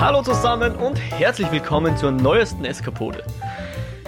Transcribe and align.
Hallo 0.00 0.22
zusammen 0.22 0.76
und 0.76 0.96
herzlich 0.96 1.52
willkommen 1.52 1.94
zur 1.94 2.10
neuesten 2.10 2.64
Eskapode. 2.64 3.22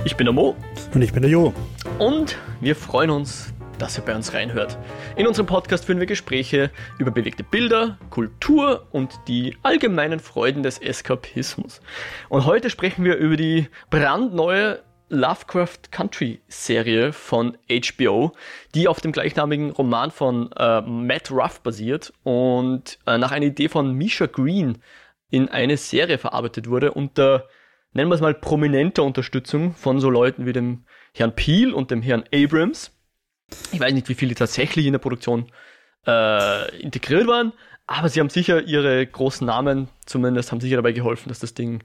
Ich 0.07 0.17
bin 0.17 0.25
der 0.25 0.33
Mo. 0.33 0.57
Und 0.95 1.03
ich 1.03 1.13
bin 1.13 1.21
der 1.21 1.31
Jo. 1.31 1.53
Und 1.99 2.39
wir 2.63 2.75
freuen 2.77 3.11
uns, 3.11 3.53
dass 3.79 3.99
ihr 3.99 4.03
bei 4.03 4.15
uns 4.15 4.33
reinhört. 4.33 4.79
In 5.17 5.27
unserem 5.27 5.45
Podcast 5.45 5.85
führen 5.85 5.99
wir 5.99 6.07
Gespräche 6.07 6.71
über 6.97 7.11
bewegte 7.11 7.45
Bilder, 7.45 7.99
Kultur 8.09 8.87
und 8.91 9.21
die 9.29 9.59
allgemeinen 9.63 10.19
Freuden 10.19 10.63
des 10.63 10.79
Eskapismus. 10.79 11.83
Und 12.31 12.47
heute 12.47 12.71
sprechen 12.71 13.05
wir 13.05 13.17
über 13.17 13.37
die 13.37 13.69
brandneue 13.91 14.83
Lovecraft 15.11 15.91
Country 15.91 16.41
Serie 16.49 17.13
von 17.13 17.59
HBO, 17.69 18.33
die 18.75 18.89
auf 18.89 19.03
dem 19.03 19.13
gleichnamigen 19.13 19.73
Roman 19.73 20.11
von 20.11 20.51
äh, 20.53 20.81
Matt 20.81 21.31
Ruff 21.31 21.61
basiert 21.61 22.15
und 22.23 22.99
äh, 23.07 23.19
nach 23.19 23.31
einer 23.31 23.45
Idee 23.45 23.69
von 23.69 23.93
Misha 23.93 24.25
Green 24.25 24.79
in 25.33 25.49
eine 25.49 25.79
Serie 25.79 26.19
verarbeitet 26.19 26.69
wurde 26.69 26.93
unter, 26.93 27.49
nennen 27.95 28.11
wir 28.11 28.15
es 28.15 28.21
mal, 28.21 28.35
prominenter 28.35 29.03
Unterstützung 29.03 29.75
von 29.75 29.99
so 29.99 30.11
Leuten 30.11 30.45
wie 30.45 30.53
dem 30.53 30.85
Herrn 31.15 31.35
Peel 31.35 31.73
und 31.73 31.91
dem 31.91 32.03
Herrn 32.03 32.25
Abrams. 32.33 32.93
Ich 33.73 33.81
weiß 33.81 33.95
nicht, 33.95 34.11
wie 34.11 34.15
viele 34.15 34.35
tatsächlich 34.35 34.85
in 34.85 34.93
der 34.93 34.99
Produktion 34.99 35.51
äh, 36.07 36.79
integriert 36.79 37.27
waren, 37.27 37.55
aber 37.87 38.11
sie 38.11 38.21
haben 38.21 38.29
sicher 38.29 38.63
ihre 38.63 39.07
großen 39.07 39.47
Namen, 39.47 39.89
zumindest 40.05 40.53
haben 40.53 40.61
sicher 40.61 40.77
dabei 40.77 40.93
geholfen, 40.93 41.31
dass 41.31 41.39
das 41.39 41.55
Ding 41.55 41.83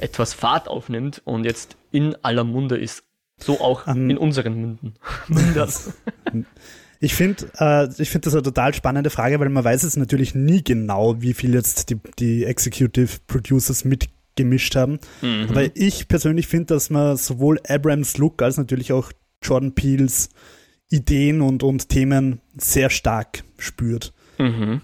etwas 0.00 0.34
Fahrt 0.34 0.66
aufnimmt 0.66 1.22
und 1.24 1.44
jetzt 1.44 1.76
in 1.92 2.16
aller 2.24 2.44
Munde 2.44 2.76
ist. 2.76 3.04
So 3.40 3.60
auch 3.60 3.86
um, 3.86 4.10
in 4.10 4.18
unseren 4.18 4.60
Münden. 4.60 4.94
ich 7.00 7.14
finde, 7.14 7.50
äh, 7.58 7.88
ich 7.98 8.10
finde 8.10 8.26
das 8.26 8.34
eine 8.34 8.42
total 8.42 8.74
spannende 8.74 9.10
Frage, 9.10 9.38
weil 9.38 9.48
man 9.48 9.64
weiß 9.64 9.82
jetzt 9.82 9.96
natürlich 9.96 10.34
nie 10.34 10.62
genau, 10.64 11.20
wie 11.20 11.34
viel 11.34 11.54
jetzt 11.54 11.90
die, 11.90 12.00
die 12.18 12.44
Executive 12.44 13.18
Producers 13.26 13.84
mitgemischt 13.84 14.74
haben. 14.74 14.98
Mhm. 15.22 15.46
Aber 15.50 15.76
ich 15.76 16.08
persönlich 16.08 16.48
finde, 16.48 16.74
dass 16.74 16.90
man 16.90 17.16
sowohl 17.16 17.60
Abrams 17.68 18.18
Look 18.18 18.42
als 18.42 18.56
natürlich 18.56 18.92
auch 18.92 19.12
Jordan 19.42 19.74
Peels 19.74 20.30
Ideen 20.90 21.42
und, 21.42 21.62
und 21.62 21.88
Themen 21.88 22.40
sehr 22.56 22.90
stark 22.90 23.44
spürt. 23.58 24.12
Mhm. 24.38 24.80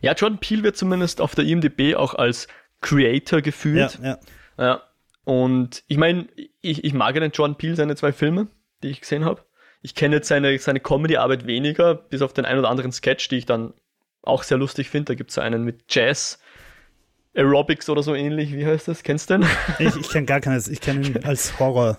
Ja, 0.00 0.12
Jordan 0.12 0.38
Peele 0.38 0.62
wird 0.62 0.76
zumindest 0.76 1.20
auf 1.20 1.34
der 1.34 1.44
IMDb 1.44 1.96
auch 1.96 2.14
als 2.14 2.46
Creator 2.80 3.42
gefühlt. 3.42 3.98
Ja, 4.02 4.18
ja. 4.58 4.64
ja. 4.64 4.82
Und 5.24 5.84
ich 5.86 5.98
meine, 5.98 6.28
ich, 6.60 6.84
ich 6.84 6.94
mag 6.94 7.14
ja 7.14 7.20
den 7.20 7.32
Jordan 7.32 7.56
Peele, 7.56 7.76
seine 7.76 7.96
zwei 7.96 8.12
Filme, 8.12 8.48
die 8.82 8.88
ich 8.88 9.00
gesehen 9.00 9.24
habe. 9.24 9.42
Ich 9.82 9.94
kenne 9.94 10.16
jetzt 10.16 10.28
seine, 10.28 10.58
seine 10.58 10.80
Comedy-Arbeit 10.80 11.46
weniger, 11.46 11.94
bis 11.94 12.22
auf 12.22 12.32
den 12.32 12.44
ein 12.44 12.58
oder 12.58 12.70
anderen 12.70 12.92
Sketch, 12.92 13.28
die 13.28 13.38
ich 13.38 13.46
dann 13.46 13.74
auch 14.22 14.44
sehr 14.44 14.58
lustig 14.58 14.88
finde. 14.88 15.12
Da 15.12 15.14
gibt 15.14 15.30
es 15.30 15.38
einen 15.38 15.64
mit 15.64 15.92
Jazz, 15.92 16.38
Aerobics 17.34 17.88
oder 17.88 18.02
so 18.02 18.14
ähnlich. 18.14 18.52
Wie 18.52 18.64
heißt 18.64 18.88
das? 18.88 19.02
Kennst 19.02 19.30
du 19.30 19.38
den? 19.38 19.48
Ich, 19.78 19.96
ich 19.96 20.08
kenne 20.08 20.26
gar 20.26 20.40
keines. 20.40 20.68
Ich 20.68 20.80
kenne 20.80 21.06
ihn 21.06 21.24
als 21.24 21.58
Horror. 21.58 21.98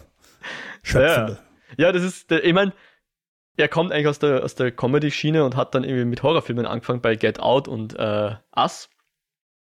Ja. 0.93 1.37
ja, 1.77 1.91
das 1.91 2.03
ist, 2.03 2.31
ich 2.31 2.53
meine, 2.53 2.73
er 3.55 3.67
kommt 3.67 3.91
eigentlich 3.91 4.07
aus 4.07 4.19
der, 4.19 4.43
aus 4.43 4.55
der 4.55 4.71
Comedy-Schiene 4.71 5.43
und 5.43 5.55
hat 5.55 5.75
dann 5.75 5.83
irgendwie 5.83 6.05
mit 6.05 6.23
Horrorfilmen 6.23 6.65
angefangen 6.65 7.01
bei 7.01 7.15
Get 7.15 7.39
Out 7.39 7.67
und 7.67 7.97
äh, 7.97 8.35
Us, 8.55 8.89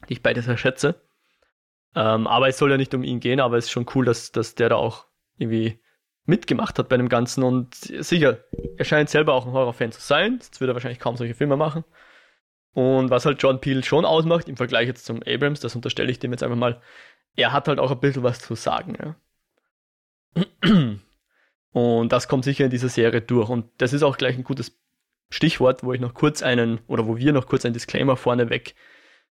die 0.08 0.14
ich 0.14 0.24
beide 0.24 0.42
sehr 0.42 0.58
schätze. 0.58 1.02
Ähm, 1.96 2.28
aber 2.28 2.48
es 2.48 2.58
soll 2.58 2.72
ja 2.72 2.78
nicht 2.78 2.94
um 2.94 3.04
ihn 3.04 3.20
gehen, 3.20 3.40
aber 3.40 3.58
es 3.58 3.66
ist 3.66 3.72
schon 3.72 3.86
cool, 3.94 4.06
dass, 4.06 4.32
dass 4.32 4.56
der 4.56 4.70
da 4.70 4.76
auch 4.76 5.06
irgendwie 5.38 5.80
mitgemacht 6.26 6.80
hat 6.80 6.90
bei 6.90 6.98
dem 6.98 7.10
Ganzen 7.10 7.44
und 7.44 7.76
sicher, 7.76 8.40
er 8.78 8.86
scheint 8.86 9.10
selber 9.10 9.34
auch 9.34 9.46
ein 9.46 9.52
Horrorfan 9.52 9.92
zu 9.92 10.02
sein, 10.02 10.40
sonst 10.40 10.62
würde 10.62 10.72
er 10.72 10.76
wahrscheinlich 10.76 11.00
kaum 11.00 11.18
solche 11.18 11.36
Filme 11.36 11.58
machen. 11.58 11.84
Und 12.74 13.10
was 13.10 13.26
halt 13.26 13.42
John 13.42 13.62
Peel 13.62 13.84
schon 13.84 14.06
ausmacht, 14.06 14.50
im 14.50 14.58
Vergleich 14.58 14.88
jetzt 14.88 15.06
zum 15.06 15.22
Abrams, 15.28 15.60
das 15.60 15.76
unterstelle 15.76 16.12
ich 16.12 16.20
dem 16.20 16.32
jetzt 16.32 16.44
einfach 16.44 16.58
mal, 16.58 16.82
er 17.36 17.54
hat 17.54 17.68
halt 17.68 17.80
auch 17.80 17.92
ein 17.92 18.00
bisschen 18.00 18.24
was 18.24 18.40
zu 18.40 18.56
sagen. 18.56 18.98
Ja. 19.00 19.16
Und 21.72 22.12
das 22.12 22.28
kommt 22.28 22.46
sicher 22.46 22.66
in 22.66 22.72
dieser 22.72 22.90
Serie 22.90 23.22
durch. 23.22 23.50
Und 23.50 23.66
das 23.78 23.94
ist 23.94 24.04
auch 24.04 24.18
gleich 24.18 24.38
ein 24.38 24.44
gutes 24.44 24.80
Stichwort, 25.30 25.84
wo 25.84 25.94
ich 25.94 26.00
noch 26.00 26.14
kurz 26.14 26.44
einen, 26.44 26.80
oder 26.88 27.08
wo 27.08 27.18
wir 27.18 27.34
noch 27.34 27.48
kurz 27.48 27.66
einen 27.66 27.74
Disclaimer 27.74 28.16
vorneweg 28.16 28.76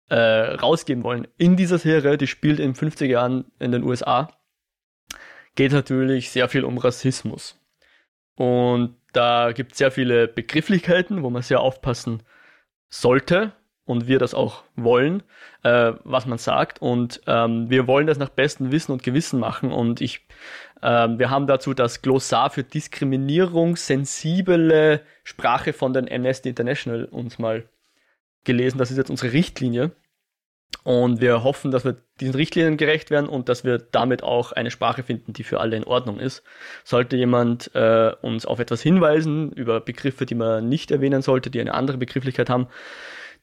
äh, 0.08 0.16
rausgeben 0.16 1.04
wollen. 1.04 1.28
In 1.36 1.56
dieser 1.56 1.78
Serie, 1.78 2.16
die 2.16 2.26
spielt 2.26 2.58
in 2.58 2.74
50er 2.74 3.06
Jahren 3.06 3.44
in 3.58 3.72
den 3.72 3.84
USA, 3.84 4.28
geht 5.54 5.72
natürlich 5.72 6.30
sehr 6.30 6.48
viel 6.48 6.64
um 6.64 6.78
Rassismus. 6.78 7.58
Und 8.36 8.96
da 9.12 9.52
gibt 9.52 9.72
es 9.72 9.78
sehr 9.78 9.90
viele 9.90 10.28
Begrifflichkeiten, 10.28 11.22
wo 11.22 11.30
man 11.30 11.42
sehr 11.42 11.60
aufpassen 11.60 12.22
sollte, 12.88 13.52
und 13.90 14.06
wir 14.06 14.20
das 14.20 14.34
auch 14.34 14.62
wollen, 14.76 15.24
äh, 15.64 15.94
was 16.04 16.24
man 16.24 16.38
sagt. 16.38 16.80
Und 16.80 17.22
ähm, 17.26 17.68
wir 17.68 17.88
wollen 17.88 18.06
das 18.06 18.18
nach 18.18 18.28
bestem 18.28 18.70
Wissen 18.70 18.92
und 18.92 19.02
Gewissen 19.02 19.40
machen. 19.40 19.72
Und 19.72 20.00
ich, 20.00 20.24
äh, 20.80 21.08
wir 21.08 21.28
haben 21.28 21.48
dazu 21.48 21.74
das 21.74 22.00
Glossar 22.00 22.50
für 22.50 22.62
diskriminierungssensible 22.62 25.00
Sprache 25.24 25.72
von 25.72 25.92
den 25.92 26.08
Amnesty 26.10 26.50
International 26.50 27.06
uns 27.06 27.40
mal 27.40 27.64
gelesen. 28.44 28.78
Das 28.78 28.92
ist 28.92 28.96
jetzt 28.96 29.10
unsere 29.10 29.32
Richtlinie. 29.32 29.90
Und 30.82 31.20
wir 31.20 31.42
hoffen, 31.42 31.70
dass 31.70 31.84
wir 31.84 31.96
diesen 32.20 32.34
Richtlinien 32.34 32.76
gerecht 32.76 33.10
werden 33.10 33.28
und 33.28 33.48
dass 33.48 33.64
wir 33.64 33.78
damit 33.78 34.22
auch 34.22 34.52
eine 34.52 34.70
Sprache 34.70 35.02
finden, 35.02 35.32
die 35.32 35.44
für 35.44 35.60
alle 35.60 35.76
in 35.76 35.84
Ordnung 35.84 36.18
ist. 36.18 36.42
Sollte 36.84 37.16
jemand 37.16 37.74
äh, 37.74 38.12
uns 38.22 38.46
auf 38.46 38.60
etwas 38.60 38.80
hinweisen 38.80 39.52
über 39.52 39.80
Begriffe, 39.80 40.26
die 40.26 40.34
man 40.34 40.68
nicht 40.68 40.90
erwähnen 40.90 41.22
sollte, 41.22 41.50
die 41.50 41.60
eine 41.60 41.74
andere 41.74 41.98
Begrifflichkeit 41.98 42.48
haben, 42.48 42.68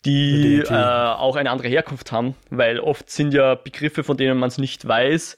die 0.06 0.60
äh, 0.60 0.74
auch 0.74 1.36
eine 1.36 1.52
andere 1.52 1.68
Herkunft 1.68 2.12
haben, 2.12 2.36
weil 2.50 2.80
oft 2.80 3.10
sind 3.10 3.34
ja 3.34 3.56
Begriffe, 3.56 4.04
von 4.04 4.18
denen 4.18 4.38
man 4.38 4.48
es 4.48 4.58
nicht 4.58 4.88
weiß, 4.88 5.38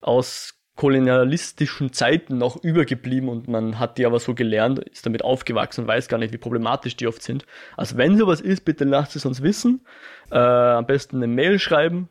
aus 0.00 0.55
kolonialistischen 0.76 1.92
Zeiten 1.92 2.36
noch 2.36 2.62
übergeblieben 2.62 3.30
und 3.30 3.48
man 3.48 3.78
hat 3.78 3.96
die 3.96 4.04
aber 4.04 4.20
so 4.20 4.34
gelernt, 4.34 4.78
ist 4.78 5.06
damit 5.06 5.24
aufgewachsen 5.24 5.82
und 5.82 5.88
weiß 5.88 6.06
gar 6.08 6.18
nicht, 6.18 6.34
wie 6.34 6.38
problematisch 6.38 6.96
die 6.96 7.06
oft 7.06 7.22
sind. 7.22 7.46
Also 7.76 7.96
wenn 7.96 8.18
sowas 8.18 8.42
ist, 8.42 8.64
bitte 8.64 8.84
lasst 8.84 9.16
es 9.16 9.24
uns 9.24 9.42
wissen. 9.42 9.86
Äh, 10.30 10.36
am 10.36 10.86
besten 10.86 11.16
eine 11.16 11.28
Mail 11.28 11.58
schreiben. 11.58 12.10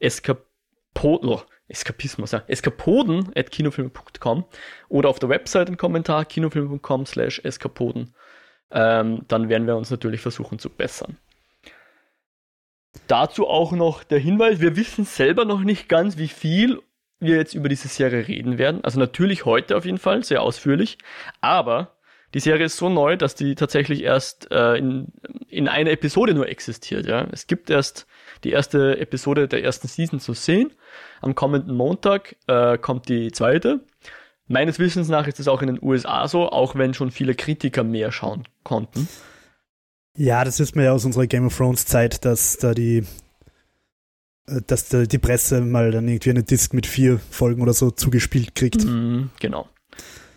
Eskapoden, 0.00 1.28
oh, 1.28 1.42
Eskapismus, 1.68 2.32
ja. 2.32 2.42
Eskapoden 2.46 3.30
at 3.36 3.50
kinofilme.com 3.50 4.46
oder 4.88 5.10
auf 5.10 5.18
der 5.18 5.28
Website 5.28 5.68
einen 5.68 5.76
Kommentar 5.76 6.24
kinofilme.com 6.24 7.04
slash 7.04 7.40
eskapoden. 7.44 8.14
Ähm, 8.70 9.24
dann 9.28 9.50
werden 9.50 9.66
wir 9.66 9.76
uns 9.76 9.90
natürlich 9.90 10.22
versuchen 10.22 10.58
zu 10.58 10.70
bessern. 10.70 11.18
Dazu 13.06 13.46
auch 13.46 13.72
noch 13.72 14.02
der 14.02 14.18
Hinweis, 14.18 14.60
wir 14.60 14.76
wissen 14.76 15.04
selber 15.04 15.44
noch 15.44 15.60
nicht 15.60 15.88
ganz, 15.88 16.16
wie 16.16 16.28
viel 16.28 16.80
wir 17.20 17.36
jetzt 17.36 17.54
über 17.54 17.68
diese 17.68 17.88
Serie 17.88 18.28
reden 18.28 18.58
werden. 18.58 18.84
Also 18.84 18.98
natürlich 18.98 19.44
heute 19.44 19.76
auf 19.76 19.84
jeden 19.84 19.98
Fall, 19.98 20.22
sehr 20.24 20.42
ausführlich. 20.42 20.98
Aber 21.40 21.96
die 22.34 22.40
Serie 22.40 22.66
ist 22.66 22.76
so 22.76 22.88
neu, 22.88 23.16
dass 23.16 23.34
die 23.34 23.54
tatsächlich 23.54 24.02
erst 24.02 24.50
äh, 24.50 24.76
in, 24.76 25.08
in 25.48 25.68
einer 25.68 25.90
Episode 25.90 26.34
nur 26.34 26.48
existiert. 26.48 27.06
Ja? 27.06 27.26
Es 27.32 27.46
gibt 27.46 27.70
erst 27.70 28.06
die 28.44 28.50
erste 28.50 28.98
Episode 28.98 29.48
der 29.48 29.64
ersten 29.64 29.88
Season 29.88 30.20
zu 30.20 30.34
sehen. 30.34 30.72
Am 31.20 31.34
kommenden 31.34 31.74
Montag 31.74 32.36
äh, 32.46 32.78
kommt 32.78 33.08
die 33.08 33.32
zweite. 33.32 33.80
Meines 34.46 34.78
Wissens 34.78 35.08
nach 35.08 35.26
ist 35.26 35.40
es 35.40 35.48
auch 35.48 35.60
in 35.60 35.68
den 35.68 35.78
USA 35.82 36.28
so, 36.28 36.50
auch 36.50 36.74
wenn 36.74 36.94
schon 36.94 37.10
viele 37.10 37.34
Kritiker 37.34 37.84
mehr 37.84 38.12
schauen 38.12 38.44
konnten. 38.62 39.08
Ja, 40.16 40.44
das 40.44 40.58
wissen 40.58 40.76
wir 40.76 40.84
ja 40.84 40.92
aus 40.92 41.04
unserer 41.04 41.26
Game 41.26 41.46
of 41.46 41.56
Thrones 41.56 41.86
Zeit, 41.86 42.24
dass 42.24 42.56
da 42.56 42.74
die 42.74 43.04
dass 44.66 44.88
da 44.88 45.04
die 45.04 45.18
Presse 45.18 45.60
mal 45.60 45.90
dann 45.90 46.08
irgendwie 46.08 46.30
eine 46.30 46.42
Disc 46.42 46.72
mit 46.74 46.86
vier 46.86 47.20
Folgen 47.30 47.62
oder 47.62 47.72
so 47.72 47.90
zugespielt 47.90 48.54
kriegt. 48.54 48.84
Mhm, 48.84 49.30
genau. 49.40 49.68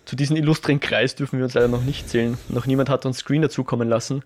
Zu 0.05 0.15
diesem 0.15 0.35
illustren 0.35 0.79
Kreis 0.79 1.15
dürfen 1.15 1.37
wir 1.37 1.45
uns 1.45 1.53
leider 1.53 1.67
noch 1.67 1.83
nicht 1.83 2.09
zählen. 2.09 2.37
Noch 2.49 2.65
niemand 2.65 2.89
hat 2.89 3.05
uns 3.05 3.19
Screen 3.19 3.41
dazukommen 3.41 3.87
lassen. 3.87 4.23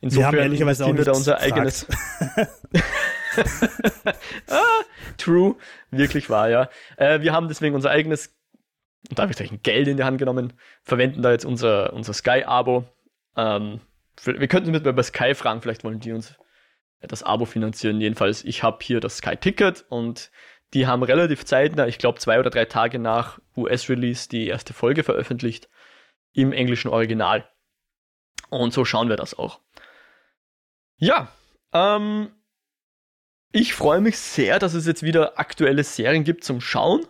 Insofern 0.00 0.20
wir 0.20 0.26
haben 0.26 0.44
ehrlicherweise 0.44 0.84
auch 0.86 0.96
wir 0.96 1.04
da 1.04 1.12
unser 1.12 1.40
eigenes. 1.40 1.86
ah, 4.48 4.62
true, 5.16 5.56
wirklich 5.90 6.30
wahr, 6.30 6.48
ja. 6.48 6.68
Äh, 6.96 7.20
wir 7.22 7.32
haben 7.32 7.48
deswegen 7.48 7.74
unser 7.74 7.90
eigenes, 7.90 8.34
da 9.10 9.22
habe 9.22 9.32
ich 9.32 9.36
gleich 9.38 9.52
ein 9.52 9.62
Geld 9.62 9.88
in 9.88 9.96
die 9.96 10.04
Hand 10.04 10.18
genommen, 10.18 10.52
verwenden 10.82 11.22
da 11.22 11.32
jetzt 11.32 11.44
unser, 11.44 11.92
unser 11.92 12.12
Sky-Abo. 12.12 12.84
Ähm, 13.36 13.80
wir 14.24 14.48
könnten 14.48 14.70
mit 14.70 14.84
bei 14.84 15.02
Sky 15.02 15.34
fragen, 15.34 15.60
vielleicht 15.60 15.84
wollen 15.84 16.00
die 16.00 16.12
uns 16.12 16.34
das 17.00 17.22
Abo 17.22 17.44
finanzieren. 17.44 18.00
Jedenfalls, 18.00 18.44
ich 18.44 18.62
habe 18.62 18.78
hier 18.82 19.00
das 19.00 19.18
Sky-Ticket 19.18 19.84
und 19.88 20.30
die 20.74 20.86
haben 20.86 21.02
relativ 21.02 21.44
zeitnah, 21.44 21.86
ich 21.86 21.98
glaube 21.98 22.18
zwei 22.18 22.38
oder 22.40 22.50
drei 22.50 22.64
Tage 22.64 22.98
nach 22.98 23.38
US-Release, 23.56 24.28
die 24.28 24.48
erste 24.48 24.72
Folge 24.72 25.04
veröffentlicht 25.04 25.68
im 26.32 26.52
englischen 26.52 26.88
Original. 26.88 27.48
Und 28.50 28.72
so 28.72 28.84
schauen 28.84 29.08
wir 29.08 29.16
das 29.16 29.38
auch. 29.38 29.60
Ja, 30.96 31.28
ähm, 31.72 32.30
ich 33.52 33.74
freue 33.74 34.00
mich 34.00 34.18
sehr, 34.18 34.58
dass 34.58 34.74
es 34.74 34.86
jetzt 34.86 35.02
wieder 35.02 35.38
aktuelle 35.38 35.84
Serien 35.84 36.24
gibt 36.24 36.44
zum 36.44 36.60
Schauen. 36.60 37.06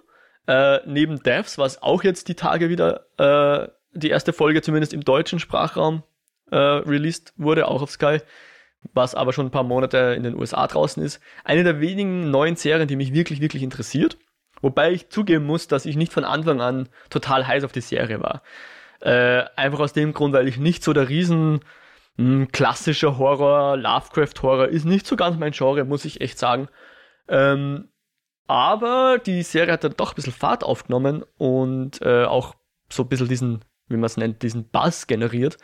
Äh, 0.46 0.78
neben 0.86 1.22
Devs, 1.22 1.58
was 1.58 1.82
auch 1.82 2.04
jetzt 2.04 2.28
die 2.28 2.34
Tage 2.34 2.68
wieder 2.68 3.06
äh, 3.18 3.68
die 3.92 4.10
erste 4.10 4.32
Folge 4.32 4.62
zumindest 4.62 4.92
im 4.92 5.02
deutschen 5.02 5.38
Sprachraum 5.38 6.04
äh, 6.50 6.56
released 6.56 7.32
wurde, 7.36 7.66
auch 7.66 7.82
auf 7.82 7.90
Sky, 7.90 8.20
was 8.94 9.14
aber 9.14 9.32
schon 9.32 9.46
ein 9.46 9.50
paar 9.50 9.62
Monate 9.62 10.14
in 10.16 10.22
den 10.22 10.34
USA 10.34 10.66
draußen 10.66 11.02
ist. 11.02 11.20
Eine 11.44 11.64
der 11.64 11.80
wenigen 11.80 12.30
neuen 12.30 12.56
Serien, 12.56 12.88
die 12.88 12.96
mich 12.96 13.12
wirklich, 13.12 13.40
wirklich 13.40 13.62
interessiert. 13.62 14.18
Wobei 14.62 14.92
ich 14.92 15.10
zugeben 15.10 15.44
muss, 15.44 15.68
dass 15.68 15.86
ich 15.86 15.96
nicht 15.96 16.12
von 16.12 16.24
Anfang 16.24 16.60
an 16.60 16.88
total 17.10 17.46
heiß 17.46 17.64
auf 17.64 17.72
die 17.72 17.80
Serie 17.80 18.20
war. 18.20 18.42
Äh, 19.00 19.44
einfach 19.56 19.80
aus 19.80 19.92
dem 19.92 20.14
Grund, 20.14 20.32
weil 20.32 20.48
ich 20.48 20.56
nicht 20.56 20.82
so 20.82 20.92
der 20.92 21.08
riesen 21.08 21.60
hm, 22.16 22.48
klassischer 22.50 23.18
Horror, 23.18 23.76
Lovecraft-Horror 23.76 24.68
ist 24.68 24.84
nicht 24.84 25.06
so 25.06 25.16
ganz 25.16 25.38
mein 25.38 25.52
Genre, 25.52 25.84
muss 25.84 26.04
ich 26.04 26.20
echt 26.20 26.38
sagen. 26.38 26.68
Ähm, 27.28 27.88
aber 28.46 29.18
die 29.18 29.42
Serie 29.42 29.72
hat 29.72 29.84
dann 29.84 29.94
doch 29.96 30.12
ein 30.12 30.14
bisschen 30.14 30.32
Fahrt 30.32 30.64
aufgenommen 30.64 31.24
und 31.36 32.00
äh, 32.02 32.24
auch 32.24 32.54
so 32.88 33.02
ein 33.02 33.08
bisschen 33.08 33.28
diesen, 33.28 33.64
wie 33.88 33.96
man 33.96 34.04
es 34.04 34.16
nennt, 34.16 34.42
diesen 34.42 34.68
Buzz 34.68 35.06
generiert. 35.06 35.58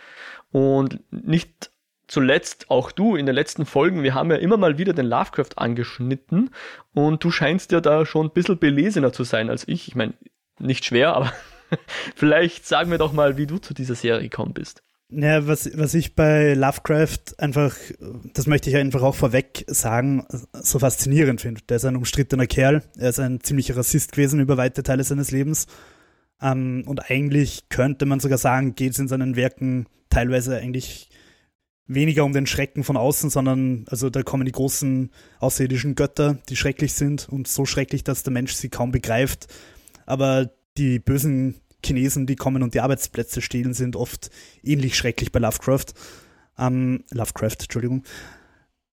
Und 0.50 1.00
nicht 1.10 1.71
zuletzt 2.12 2.70
auch 2.70 2.92
du 2.92 3.16
in 3.16 3.24
den 3.24 3.34
letzten 3.34 3.64
Folgen, 3.64 4.02
wir 4.02 4.12
haben 4.12 4.30
ja 4.30 4.36
immer 4.36 4.58
mal 4.58 4.76
wieder 4.76 4.92
den 4.92 5.06
Lovecraft 5.06 5.56
angeschnitten 5.56 6.50
und 6.92 7.24
du 7.24 7.30
scheinst 7.30 7.72
ja 7.72 7.80
da 7.80 8.04
schon 8.04 8.26
ein 8.26 8.32
bisschen 8.34 8.58
belesener 8.58 9.14
zu 9.14 9.24
sein 9.24 9.48
als 9.48 9.66
ich. 9.66 9.88
Ich 9.88 9.94
meine, 9.94 10.12
nicht 10.58 10.84
schwer, 10.84 11.16
aber 11.16 11.32
vielleicht 12.14 12.66
sagen 12.66 12.90
wir 12.90 12.98
doch 12.98 13.14
mal, 13.14 13.38
wie 13.38 13.46
du 13.46 13.56
zu 13.56 13.72
dieser 13.72 13.94
Serie 13.94 14.28
gekommen 14.28 14.52
bist. 14.52 14.82
Ja, 15.08 15.46
was, 15.46 15.70
was 15.74 15.94
ich 15.94 16.14
bei 16.14 16.52
Lovecraft 16.52 17.38
einfach, 17.38 17.74
das 18.34 18.46
möchte 18.46 18.68
ich 18.68 18.76
einfach 18.76 19.00
auch 19.00 19.14
vorweg 19.14 19.64
sagen, 19.68 20.26
so 20.52 20.80
faszinierend 20.80 21.40
finde. 21.40 21.62
Der 21.66 21.78
ist 21.78 21.86
ein 21.86 21.96
umstrittener 21.96 22.46
Kerl, 22.46 22.82
er 22.98 23.08
ist 23.08 23.20
ein 23.20 23.40
ziemlicher 23.40 23.74
Rassist 23.74 24.12
gewesen 24.12 24.38
über 24.38 24.58
weite 24.58 24.82
Teile 24.82 25.04
seines 25.04 25.30
Lebens. 25.30 25.66
Ähm, 26.42 26.82
und 26.84 27.10
eigentlich 27.10 27.70
könnte 27.70 28.04
man 28.04 28.20
sogar 28.20 28.38
sagen, 28.38 28.74
geht 28.74 28.92
es 28.92 28.98
in 28.98 29.08
seinen 29.08 29.34
Werken 29.34 29.86
teilweise 30.10 30.58
eigentlich 30.58 31.08
weniger 31.86 32.24
um 32.24 32.32
den 32.32 32.46
Schrecken 32.46 32.84
von 32.84 32.96
außen, 32.96 33.30
sondern 33.30 33.84
also 33.88 34.10
da 34.10 34.22
kommen 34.22 34.46
die 34.46 34.52
großen 34.52 35.10
außerirdischen 35.40 35.94
Götter, 35.94 36.38
die 36.48 36.56
schrecklich 36.56 36.94
sind 36.94 37.28
und 37.28 37.48
so 37.48 37.66
schrecklich, 37.66 38.04
dass 38.04 38.22
der 38.22 38.32
Mensch 38.32 38.54
sie 38.54 38.68
kaum 38.68 38.92
begreift. 38.92 39.46
Aber 40.06 40.50
die 40.76 40.98
bösen 40.98 41.56
Chinesen, 41.84 42.26
die 42.26 42.36
kommen 42.36 42.62
und 42.62 42.74
die 42.74 42.80
Arbeitsplätze 42.80 43.40
stehlen, 43.42 43.74
sind 43.74 43.96
oft 43.96 44.30
ähnlich 44.62 44.96
schrecklich 44.96 45.32
bei 45.32 45.40
Lovecraft. 45.40 45.86
Ähm, 46.58 47.04
Lovecraft, 47.10 47.56
Entschuldigung. 47.62 48.04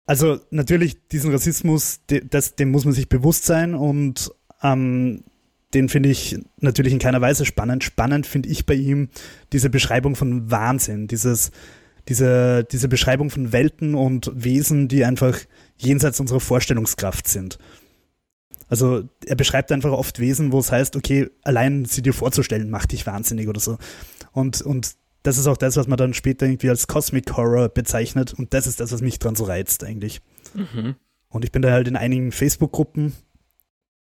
Also 0.07 0.39
natürlich, 0.51 1.09
diesen 1.09 1.33
Rassismus, 1.33 2.01
das, 2.07 2.57
dem 2.57 2.71
muss 2.71 2.85
man 2.85 2.93
sich 2.93 3.09
bewusst 3.09 3.47
sein 3.47 3.75
und 3.75 4.31
ähm, 4.63 5.25
den 5.73 5.89
finde 5.89 6.11
ich 6.11 6.37
natürlich 6.61 6.93
in 6.93 6.99
keiner 6.99 7.23
Weise 7.23 7.47
spannend. 7.47 7.83
Spannend 7.83 8.27
finde 8.27 8.51
ich 8.51 8.67
bei 8.67 8.75
ihm 8.75 9.09
diese 9.53 9.71
Beschreibung 9.71 10.15
von 10.15 10.51
Wahnsinn, 10.51 11.09
dieses, 11.09 11.51
diese, 12.09 12.65
diese 12.65 12.89
Beschreibung 12.89 13.31
von 13.31 13.53
Welten 13.53 13.95
und 13.95 14.31
Wesen, 14.35 14.89
die 14.89 15.05
einfach 15.05 15.39
jenseits 15.77 16.21
unserer 16.21 16.41
Vorstellungskraft 16.41 17.29
sind. 17.29 17.59
Also 18.69 19.09
er 19.27 19.37
beschreibt 19.37 19.73
einfach 19.73 19.93
oft 19.93 20.19
Wesen, 20.19 20.53
wo 20.53 20.59
es 20.59 20.73
heißt, 20.73 20.97
okay, 20.97 21.31
allein 21.43 21.85
sie 21.85 22.03
dir 22.03 22.13
vorzustellen, 22.13 22.71
macht 22.71 22.93
dich 22.93 23.07
wahnsinnig 23.07 23.49
oder 23.49 23.61
so. 23.61 23.79
Und, 24.33 24.63
und 24.63 24.95
das 25.23 25.39
ist 25.39 25.47
auch 25.47 25.57
das, 25.57 25.77
was 25.77 25.87
man 25.87 25.97
dann 25.97 26.15
später 26.15 26.47
irgendwie 26.47 26.71
als 26.71 26.87
Cosmic 26.87 27.37
Horror 27.37 27.69
bezeichnet. 27.69 28.35
Und 28.35 28.53
das 28.53 28.67
ist 28.67 28.81
das, 28.81 28.93
was 28.93 29.01
mich 29.01 29.19
dran 29.19 29.37
so 29.37 29.45
reizt 29.45 29.85
eigentlich. 29.85 30.21
Mhm. 30.55 30.97
Und 31.29 31.45
ich 31.45 31.53
bin 31.53 31.63
da 31.63 31.73
halt 31.73 31.89
in 31.89 31.97
einigen 31.97 32.31
Facebook-Gruppen 32.33 33.15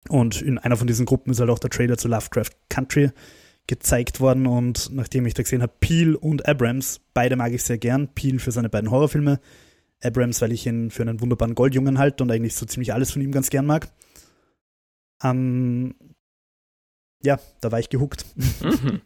und 0.08 0.42
in 0.42 0.58
einer 0.58 0.76
von 0.76 0.86
diesen 0.86 1.06
Gruppen 1.06 1.30
ist 1.30 1.40
halt 1.40 1.50
auch 1.50 1.60
der 1.60 1.70
Trailer 1.70 1.96
zu 1.96 2.08
Lovecraft 2.08 2.50
Country 2.68 3.10
gezeigt 3.66 4.20
worden. 4.20 4.46
Und 4.46 4.90
nachdem 4.92 5.26
ich 5.26 5.34
da 5.34 5.42
gesehen 5.42 5.62
habe, 5.62 5.72
Peel 5.80 6.14
und 6.14 6.46
Abrams, 6.46 7.00
beide 7.14 7.36
mag 7.36 7.52
ich 7.52 7.62
sehr 7.62 7.78
gern. 7.78 8.08
Peel 8.08 8.38
für 8.38 8.52
seine 8.52 8.68
beiden 8.68 8.90
Horrorfilme, 8.90 9.40
Abrams, 10.02 10.40
weil 10.40 10.52
ich 10.52 10.66
ihn 10.66 10.90
für 10.90 11.02
einen 11.02 11.20
wunderbaren 11.20 11.54
Goldjungen 11.54 11.98
halte 11.98 12.24
und 12.24 12.30
eigentlich 12.30 12.54
so 12.54 12.66
ziemlich 12.66 12.92
alles 12.92 13.12
von 13.12 13.22
ihm 13.22 13.32
ganz 13.32 13.50
gern 13.50 13.66
mag. 13.66 13.88
Ähm, 15.22 15.94
ja, 17.22 17.38
da 17.60 17.72
war 17.72 17.78
ich 17.78 17.88
gehuckt. 17.88 18.24
Mhm. 18.62 19.02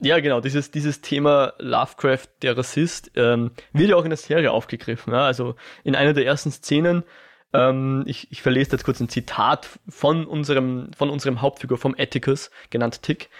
Ja, 0.00 0.18
genau, 0.20 0.40
dieses, 0.40 0.70
dieses 0.70 1.00
Thema 1.00 1.54
Lovecraft, 1.58 2.26
der 2.42 2.58
Rassist, 2.58 3.12
ähm, 3.14 3.52
wird 3.72 3.90
ja 3.90 3.96
auch 3.96 4.04
in 4.04 4.10
der 4.10 4.16
Serie 4.16 4.50
aufgegriffen. 4.50 5.12
Ja? 5.12 5.24
Also 5.24 5.54
in 5.84 5.94
einer 5.94 6.12
der 6.12 6.26
ersten 6.26 6.50
Szenen, 6.50 7.04
ähm, 7.52 8.02
ich, 8.06 8.30
ich 8.30 8.42
verlese 8.42 8.72
jetzt 8.72 8.84
kurz 8.84 9.00
ein 9.00 9.08
Zitat 9.08 9.78
von 9.88 10.26
unserem, 10.26 10.90
von 10.96 11.10
unserem 11.10 11.40
Hauptfigur, 11.40 11.78
vom 11.78 11.94
Atticus, 11.96 12.50
genannt 12.70 13.02
Tick, 13.02 13.30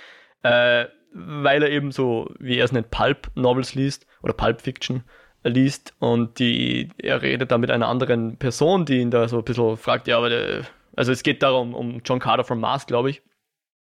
äh, 0.44 0.86
weil 1.12 1.62
er 1.62 1.70
eben 1.70 1.90
so, 1.90 2.32
wie 2.38 2.58
er 2.58 2.64
es 2.64 2.72
nennt, 2.72 2.90
Pulp-Novels 2.90 3.74
liest 3.74 4.06
oder 4.22 4.32
Pulp-Fiction 4.32 5.02
liest 5.42 5.94
und 5.98 6.38
die, 6.38 6.90
er 6.98 7.22
redet 7.22 7.50
da 7.50 7.58
mit 7.58 7.70
einer 7.70 7.88
anderen 7.88 8.36
Person, 8.36 8.84
die 8.84 9.00
ihn 9.00 9.10
da 9.10 9.28
so 9.28 9.38
ein 9.38 9.44
bisschen 9.44 9.76
fragt, 9.76 10.06
ja, 10.06 10.16
aber 10.16 10.28
der, 10.28 10.62
also 10.96 11.12
es 11.12 11.22
geht 11.22 11.42
darum, 11.42 11.74
um 11.74 12.00
John 12.04 12.20
Carter 12.20 12.44
from 12.44 12.60
Mars, 12.60 12.86
glaube 12.86 13.10
ich. 13.10 13.22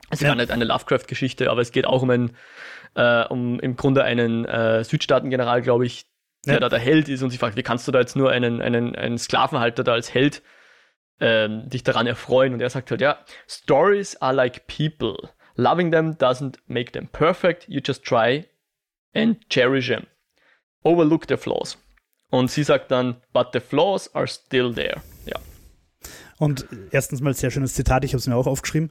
Es 0.10 0.20
ist 0.20 0.24
ja. 0.24 0.30
gar 0.30 0.36
nicht 0.36 0.52
eine 0.52 0.66
Lovecraft-Geschichte, 0.66 1.50
aber 1.50 1.62
es 1.62 1.72
geht 1.72 1.86
auch 1.86 2.02
um 2.02 2.10
einen, 2.10 2.36
äh, 2.96 3.26
um 3.26 3.60
im 3.60 3.76
Grunde 3.76 4.04
einen 4.04 4.46
äh, 4.46 4.84
Südstaaten-General, 4.84 5.62
glaube 5.62 5.86
ich, 5.86 6.06
der 6.46 6.56
ja. 6.56 6.60
da 6.60 6.70
der 6.70 6.80
Held 6.80 7.08
ist 7.08 7.24
und 7.24 7.30
sich 7.30 7.40
fragt, 7.40 7.56
wie 7.56 7.64
kannst 7.64 7.88
du 7.88 7.92
da 7.92 8.00
jetzt 8.00 8.16
nur 8.16 8.32
einen, 8.32 8.62
einen, 8.62 8.96
einen 8.96 9.18
Sklavenhalter 9.18 9.84
da 9.84 9.94
als 9.94 10.14
Held 10.14 10.44
ähm, 11.22 11.70
dich 11.70 11.84
daran 11.84 12.06
erfreuen? 12.06 12.54
Und 12.54 12.62
er 12.62 12.70
sagt 12.70 12.92
halt, 12.92 13.00
ja, 13.00 13.20
Stories 13.48 14.18
are 14.22 14.34
like 14.34 14.68
people. 14.68 15.30
Loving 15.56 15.92
them 15.92 16.18
doesn't 16.18 16.58
make 16.68 16.92
them 16.92 17.08
perfect. 17.12 17.68
You 17.68 17.82
just 17.86 18.04
try 18.04 18.46
and 19.14 19.38
cherish 19.50 19.88
them. 19.88 20.08
Overlook 20.84 21.28
their 21.28 21.38
flaws. 21.38 21.78
Und 22.30 22.50
sie 22.50 22.64
sagt 22.64 22.90
dann, 22.90 23.18
but 23.32 23.50
the 23.54 23.60
flaws 23.60 24.14
are 24.16 24.28
still 24.28 24.74
there. 24.74 25.02
Ja. 25.26 25.40
Und 26.40 26.66
erstens 26.92 27.22
mal 27.22 27.34
sehr 27.34 27.52
schönes 27.52 27.76
Zitat, 27.76 28.04
ich 28.04 28.14
habe 28.14 28.20
es 28.20 28.28
mir 28.28 28.36
auch 28.36 28.48
aufgeschrieben. 28.48 28.90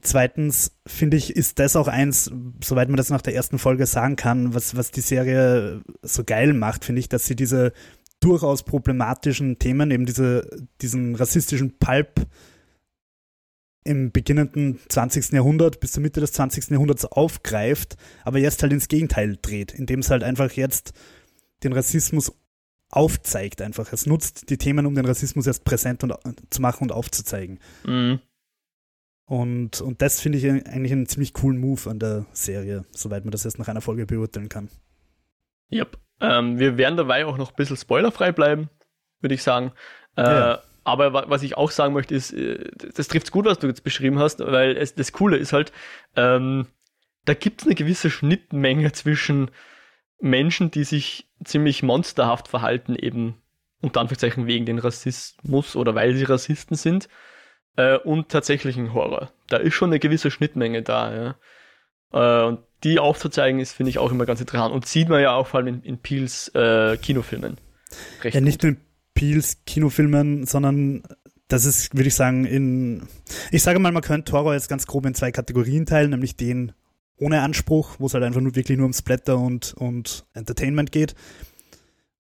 Zweitens 0.00 0.72
finde 0.86 1.18
ich, 1.18 1.36
ist 1.36 1.58
das 1.58 1.76
auch 1.76 1.86
eins, 1.86 2.30
soweit 2.64 2.88
man 2.88 2.96
das 2.96 3.10
nach 3.10 3.20
der 3.20 3.34
ersten 3.34 3.58
Folge 3.58 3.84
sagen 3.86 4.16
kann, 4.16 4.54
was, 4.54 4.74
was 4.74 4.90
die 4.90 5.02
Serie 5.02 5.82
so 6.00 6.24
geil 6.24 6.54
macht, 6.54 6.84
finde 6.84 7.00
ich, 7.00 7.10
dass 7.10 7.26
sie 7.26 7.36
diese 7.36 7.72
durchaus 8.20 8.62
problematischen 8.62 9.58
Themen, 9.58 9.90
eben 9.90 10.06
diese, 10.06 10.48
diesen 10.80 11.14
rassistischen 11.14 11.78
Pulp 11.78 12.26
im 13.84 14.12
beginnenden 14.12 14.78
20. 14.88 15.32
Jahrhundert 15.32 15.80
bis 15.80 15.92
zur 15.92 16.02
Mitte 16.02 16.20
des 16.20 16.32
20. 16.32 16.70
Jahrhunderts 16.70 17.04
aufgreift, 17.04 17.96
aber 18.24 18.38
jetzt 18.38 18.62
halt 18.62 18.72
ins 18.72 18.88
Gegenteil 18.88 19.38
dreht, 19.40 19.72
indem 19.72 20.00
es 20.00 20.10
halt 20.10 20.22
einfach 20.22 20.52
jetzt 20.52 20.92
den 21.64 21.72
Rassismus 21.72 22.32
aufzeigt 22.90 23.62
einfach. 23.62 23.92
Es 23.92 24.06
nutzt 24.06 24.50
die 24.50 24.58
Themen, 24.58 24.86
um 24.86 24.94
den 24.94 25.06
Rassismus 25.06 25.46
erst 25.46 25.64
präsent 25.64 26.04
und, 26.04 26.14
zu 26.50 26.60
machen 26.60 26.84
und 26.84 26.92
aufzuzeigen. 26.92 27.58
Mhm. 27.84 28.20
Und, 29.24 29.80
und 29.80 30.02
das 30.02 30.20
finde 30.20 30.38
ich 30.38 30.46
eigentlich 30.46 30.92
einen 30.92 31.06
ziemlich 31.06 31.32
coolen 31.32 31.58
Move 31.58 31.88
an 31.88 31.98
der 31.98 32.26
Serie, 32.32 32.84
soweit 32.90 33.24
man 33.24 33.32
das 33.32 33.44
erst 33.44 33.58
nach 33.58 33.68
einer 33.68 33.80
Folge 33.80 34.04
beurteilen 34.04 34.48
kann. 34.48 34.68
Yep. 35.72 35.96
Ähm, 36.20 36.58
wir 36.58 36.76
werden 36.76 36.96
dabei 36.96 37.24
auch 37.24 37.38
noch 37.38 37.50
ein 37.50 37.56
bisschen 37.56 37.78
spoilerfrei 37.78 38.30
bleiben, 38.32 38.68
würde 39.20 39.34
ich 39.34 39.42
sagen. 39.42 39.72
Äh, 40.16 40.22
ja. 40.22 40.62
Aber 40.84 41.30
was 41.30 41.42
ich 41.42 41.56
auch 41.56 41.70
sagen 41.70 41.94
möchte, 41.94 42.14
ist, 42.14 42.32
äh, 42.32 42.70
das 42.94 43.08
trifft 43.08 43.30
gut, 43.30 43.46
was 43.46 43.58
du 43.58 43.66
jetzt 43.66 43.84
beschrieben 43.84 44.18
hast, 44.18 44.40
weil 44.40 44.76
es, 44.76 44.94
das 44.94 45.12
Coole 45.12 45.36
ist 45.36 45.52
halt, 45.52 45.72
ähm, 46.16 46.66
da 47.24 47.34
gibt 47.34 47.62
es 47.62 47.66
eine 47.66 47.76
gewisse 47.76 48.10
Schnittmenge 48.10 48.92
zwischen 48.92 49.50
Menschen, 50.20 50.70
die 50.70 50.84
sich 50.84 51.28
ziemlich 51.44 51.82
monsterhaft 51.82 52.48
verhalten, 52.48 52.96
eben 52.96 53.40
unter 53.80 54.00
Anführungszeichen 54.00 54.46
wegen 54.46 54.66
den 54.66 54.78
Rassismus 54.78 55.76
oder 55.76 55.94
weil 55.94 56.14
sie 56.14 56.24
Rassisten 56.24 56.76
sind, 56.76 57.08
äh, 57.76 57.96
und 57.98 58.28
tatsächlichen 58.28 58.92
Horror. 58.92 59.30
Da 59.48 59.56
ist 59.58 59.74
schon 59.74 59.90
eine 59.90 59.98
gewisse 59.98 60.30
Schnittmenge 60.30 60.82
da, 60.82 61.14
ja. 62.12 62.44
Äh, 62.44 62.46
und 62.48 62.60
die 62.84 62.98
aufzuzeigen, 62.98 63.60
ist, 63.60 63.72
finde 63.72 63.90
ich, 63.90 63.98
auch 63.98 64.10
immer 64.10 64.26
ganz 64.26 64.40
interessant. 64.40 64.74
Und 64.74 64.86
sieht 64.86 65.08
man 65.08 65.20
ja 65.20 65.34
auch 65.34 65.46
vor 65.46 65.60
allem 65.60 65.68
in, 65.68 65.82
in 65.82 65.98
Peels 65.98 66.48
äh, 66.54 66.96
Kinofilmen. 66.96 67.58
Recht 68.22 68.34
ja, 68.34 68.40
nicht 68.40 68.60
gut. 68.60 68.70
nur 68.70 68.72
in 68.72 68.80
Peels 69.22 69.58
Kinofilmen, 69.66 70.46
sondern 70.46 71.04
das 71.46 71.64
ist, 71.64 71.94
würde 71.94 72.08
ich 72.08 72.14
sagen, 72.16 72.44
in. 72.44 73.04
Ich 73.52 73.62
sage 73.62 73.78
mal, 73.78 73.92
man 73.92 74.02
könnte 74.02 74.32
Horror 74.32 74.54
jetzt 74.54 74.68
ganz 74.68 74.84
grob 74.84 75.06
in 75.06 75.14
zwei 75.14 75.30
Kategorien 75.30 75.86
teilen, 75.86 76.10
nämlich 76.10 76.36
den 76.36 76.72
ohne 77.18 77.42
Anspruch, 77.42 77.94
wo 78.00 78.06
es 78.06 78.14
halt 78.14 78.24
einfach 78.24 78.40
nur 78.40 78.56
wirklich 78.56 78.76
nur 78.76 78.86
um 78.86 78.92
Splatter 78.92 79.38
und, 79.38 79.74
und 79.74 80.26
Entertainment 80.34 80.90
geht. 80.90 81.14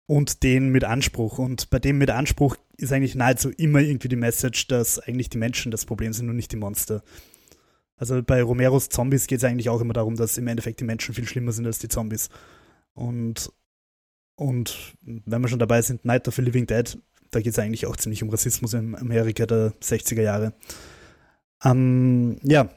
Und 0.05 0.43
den 0.43 0.69
mit 0.69 0.85
Anspruch. 0.85 1.39
Und 1.39 1.71
bei 1.71 1.79
dem 1.79 1.97
mit 1.97 2.11
Anspruch 2.11 2.57
ist 2.77 2.93
eigentlich 2.93 3.15
nahezu 3.15 3.49
immer 3.49 3.81
irgendwie 3.81 4.09
die 4.09 4.17
Message, 4.17 4.67
dass 4.67 4.99
eigentlich 4.99 5.31
die 5.31 5.39
Menschen 5.39 5.71
das 5.71 5.87
Problem 5.87 6.13
sind 6.13 6.29
und 6.29 6.37
nicht 6.37 6.53
die 6.53 6.57
Monster. 6.57 7.03
Also 7.97 8.23
bei 8.23 8.43
Romeros 8.43 8.91
Zombies 8.91 9.27
geht 9.27 9.39
es 9.39 9.45
eigentlich 9.45 9.71
auch 9.71 9.81
immer 9.81 9.95
darum, 9.95 10.17
dass 10.17 10.37
im 10.37 10.49
Endeffekt 10.49 10.81
die 10.81 10.85
Menschen 10.85 11.15
viel 11.15 11.27
schlimmer 11.27 11.53
sind 11.53 11.65
als 11.65 11.79
die 11.79 11.89
Zombies. 11.89 12.29
Und, 12.93 13.51
und 14.41 14.95
wenn 15.03 15.43
wir 15.43 15.49
schon 15.49 15.59
dabei 15.59 15.83
sind, 15.83 16.07
Night 16.07 16.27
of 16.27 16.35
the 16.35 16.41
Living 16.41 16.67
Dead, 16.67 16.99
da 17.31 17.41
geht 17.41 17.53
es 17.53 17.59
eigentlich 17.59 17.85
auch 17.85 17.97
ziemlich 17.97 18.23
um 18.23 18.31
Rassismus 18.31 18.73
in 18.73 18.97
Amerika 18.97 19.45
der 19.45 19.75
60er 19.83 20.23
Jahre. 20.23 20.55
Ähm, 21.63 22.39
ja, 22.43 22.71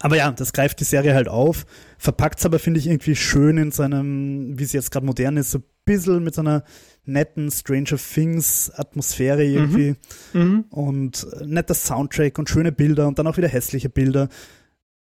aber 0.00 0.18
ja, 0.18 0.30
das 0.30 0.52
greift 0.52 0.78
die 0.80 0.84
Serie 0.84 1.14
halt 1.14 1.28
auf, 1.28 1.64
verpackt 1.96 2.40
es 2.40 2.44
aber, 2.44 2.58
finde 2.58 2.78
ich, 2.78 2.88
irgendwie 2.88 3.16
schön 3.16 3.56
in 3.56 3.70
seinem, 3.70 4.58
wie 4.58 4.64
es 4.64 4.74
jetzt 4.74 4.90
gerade 4.90 5.06
modern 5.06 5.38
ist, 5.38 5.50
so 5.50 5.60
ein 5.60 5.64
bisschen 5.86 6.22
mit 6.22 6.34
so 6.34 6.42
einer 6.42 6.62
netten 7.06 7.50
Stranger 7.50 7.96
Things 7.96 8.70
Atmosphäre 8.74 9.42
mhm. 9.42 9.54
irgendwie 9.54 9.94
mhm. 10.34 10.42
Mhm. 10.42 10.64
und 10.68 11.26
netter 11.42 11.74
Soundtrack 11.74 12.38
und 12.38 12.50
schöne 12.50 12.70
Bilder 12.70 13.08
und 13.08 13.18
dann 13.18 13.26
auch 13.26 13.38
wieder 13.38 13.48
hässliche 13.48 13.88
Bilder. 13.88 14.28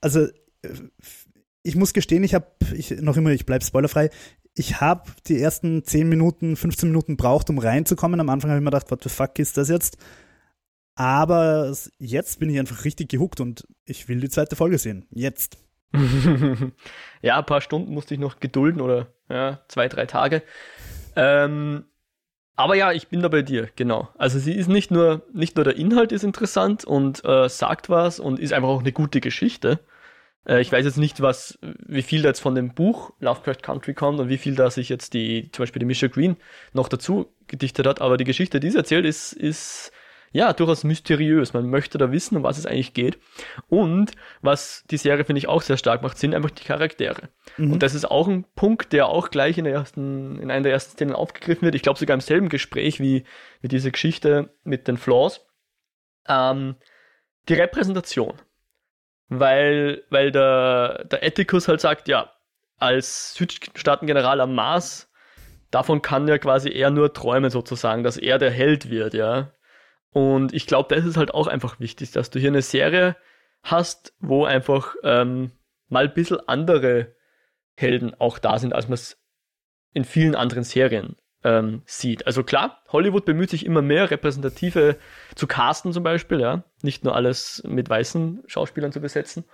Also 0.03 0.29
ich 1.63 1.75
muss 1.75 1.95
gestehen, 1.95 2.23
ich 2.23 2.35
habe 2.35 2.49
ich, 2.75 2.91
noch 3.01 3.17
immer, 3.17 3.31
ich 3.31 3.47
bleibe 3.47 3.65
spoilerfrei, 3.65 4.11
ich 4.59 4.81
habe 4.81 5.11
die 5.27 5.41
ersten 5.41 5.85
10 5.85 6.09
Minuten, 6.09 6.57
15 6.57 6.89
Minuten 6.89 7.17
braucht, 7.17 7.51
um 7.51 7.59
reinzukommen. 7.59 8.21
Am 8.21 8.29
Anfang 8.29 8.51
habe 8.51 8.59
ich 8.59 8.65
mir 8.65 8.71
gedacht, 8.71 8.91
what 8.91 9.03
the 9.03 9.09
fuck 9.09 9.39
ist 9.39 9.57
das 9.57 9.69
jetzt? 9.69 9.99
Aber 10.95 11.73
jetzt 11.99 12.41
bin 12.41 12.51
ich 12.51 12.59
einfach 12.59 12.85
richtig 12.85 13.09
gehuckt 13.09 13.41
und 13.41 13.67
ich 13.85 14.09
will 14.09 14.21
die 14.21 14.29
zweite 14.29 14.57
Folge 14.57 14.79
sehen. 14.79 15.07
Jetzt. 15.11 15.59
ja, 17.23 17.39
ein 17.39 17.47
paar 17.47 17.61
Stunden 17.61 17.95
musste 17.95 18.15
ich 18.15 18.21
noch 18.21 18.41
gedulden 18.41 18.81
oder 18.81 19.13
ja, 19.29 19.61
zwei, 19.69 19.89
drei 19.89 20.07
Tage. 20.07 20.43
Ähm, 21.15 21.85
aber 22.57 22.75
ja, 22.75 22.91
ich 22.91 23.07
bin 23.07 23.23
da 23.23 23.29
bei 23.29 23.43
dir, 23.43 23.69
genau. 23.77 24.09
Also 24.19 24.41
sie 24.41 24.53
ist 24.53 24.69
nicht 24.69 24.91
nur, 24.91 25.23
nicht 25.33 25.55
nur 25.55 25.65
der 25.65 25.77
Inhalt 25.77 26.11
ist 26.11 26.25
interessant 26.25 26.85
und 26.85 27.25
äh, 27.25 27.49
sagt 27.49 27.89
was 27.89 28.19
und 28.19 28.41
ist 28.41 28.53
einfach 28.53 28.69
auch 28.69 28.81
eine 28.81 28.93
gute 28.93 29.21
Geschichte. 29.21 29.79
Äh, 30.49 30.61
ich 30.61 30.73
weiß 30.73 30.85
jetzt 30.85 30.99
nicht, 30.99 31.21
was, 31.21 31.59
wie 31.63 32.03
viel 32.03 32.23
da 32.23 32.29
jetzt 32.29 32.41
von 32.41 32.55
dem 32.55 32.75
Buch 32.75 33.13
Lovecraft 33.21 33.63
Country 33.63 33.95
kommt 33.95 34.19
und 34.19 34.29
wie 34.29 34.39
viel 34.39 34.55
da 34.55 34.71
sich 34.71 34.89
jetzt 34.89 35.15
die, 35.15 35.51
zum 35.53 35.63
Beispiel 35.63 35.81
die 35.81 35.87
Misha 35.87 36.09
Green 36.09 36.37
noch 36.73 36.89
dazu 36.89 37.27
gedichtet 37.47 37.87
hat, 37.87 38.01
aber 38.01 38.17
die 38.17 38.25
Geschichte, 38.25 38.59
die 38.59 38.71
sie 38.71 38.79
erzählt, 38.79 39.05
ist, 39.05 39.33
ist 39.33 39.93
ja, 40.31 40.53
durchaus 40.53 40.85
mysteriös. 40.85 41.55
Man 41.55 41.71
möchte 41.71 41.97
da 41.97 42.13
wissen, 42.13 42.37
um 42.37 42.43
was 42.43 42.59
es 42.59 42.67
eigentlich 42.67 42.93
geht. 42.93 43.19
Und 43.69 44.13
was 44.43 44.85
die 44.91 44.99
Serie, 44.99 45.25
finde 45.25 45.39
ich, 45.39 45.49
auch 45.49 45.63
sehr 45.63 45.79
stark 45.79 46.03
macht, 46.03 46.19
sind 46.19 46.35
einfach 46.35 46.51
die 46.51 46.65
Charaktere. 46.65 47.31
Mhm. 47.57 47.73
Und 47.73 47.83
das 47.83 47.95
ist 47.95 48.05
auch 48.05 48.29
ein 48.29 48.45
Punkt, 48.55 48.93
der 48.93 49.09
auch 49.09 49.31
gleich 49.31 49.57
in, 49.57 49.65
der 49.65 49.73
ersten, 49.73 50.39
in 50.39 50.51
einer 50.51 50.65
der 50.65 50.73
ersten 50.73 50.93
Szenen 50.93 51.15
aufgegriffen 51.15 51.63
wird. 51.63 51.75
Ich 51.75 51.83
glaube 51.83 51.99
sogar 51.99 52.15
im 52.15 52.21
selben 52.21 52.51
Gespräch 52.51 53.01
wie, 53.01 53.25
wie 53.63 53.69
diese 53.69 53.91
Geschichte 53.91 54.55
mit 54.65 54.87
den 54.87 54.99
Flaws. 54.99 55.47
Ähm, 56.29 56.77
die 57.49 57.55
Repräsentation. 57.55 58.35
Weil, 59.29 60.05
weil 60.11 60.33
der, 60.33 61.05
der 61.05 61.23
Ethicus 61.23 61.69
halt 61.69 61.81
sagt, 61.81 62.09
ja, 62.09 62.33
als 62.79 63.35
Südstaatengeneral 63.35 64.41
am 64.41 64.55
Mars, 64.55 65.11
davon 65.71 66.01
kann 66.01 66.29
er 66.29 66.39
quasi 66.39 66.71
eher 66.71 66.91
nur 66.91 67.13
träumen 67.13 67.51
sozusagen, 67.51 68.03
dass 68.03 68.17
er 68.17 68.39
der 68.39 68.51
Held 68.51 68.91
wird, 68.91 69.15
ja. 69.15 69.53
Und 70.11 70.55
ich 70.55 70.67
glaube, 70.67 70.95
das 70.95 71.05
ist 71.05 71.17
halt 71.17 71.35
auch 71.35 71.47
einfach 71.47 71.81
wichtig, 71.81 72.13
dass 72.13 72.31
du 72.31 72.39
hier 72.39 72.49
eine 72.49 72.63
Serie 72.63 73.17
hast, 73.63 74.15
wo 74.21 74.45
einfach 74.45 74.95
ähm, 75.03 75.53
mal 75.89 76.05
ein 76.05 76.15
bisschen 76.15 76.41
andere 76.49 77.15
Helden 77.77 78.15
auch 78.19 78.39
da 78.39 78.59
sind, 78.59 78.75
als 78.75 78.89
man 78.89 78.95
es 78.95 79.23
in 79.93 80.05
vielen 80.05 80.35
anderen 80.35 80.65
Serien 80.65 81.17
ähm, 81.45 81.83
sieht. 81.85 82.27
Also 82.27 82.43
klar, 82.43 82.83
Hollywood 82.89 83.25
bemüht 83.25 83.51
sich 83.51 83.67
immer 83.67 83.83
mehr, 83.83 84.11
repräsentative 84.11 84.97
zu 85.35 85.47
casten 85.47 85.93
zum 85.93 86.03
Beispiel, 86.03 86.41
ja, 86.41 86.65
nicht 86.83 87.05
nur 87.05 87.15
alles 87.15 87.63
mit 87.67 87.89
weißen 87.89 88.45
Schauspielern 88.47 88.93
zu 88.93 89.01
besetzen. 89.01 89.45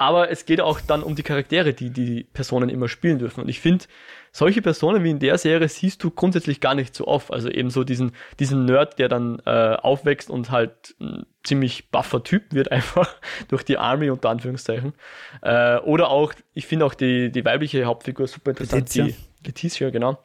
Aber 0.00 0.30
es 0.30 0.46
geht 0.46 0.62
auch 0.62 0.80
dann 0.80 1.02
um 1.02 1.14
die 1.14 1.22
Charaktere, 1.22 1.74
die 1.74 1.90
die 1.90 2.24
Personen 2.24 2.70
immer 2.70 2.88
spielen 2.88 3.18
dürfen. 3.18 3.42
Und 3.42 3.50
ich 3.50 3.60
finde, 3.60 3.84
solche 4.32 4.62
Personen 4.62 5.04
wie 5.04 5.10
in 5.10 5.18
der 5.18 5.36
Serie 5.36 5.68
siehst 5.68 6.02
du 6.02 6.10
grundsätzlich 6.10 6.62
gar 6.62 6.74
nicht 6.74 6.94
so 6.94 7.06
oft. 7.06 7.30
Also 7.30 7.50
eben 7.50 7.68
so 7.68 7.84
diesen, 7.84 8.12
diesen 8.38 8.64
Nerd, 8.64 8.98
der 8.98 9.10
dann 9.10 9.42
äh, 9.44 9.76
aufwächst 9.76 10.30
und 10.30 10.50
halt 10.50 10.94
ein 11.00 11.26
ziemlich 11.44 11.90
buffer 11.90 12.22
Typ 12.22 12.44
wird 12.54 12.72
einfach 12.72 13.14
durch 13.48 13.62
die 13.62 13.76
Army 13.76 14.08
unter 14.08 14.30
Anführungszeichen. 14.30 14.94
Äh, 15.42 15.76
oder 15.80 16.08
auch, 16.08 16.32
ich 16.54 16.66
finde 16.66 16.86
auch 16.86 16.94
die, 16.94 17.30
die 17.30 17.44
weibliche 17.44 17.84
Hauptfigur 17.84 18.26
super 18.26 18.52
interessant, 18.52 18.94
Letizia. 18.94 19.04
die 19.04 19.46
Letizia, 19.46 19.90
genau. 19.90 20.18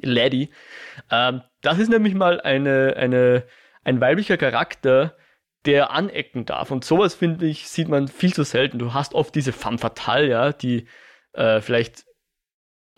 Laddie. 0.00 0.48
Ähm, 1.10 1.42
das 1.60 1.78
ist 1.78 1.90
nämlich 1.90 2.14
mal 2.14 2.40
eine, 2.40 2.94
eine, 2.96 3.44
ein 3.84 4.00
weiblicher 4.00 4.38
Charakter, 4.38 5.14
der 5.66 5.90
anecken 5.90 6.44
darf. 6.44 6.70
Und 6.70 6.84
sowas, 6.84 7.14
finde 7.14 7.46
ich, 7.46 7.68
sieht 7.68 7.88
man 7.88 8.08
viel 8.08 8.32
zu 8.32 8.44
selten. 8.44 8.78
Du 8.78 8.94
hast 8.94 9.14
oft 9.14 9.34
diese 9.34 9.52
femme 9.52 9.78
fatale, 9.78 10.28
ja, 10.28 10.52
die 10.52 10.86
äh, 11.32 11.60
vielleicht 11.60 12.04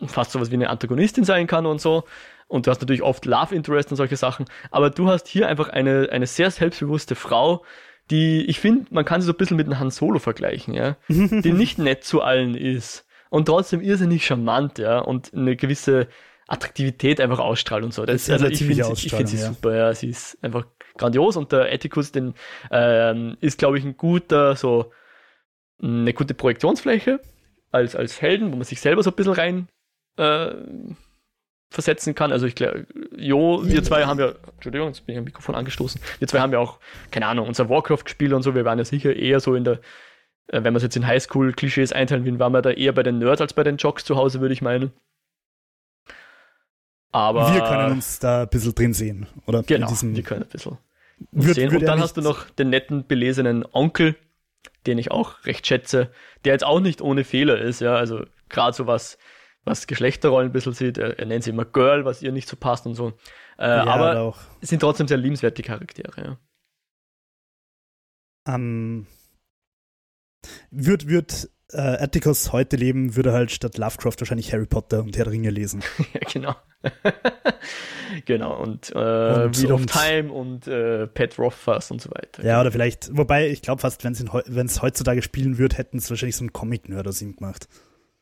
fast 0.06 0.32
sowas 0.32 0.50
wie 0.50 0.54
eine 0.54 0.70
Antagonistin 0.70 1.24
sein 1.24 1.46
kann 1.46 1.66
und 1.66 1.80
so. 1.80 2.04
Und 2.48 2.66
du 2.66 2.70
hast 2.70 2.80
natürlich 2.80 3.02
oft 3.02 3.24
Love 3.24 3.54
Interest 3.54 3.90
und 3.90 3.96
solche 3.96 4.16
Sachen. 4.16 4.46
Aber 4.70 4.90
du 4.90 5.08
hast 5.08 5.26
hier 5.28 5.48
einfach 5.48 5.68
eine, 5.68 6.08
eine 6.10 6.26
sehr 6.26 6.50
selbstbewusste 6.50 7.14
Frau, 7.14 7.64
die, 8.10 8.44
ich 8.46 8.60
finde, 8.60 8.86
man 8.90 9.04
kann 9.04 9.20
sie 9.20 9.26
so 9.26 9.32
ein 9.32 9.36
bisschen 9.36 9.56
mit 9.56 9.66
einem 9.66 9.80
Han 9.80 9.90
Solo 9.90 10.18
vergleichen, 10.18 10.74
ja, 10.74 10.96
die 11.08 11.52
nicht 11.52 11.78
nett 11.78 12.04
zu 12.04 12.22
allen 12.22 12.54
ist 12.54 13.04
und 13.30 13.46
trotzdem 13.46 13.80
irrsinnig 13.80 14.24
charmant, 14.24 14.78
ja, 14.78 14.98
und 15.00 15.34
eine 15.34 15.56
gewisse 15.56 16.06
Attraktivität 16.46 17.20
einfach 17.20 17.40
ausstrahlt 17.40 17.82
und 17.82 17.92
so. 17.92 18.06
Das, 18.06 18.26
das 18.26 18.42
also 18.42 18.46
ich 18.46 18.58
finde 18.58 18.92
ich 18.92 19.10
find 19.10 19.28
sie 19.28 19.38
ja. 19.38 19.48
super, 19.48 19.76
ja, 19.76 19.94
sie 19.94 20.10
ist 20.10 20.38
einfach 20.42 20.66
grandios 20.96 21.36
und 21.36 21.52
der 21.52 21.72
Ethicus, 21.72 22.12
den 22.12 22.34
ähm, 22.70 23.36
ist, 23.40 23.58
glaube 23.58 23.78
ich, 23.78 23.84
ein 23.84 23.96
guter, 23.96 24.56
so 24.56 24.92
eine 25.82 26.12
gute 26.12 26.34
Projektionsfläche 26.34 27.20
als, 27.70 27.94
als 27.94 28.20
Helden, 28.22 28.52
wo 28.52 28.56
man 28.56 28.64
sich 28.64 28.80
selber 28.80 29.02
so 29.02 29.10
ein 29.10 29.16
bisschen 29.16 29.34
rein 29.34 29.68
äh, 30.16 30.54
versetzen 31.70 32.14
kann. 32.14 32.32
Also 32.32 32.46
ich 32.46 32.54
glaube, 32.54 32.86
Jo, 33.16 33.60
wir 33.64 33.82
zwei 33.82 34.04
haben 34.06 34.18
ja, 34.18 34.32
Entschuldigung, 34.54 34.88
jetzt 34.88 35.04
bin 35.04 35.14
ich 35.14 35.18
am 35.18 35.24
Mikrofon 35.24 35.54
angestoßen, 35.54 36.00
wir 36.18 36.28
zwei 36.28 36.40
haben 36.40 36.52
ja 36.52 36.58
auch, 36.58 36.78
keine 37.10 37.26
Ahnung, 37.26 37.46
unser 37.46 37.68
Warcraft 37.68 38.04
gespielt 38.04 38.32
und 38.32 38.42
so, 38.42 38.54
wir 38.54 38.64
waren 38.64 38.78
ja 38.78 38.84
sicher 38.84 39.14
eher 39.14 39.40
so 39.40 39.54
in 39.54 39.64
der, 39.64 39.80
äh, 40.48 40.62
wenn 40.62 40.64
man 40.64 40.76
es 40.76 40.82
jetzt 40.82 40.96
in 40.96 41.06
Highschool-Klischees 41.06 41.92
einteilen 41.92 42.24
will, 42.24 42.38
waren 42.38 42.52
wir 42.52 42.62
da 42.62 42.70
eher 42.70 42.92
bei 42.92 43.02
den 43.02 43.18
Nerds 43.18 43.40
als 43.40 43.52
bei 43.52 43.64
den 43.64 43.76
Jocks 43.76 44.04
zu 44.04 44.16
Hause, 44.16 44.40
würde 44.40 44.54
ich 44.54 44.62
meinen. 44.62 44.92
Aber 47.12 47.54
wir 47.54 47.62
können 47.62 47.92
uns 47.92 48.18
da 48.18 48.42
ein 48.42 48.48
bisschen 48.48 48.74
drin 48.74 48.92
sehen, 48.92 49.26
oder? 49.46 49.62
Genau, 49.62 49.90
wir 49.90 50.22
können 50.22 50.42
ein 50.42 50.48
bisschen 50.48 50.78
wird, 51.30 51.54
sehen. 51.54 51.74
Und 51.74 51.82
dann 51.82 52.00
hast 52.00 52.16
du 52.16 52.22
noch 52.22 52.50
den 52.50 52.70
netten, 52.70 53.06
belesenen 53.06 53.64
Onkel, 53.72 54.16
den 54.86 54.98
ich 54.98 55.10
auch 55.10 55.44
recht 55.44 55.66
schätze, 55.66 56.10
der 56.44 56.52
jetzt 56.52 56.64
auch 56.64 56.80
nicht 56.80 57.00
ohne 57.00 57.24
Fehler 57.24 57.58
ist, 57.58 57.80
ja, 57.80 57.94
also 57.96 58.24
gerade 58.48 58.76
so 58.76 58.86
was, 58.86 59.18
was 59.64 59.86
Geschlechterrollen 59.86 60.50
ein 60.50 60.52
bisschen 60.52 60.72
sieht, 60.72 60.98
er, 60.98 61.18
er 61.18 61.26
nennt 61.26 61.44
sie 61.44 61.50
immer 61.50 61.64
Girl, 61.64 62.04
was 62.04 62.22
ihr 62.22 62.32
nicht 62.32 62.48
so 62.48 62.56
passt 62.56 62.86
und 62.86 62.94
so. 62.94 63.12
Äh, 63.58 63.68
ja, 63.68 63.84
aber 63.84 64.20
auch. 64.20 64.38
sind 64.60 64.80
trotzdem 64.80 65.08
sehr 65.08 65.16
liebenswert, 65.16 65.58
die 65.58 65.62
Charaktere, 65.62 66.24
ja. 66.24 66.38
Um, 68.48 68.54
ähm, 68.54 69.06
wird, 70.70 71.08
wird 71.08 71.50
äh, 71.72 71.78
Atticus 71.78 72.52
heute 72.52 72.76
leben, 72.76 73.16
würde 73.16 73.32
halt 73.32 73.50
statt 73.50 73.78
Lovecraft 73.78 74.14
wahrscheinlich 74.18 74.52
Harry 74.52 74.66
Potter 74.66 75.00
und 75.00 75.16
Herr 75.16 75.24
der 75.24 75.32
Ringe 75.32 75.50
lesen. 75.50 75.82
ja, 76.14 76.20
genau. 76.32 76.56
genau, 78.24 78.62
und, 78.62 78.90
äh, 78.94 79.44
und 79.44 79.60
Wheel 79.60 79.72
of 79.72 79.86
Time 79.86 80.32
und 80.32 80.68
äh, 80.68 81.06
Pat 81.08 81.38
Rothfuss 81.38 81.90
und 81.90 82.00
so 82.00 82.10
weiter. 82.10 82.44
Ja, 82.44 82.60
oder 82.60 82.70
vielleicht, 82.70 83.16
wobei 83.16 83.48
ich 83.48 83.62
glaube 83.62 83.80
fast, 83.80 84.04
wenn 84.04 84.66
es 84.66 84.82
heutzutage 84.82 85.22
spielen 85.22 85.58
würde, 85.58 85.76
hätten 85.76 85.98
es 85.98 86.08
wahrscheinlich 86.10 86.36
so 86.36 86.42
einen 86.42 86.52
Comic-Nerd 86.52 87.08
aus 87.08 87.20
ihm 87.22 87.34
gemacht. 87.34 87.68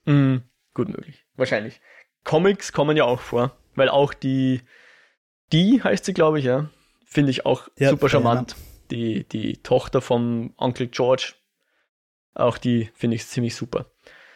Mm, 0.06 0.36
gut 0.72 0.88
möglich, 0.88 1.26
wahrscheinlich. 1.36 1.80
Comics 2.24 2.72
kommen 2.72 2.96
ja 2.96 3.04
auch 3.04 3.20
vor, 3.20 3.56
weil 3.74 3.90
auch 3.90 4.14
die, 4.14 4.62
die 5.52 5.82
heißt 5.82 6.06
sie, 6.06 6.14
glaube 6.14 6.38
ich, 6.38 6.46
ja, 6.46 6.70
finde 7.04 7.30
ich 7.30 7.44
auch 7.44 7.68
ja, 7.78 7.90
super 7.90 8.08
charmant. 8.08 8.52
Ja. 8.52 8.56
Die, 8.90 9.28
die 9.28 9.56
Tochter 9.62 10.00
vom 10.00 10.52
Onkel 10.56 10.88
George, 10.88 11.34
auch 12.34 12.58
die 12.58 12.90
finde 12.94 13.16
ich 13.16 13.26
ziemlich 13.26 13.54
super. 13.54 13.86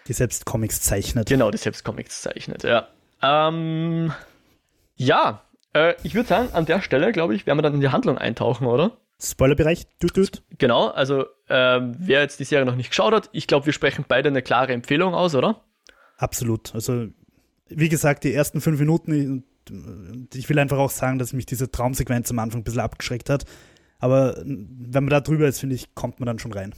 Die 0.06 0.12
selbst 0.12 0.46
Comics 0.46 0.80
zeichnet. 0.80 1.28
Genau, 1.28 1.50
die 1.50 1.58
selbst 1.58 1.84
Comics 1.84 2.22
zeichnet, 2.22 2.62
ja. 2.62 2.88
Ähm, 3.22 4.12
ja, 4.96 5.42
äh, 5.74 5.94
ich 6.02 6.14
würde 6.14 6.28
sagen, 6.28 6.48
an 6.52 6.66
der 6.66 6.80
Stelle, 6.80 7.12
glaube 7.12 7.34
ich, 7.34 7.46
werden 7.46 7.58
wir 7.58 7.62
dann 7.62 7.74
in 7.74 7.80
die 7.80 7.90
Handlung 7.90 8.18
eintauchen, 8.18 8.66
oder? 8.66 8.96
Spoilerbereich, 9.20 9.86
tut, 10.00 10.14
tut. 10.14 10.42
Genau, 10.58 10.88
also 10.88 11.26
ähm, 11.48 11.96
wer 11.98 12.20
jetzt 12.20 12.38
die 12.38 12.44
Serie 12.44 12.64
noch 12.64 12.76
nicht 12.76 12.90
geschaut 12.90 13.12
hat, 13.12 13.28
ich 13.32 13.46
glaube, 13.46 13.66
wir 13.66 13.72
sprechen 13.72 14.04
beide 14.06 14.28
eine 14.28 14.42
klare 14.42 14.72
Empfehlung 14.72 15.14
aus, 15.14 15.34
oder? 15.34 15.64
Absolut. 16.16 16.74
Also, 16.74 17.08
wie 17.68 17.88
gesagt, 17.88 18.24
die 18.24 18.32
ersten 18.32 18.60
fünf 18.60 18.78
Minuten, 18.78 19.44
ich 20.34 20.48
will 20.48 20.58
einfach 20.58 20.78
auch 20.78 20.90
sagen, 20.90 21.18
dass 21.18 21.32
mich 21.32 21.46
diese 21.46 21.70
Traumsequenz 21.70 22.30
am 22.30 22.38
Anfang 22.38 22.60
ein 22.60 22.64
bisschen 22.64 22.80
abgeschreckt 22.80 23.28
hat. 23.28 23.44
Aber 23.98 24.36
wenn 24.44 25.04
man 25.04 25.10
da 25.10 25.20
drüber 25.20 25.48
ist, 25.48 25.58
finde 25.58 25.74
ich, 25.74 25.94
kommt 25.94 26.20
man 26.20 26.28
dann 26.28 26.38
schon 26.38 26.52
rein. 26.52 26.74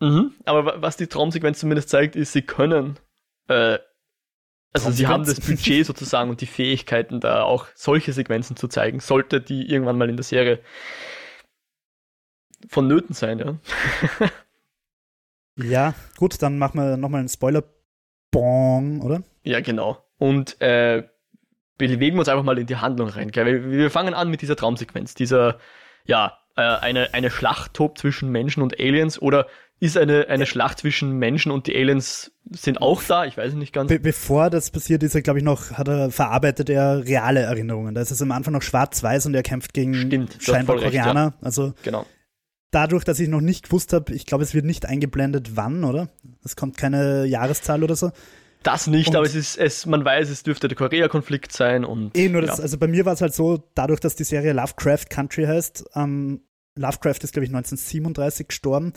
Mhm, 0.00 0.34
aber 0.44 0.82
was 0.82 0.96
die 0.96 1.06
Traumsequenz 1.06 1.60
zumindest 1.60 1.88
zeigt, 1.88 2.16
ist, 2.16 2.32
sie 2.32 2.42
können 2.42 2.98
äh, 3.48 3.78
also 4.74 4.90
sie 4.90 5.06
haben 5.06 5.24
das 5.24 5.40
Budget 5.40 5.86
sozusagen 5.86 6.30
und 6.30 6.40
die 6.40 6.46
Fähigkeiten, 6.46 7.20
da 7.20 7.44
auch 7.44 7.66
solche 7.76 8.12
Sequenzen 8.12 8.56
zu 8.56 8.66
zeigen, 8.66 8.98
sollte 8.98 9.40
die 9.40 9.70
irgendwann 9.70 9.96
mal 9.96 10.10
in 10.10 10.16
der 10.16 10.24
Serie 10.24 10.58
vonnöten 12.68 13.14
sein, 13.14 13.38
ja. 13.38 14.30
ja, 15.64 15.94
gut, 16.16 16.42
dann 16.42 16.58
machen 16.58 16.80
wir 16.80 16.96
nochmal 16.96 17.20
einen 17.20 17.28
Spoiler-Bong, 17.28 19.00
oder? 19.02 19.22
Ja, 19.44 19.60
genau. 19.60 20.04
Und 20.18 20.60
äh, 20.60 21.08
bewegen 21.78 22.16
wir 22.16 22.20
uns 22.20 22.28
einfach 22.28 22.42
mal 22.42 22.58
in 22.58 22.66
die 22.66 22.76
Handlung 22.76 23.10
rein. 23.10 23.30
Gell? 23.30 23.70
Wir 23.70 23.90
fangen 23.92 24.14
an 24.14 24.28
mit 24.28 24.42
dieser 24.42 24.56
Traumsequenz, 24.56 25.14
dieser, 25.14 25.58
ja, 26.04 26.38
äh, 26.56 26.62
eine, 26.62 27.14
eine 27.14 27.30
Schlacht 27.30 27.74
tobt 27.74 27.98
zwischen 27.98 28.30
Menschen 28.30 28.62
und 28.62 28.80
Aliens 28.80 29.22
oder 29.22 29.46
ist 29.80 29.98
eine, 29.98 30.28
eine 30.28 30.46
Schlacht 30.46 30.78
zwischen 30.78 31.18
Menschen 31.18 31.50
und 31.52 31.66
die 31.66 31.76
Aliens 31.76 32.32
sind 32.50 32.80
auch 32.80 33.02
da, 33.02 33.24
ich 33.24 33.36
weiß 33.36 33.50
es 33.50 33.54
nicht 33.54 33.72
ganz. 33.72 33.88
Be 33.88 33.98
bevor 33.98 34.50
das 34.50 34.70
passiert 34.70 35.02
ist, 35.02 35.14
er, 35.14 35.22
glaube 35.22 35.40
ich, 35.40 35.44
noch, 35.44 35.72
hat 35.72 35.88
er, 35.88 36.10
verarbeitet 36.10 36.70
er 36.70 37.04
reale 37.04 37.40
Erinnerungen. 37.40 37.94
Da 37.94 38.00
ist 38.00 38.10
es 38.10 38.22
am 38.22 38.32
Anfang 38.32 38.54
noch 38.54 38.62
schwarz-weiß 38.62 39.26
und 39.26 39.34
er 39.34 39.42
kämpft 39.42 39.74
gegen 39.74 39.94
Stimmt, 39.94 40.38
scheinbar 40.40 40.76
recht, 40.76 40.86
Koreaner. 40.86 41.34
Ja. 41.36 41.38
Also 41.42 41.74
genau. 41.82 42.06
dadurch, 42.70 43.04
dass 43.04 43.18
ich 43.20 43.28
noch 43.28 43.40
nicht 43.40 43.64
gewusst 43.66 43.92
habe, 43.92 44.14
ich 44.14 44.26
glaube, 44.26 44.44
es 44.44 44.54
wird 44.54 44.64
nicht 44.64 44.86
eingeblendet, 44.86 45.56
wann, 45.56 45.84
oder? 45.84 46.08
Es 46.44 46.56
kommt 46.56 46.76
keine 46.76 47.26
Jahreszahl 47.26 47.82
oder 47.82 47.96
so. 47.96 48.10
Das 48.62 48.86
nicht, 48.86 49.10
Und- 49.10 49.16
aber 49.16 49.26
es 49.26 49.34
ist, 49.34 49.58
es, 49.58 49.84
man 49.84 50.04
weiß, 50.04 50.30
es 50.30 50.42
dürfte 50.42 50.68
der 50.68 50.76
Korea-Konflikt 50.76 51.52
sein 51.52 51.84
und. 51.84 52.16
Eh, 52.16 52.30
nur 52.30 52.40
das, 52.40 52.58
ja. 52.58 52.62
also 52.62 52.78
bei 52.78 52.86
mir 52.86 53.04
war 53.04 53.12
es 53.12 53.20
halt 53.20 53.34
so, 53.34 53.62
dadurch, 53.74 54.00
dass 54.00 54.16
die 54.16 54.24
Serie 54.24 54.54
Lovecraft 54.54 55.10
Country 55.10 55.44
heißt, 55.44 55.84
ähm, 55.94 56.40
Lovecraft 56.74 57.18
ist, 57.22 57.32
glaube 57.32 57.44
ich, 57.44 57.50
1937 57.50 58.48
gestorben, 58.48 58.94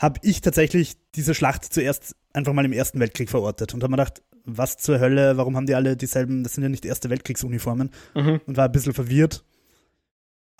habe 0.00 0.18
ich 0.22 0.40
tatsächlich 0.40 0.96
diese 1.14 1.34
Schlacht 1.34 1.64
zuerst 1.72 2.16
einfach 2.32 2.52
mal 2.54 2.64
im 2.64 2.72
Ersten 2.72 2.98
Weltkrieg 3.00 3.28
verortet 3.30 3.74
und 3.74 3.82
habe 3.82 3.90
mir 3.90 3.98
gedacht, 3.98 4.22
was 4.44 4.78
zur 4.78 4.98
Hölle, 4.98 5.36
warum 5.36 5.56
haben 5.56 5.66
die 5.66 5.74
alle 5.74 5.96
dieselben, 5.96 6.42
das 6.42 6.54
sind 6.54 6.62
ja 6.62 6.70
nicht 6.70 6.86
Erste 6.86 7.10
Weltkriegsuniformen 7.10 7.90
Mhm. 8.14 8.40
und 8.46 8.56
war 8.56 8.64
ein 8.64 8.72
bisschen 8.72 8.94
verwirrt. 8.94 9.44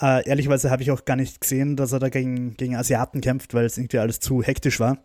Äh, 0.00 0.28
ehrlicherweise 0.28 0.70
habe 0.70 0.82
ich 0.82 0.90
auch 0.90 1.04
gar 1.06 1.16
nicht 1.16 1.40
gesehen, 1.40 1.76
dass 1.76 1.92
er 1.92 1.98
da 1.98 2.10
gegen, 2.10 2.56
gegen 2.56 2.76
Asiaten 2.76 3.20
kämpft, 3.22 3.54
weil 3.54 3.64
es 3.64 3.78
irgendwie 3.78 3.98
alles 3.98 4.20
zu 4.20 4.42
hektisch 4.42 4.78
war. 4.78 5.02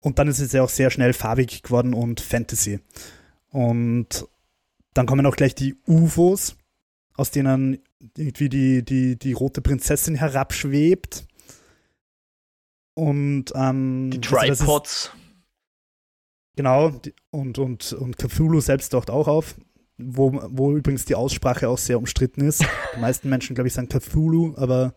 Und 0.00 0.18
dann 0.18 0.28
ist 0.28 0.40
es 0.40 0.52
ja 0.52 0.62
auch 0.62 0.70
sehr 0.70 0.90
schnell 0.90 1.12
farbig 1.12 1.62
geworden 1.62 1.92
und 1.92 2.20
Fantasy. 2.20 2.80
Und 3.50 4.26
dann 4.94 5.06
kommen 5.06 5.26
auch 5.26 5.36
gleich 5.36 5.54
die 5.54 5.76
UFOs, 5.86 6.56
aus 7.14 7.30
denen 7.30 7.78
irgendwie 8.16 8.48
die, 8.48 8.82
die, 8.82 9.18
die 9.18 9.32
rote 9.32 9.60
Prinzessin 9.60 10.14
herabschwebt. 10.14 11.26
Und 13.00 13.46
ähm, 13.54 14.10
Die 14.10 14.18
also 14.18 14.36
das 14.36 14.50
ist- 14.50 14.58
Tripods. 14.58 15.10
Genau, 16.56 16.90
die, 16.90 17.14
und, 17.30 17.58
und, 17.58 17.92
und 17.94 18.18
Cthulhu 18.18 18.60
selbst 18.60 18.90
taucht 18.90 19.08
auch 19.08 19.26
auf, 19.28 19.54
wo, 19.96 20.38
wo 20.50 20.76
übrigens 20.76 21.06
die 21.06 21.14
Aussprache 21.14 21.68
auch 21.70 21.78
sehr 21.78 21.96
umstritten 21.98 22.42
ist. 22.42 22.62
Die 22.96 23.00
meisten 23.00 23.30
Menschen, 23.30 23.54
glaube 23.54 23.68
ich, 23.68 23.74
sagen 23.74 23.88
Cthulhu, 23.88 24.54
aber 24.56 24.94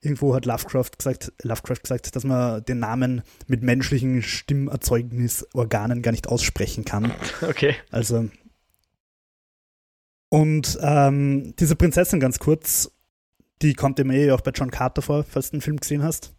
irgendwo 0.00 0.34
hat 0.34 0.46
Lovecraft 0.46 0.90
gesagt, 0.98 1.32
Lovecraft 1.42 1.82
gesagt, 1.82 2.16
dass 2.16 2.24
man 2.24 2.64
den 2.64 2.80
Namen 2.80 3.22
mit 3.46 3.62
menschlichen 3.62 4.22
Stimmerzeugnisorganen 4.22 6.02
gar 6.02 6.10
nicht 6.10 6.26
aussprechen 6.26 6.84
kann. 6.84 7.12
Okay. 7.42 7.76
Also. 7.92 8.28
Und 10.30 10.76
ähm, 10.82 11.54
diese 11.60 11.76
Prinzessin 11.76 12.18
ganz 12.18 12.40
kurz, 12.40 12.90
die 13.62 13.74
kommt 13.74 14.00
im 14.00 14.10
eh 14.10 14.32
auch 14.32 14.40
bei 14.40 14.50
John 14.50 14.72
Carter 14.72 15.02
vor, 15.02 15.22
falls 15.22 15.50
du 15.50 15.58
den 15.58 15.60
Film 15.60 15.76
gesehen 15.78 16.02
hast. 16.02 16.33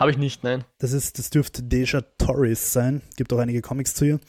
Habe 0.00 0.10
ich 0.12 0.16
nicht, 0.16 0.42
nein. 0.44 0.64
Das 0.78 0.94
ist, 0.94 1.18
das 1.18 1.28
dürfte 1.28 1.62
Deja 1.62 2.00
Torres 2.16 2.72
sein. 2.72 3.02
Gibt 3.18 3.34
auch 3.34 3.38
einige 3.38 3.60
Comics 3.60 3.94
zu 3.94 4.06
ihr. 4.06 4.20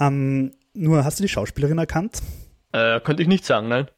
Ähm, 0.00 0.52
nur 0.72 1.04
hast 1.04 1.18
du 1.18 1.22
die 1.22 1.28
Schauspielerin 1.28 1.76
erkannt? 1.76 2.22
Äh, 2.72 3.00
könnte 3.00 3.22
ich 3.22 3.28
nicht 3.28 3.44
sagen, 3.44 3.68
nein. 3.68 3.88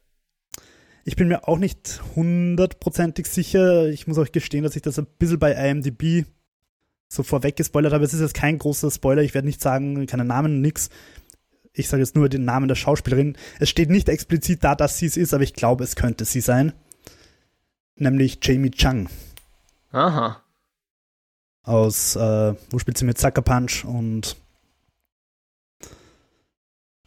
Ich 1.05 1.15
bin 1.15 1.29
mir 1.29 1.47
auch 1.47 1.57
nicht 1.57 2.01
hundertprozentig 2.17 3.27
sicher. 3.27 3.87
Ich 3.87 4.07
muss 4.07 4.17
auch 4.17 4.29
gestehen, 4.29 4.65
dass 4.65 4.75
ich 4.75 4.81
das 4.81 4.99
ein 4.99 5.07
bisschen 5.17 5.39
bei 5.39 5.53
IMDb 5.53 6.25
so 7.07 7.23
vorweg 7.23 7.55
gespoilert 7.55 7.93
habe. 7.93 8.03
Es 8.03 8.13
ist 8.13 8.19
jetzt 8.19 8.33
kein 8.33 8.57
großer 8.57 8.91
Spoiler. 8.91 9.21
Ich 9.21 9.33
werde 9.33 9.47
nicht 9.47 9.61
sagen, 9.61 10.05
keine 10.05 10.25
Namen, 10.25 10.59
nix. 10.59 10.89
Ich 11.71 11.87
sage 11.87 12.03
jetzt 12.03 12.17
nur 12.17 12.27
den 12.27 12.43
Namen 12.43 12.67
der 12.67 12.75
Schauspielerin. 12.75 13.37
Es 13.61 13.69
steht 13.69 13.89
nicht 13.89 14.09
explizit 14.09 14.65
da, 14.65 14.75
dass 14.75 14.97
sie 14.97 15.05
es 15.05 15.15
ist, 15.15 15.33
aber 15.33 15.43
ich 15.43 15.53
glaube, 15.53 15.85
es 15.85 15.95
könnte 15.95 16.25
sie 16.25 16.41
sein. 16.41 16.73
Nämlich 17.95 18.39
Jamie 18.41 18.71
Chung 18.71 19.07
Aha. 19.93 20.43
Aus, 21.63 22.15
äh, 22.15 22.53
wo 22.69 22.79
spielt 22.79 22.97
sie 22.97 23.05
mit 23.05 23.17
Sucker 23.17 23.41
Punch 23.41 23.85
und 23.85 24.37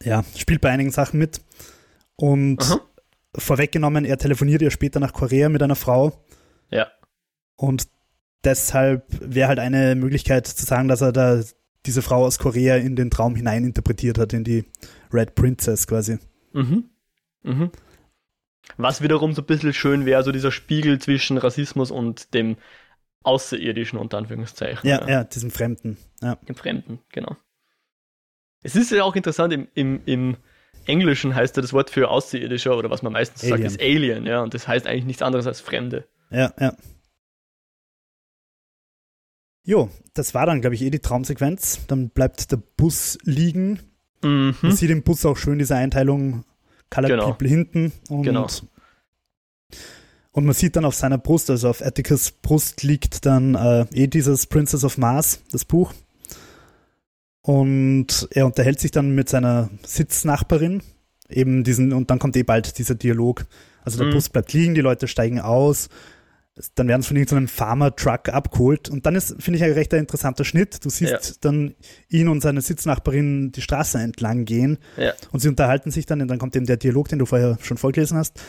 ja, 0.02 0.24
spielt 0.36 0.60
bei 0.60 0.70
einigen 0.70 0.90
Sachen 0.90 1.18
mit. 1.18 1.40
Und 2.16 2.62
Aha. 2.62 2.80
vorweggenommen, 3.36 4.04
er 4.04 4.18
telefoniert 4.18 4.62
ja 4.62 4.70
später 4.70 5.00
nach 5.00 5.12
Korea 5.12 5.48
mit 5.48 5.62
einer 5.62 5.76
Frau. 5.76 6.24
Ja. 6.70 6.88
Und 7.56 7.88
deshalb 8.44 9.04
wäre 9.20 9.48
halt 9.48 9.58
eine 9.58 9.94
Möglichkeit 9.94 10.46
zu 10.46 10.64
sagen, 10.64 10.88
dass 10.88 11.00
er 11.00 11.12
da 11.12 11.42
diese 11.86 12.02
Frau 12.02 12.24
aus 12.24 12.38
Korea 12.38 12.76
in 12.76 12.96
den 12.96 13.10
Traum 13.10 13.34
hinein 13.34 13.64
interpretiert 13.64 14.18
hat, 14.18 14.32
in 14.32 14.44
die 14.44 14.64
Red 15.12 15.34
Princess 15.34 15.86
quasi. 15.86 16.18
Mhm. 16.52 16.90
Mhm. 17.42 17.70
Was 18.76 19.02
wiederum 19.02 19.32
so 19.32 19.42
ein 19.42 19.46
bisschen 19.46 19.72
schön 19.72 20.06
wäre, 20.06 20.22
so 20.22 20.32
dieser 20.32 20.52
Spiegel 20.52 21.00
zwischen 21.00 21.38
Rassismus 21.38 21.90
und 21.90 22.34
dem 22.34 22.56
Außerirdischen, 23.24 23.98
unter 23.98 24.18
Anführungszeichen. 24.18 24.88
Ja, 24.88 25.08
ja, 25.08 25.24
diesem 25.24 25.50
Fremden. 25.50 25.96
Ja. 26.20 26.36
Dem 26.36 26.54
Fremden, 26.56 27.00
genau. 27.10 27.36
Es 28.62 28.76
ist 28.76 28.90
ja 28.90 29.02
auch 29.04 29.16
interessant, 29.16 29.52
im, 29.52 29.68
im, 29.74 30.00
im 30.06 30.36
Englischen 30.86 31.34
heißt 31.34 31.56
ja 31.56 31.62
das 31.62 31.72
Wort 31.72 31.90
für 31.90 32.08
Außerirdischer 32.08 32.76
oder 32.76 32.90
was 32.90 33.02
man 33.02 33.12
meistens 33.12 33.42
Alien. 33.44 33.58
sagt, 33.58 33.64
ist 33.72 33.80
Alien, 33.80 34.26
ja, 34.26 34.42
und 34.42 34.54
das 34.54 34.66
heißt 34.68 34.86
eigentlich 34.86 35.04
nichts 35.04 35.22
anderes 35.22 35.46
als 35.46 35.60
Fremde. 35.60 36.06
Ja, 36.30 36.52
ja. 36.58 36.76
Jo, 39.64 39.90
das 40.14 40.34
war 40.34 40.46
dann, 40.46 40.60
glaube 40.60 40.74
ich, 40.74 40.82
eh 40.82 40.90
die 40.90 40.98
Traumsequenz. 40.98 41.86
Dann 41.86 42.10
bleibt 42.10 42.50
der 42.50 42.56
Bus 42.56 43.16
liegen. 43.22 43.78
Man 44.20 44.56
Mhm. 44.60 44.70
sieht 44.72 44.90
im 44.90 45.02
Bus 45.02 45.24
auch 45.24 45.36
schön 45.36 45.58
diese 45.58 45.76
Einteilung 45.76 46.44
Colored 46.90 47.10
Genau. 47.12 47.26
People 47.28 47.48
hinten. 47.48 47.92
Und, 48.08 48.22
Genau. 48.24 48.48
Und 50.32 50.44
man 50.44 50.54
sieht 50.54 50.76
dann 50.76 50.84
auf 50.84 50.94
seiner 50.94 51.18
Brust, 51.18 51.50
also 51.50 51.68
auf 51.68 51.82
Atticus 51.82 52.30
Brust 52.30 52.82
liegt 52.82 53.24
dann 53.26 53.54
äh, 53.54 53.84
eh 53.94 54.06
dieses 54.06 54.46
Princess 54.46 54.82
of 54.84 54.98
Mars, 54.98 55.40
das 55.52 55.64
Buch. 55.64 55.92
Und 57.42 58.28
er 58.30 58.46
unterhält 58.46 58.80
sich 58.80 58.90
dann 58.92 59.14
mit 59.14 59.28
seiner 59.28 59.68
Sitznachbarin. 59.84 60.82
Eben 61.28 61.64
diesen, 61.64 61.92
und 61.92 62.10
dann 62.10 62.18
kommt 62.18 62.36
eh 62.36 62.42
bald 62.44 62.78
dieser 62.78 62.94
Dialog. 62.94 63.46
Also 63.84 63.98
der 63.98 64.08
Mhm. 64.08 64.12
Bus 64.12 64.28
bleibt 64.28 64.52
liegen, 64.52 64.74
die 64.74 64.80
Leute 64.80 65.08
steigen 65.08 65.40
aus. 65.40 65.88
Dann 66.76 66.86
werden 66.86 67.00
sie 67.02 67.08
von 67.08 67.16
irgendeinem 67.16 67.48
Farmer-Truck 67.48 68.28
abgeholt. 68.28 68.90
Und 68.90 69.06
dann 69.06 69.16
ist, 69.16 69.34
finde 69.42 69.56
ich, 69.56 69.64
ein 69.64 69.72
recht 69.72 69.92
interessanter 69.94 70.44
Schnitt. 70.44 70.84
Du 70.84 70.90
siehst 70.90 71.10
Ja. 71.12 71.18
dann 71.40 71.74
ihn 72.10 72.28
und 72.28 72.42
seine 72.42 72.60
Sitznachbarin 72.60 73.50
die 73.52 73.62
Straße 73.62 73.98
entlang 73.98 74.44
gehen. 74.44 74.78
Ja. 74.96 75.14
Und 75.32 75.40
sie 75.40 75.48
unterhalten 75.48 75.90
sich 75.90 76.06
dann, 76.06 76.20
und 76.20 76.28
dann 76.28 76.38
kommt 76.38 76.54
eben 76.54 76.66
der 76.66 76.76
Dialog, 76.76 77.08
den 77.08 77.18
du 77.18 77.26
vorher 77.26 77.58
schon 77.62 77.78
vorgelesen 77.78 78.18
hast. 78.18 78.40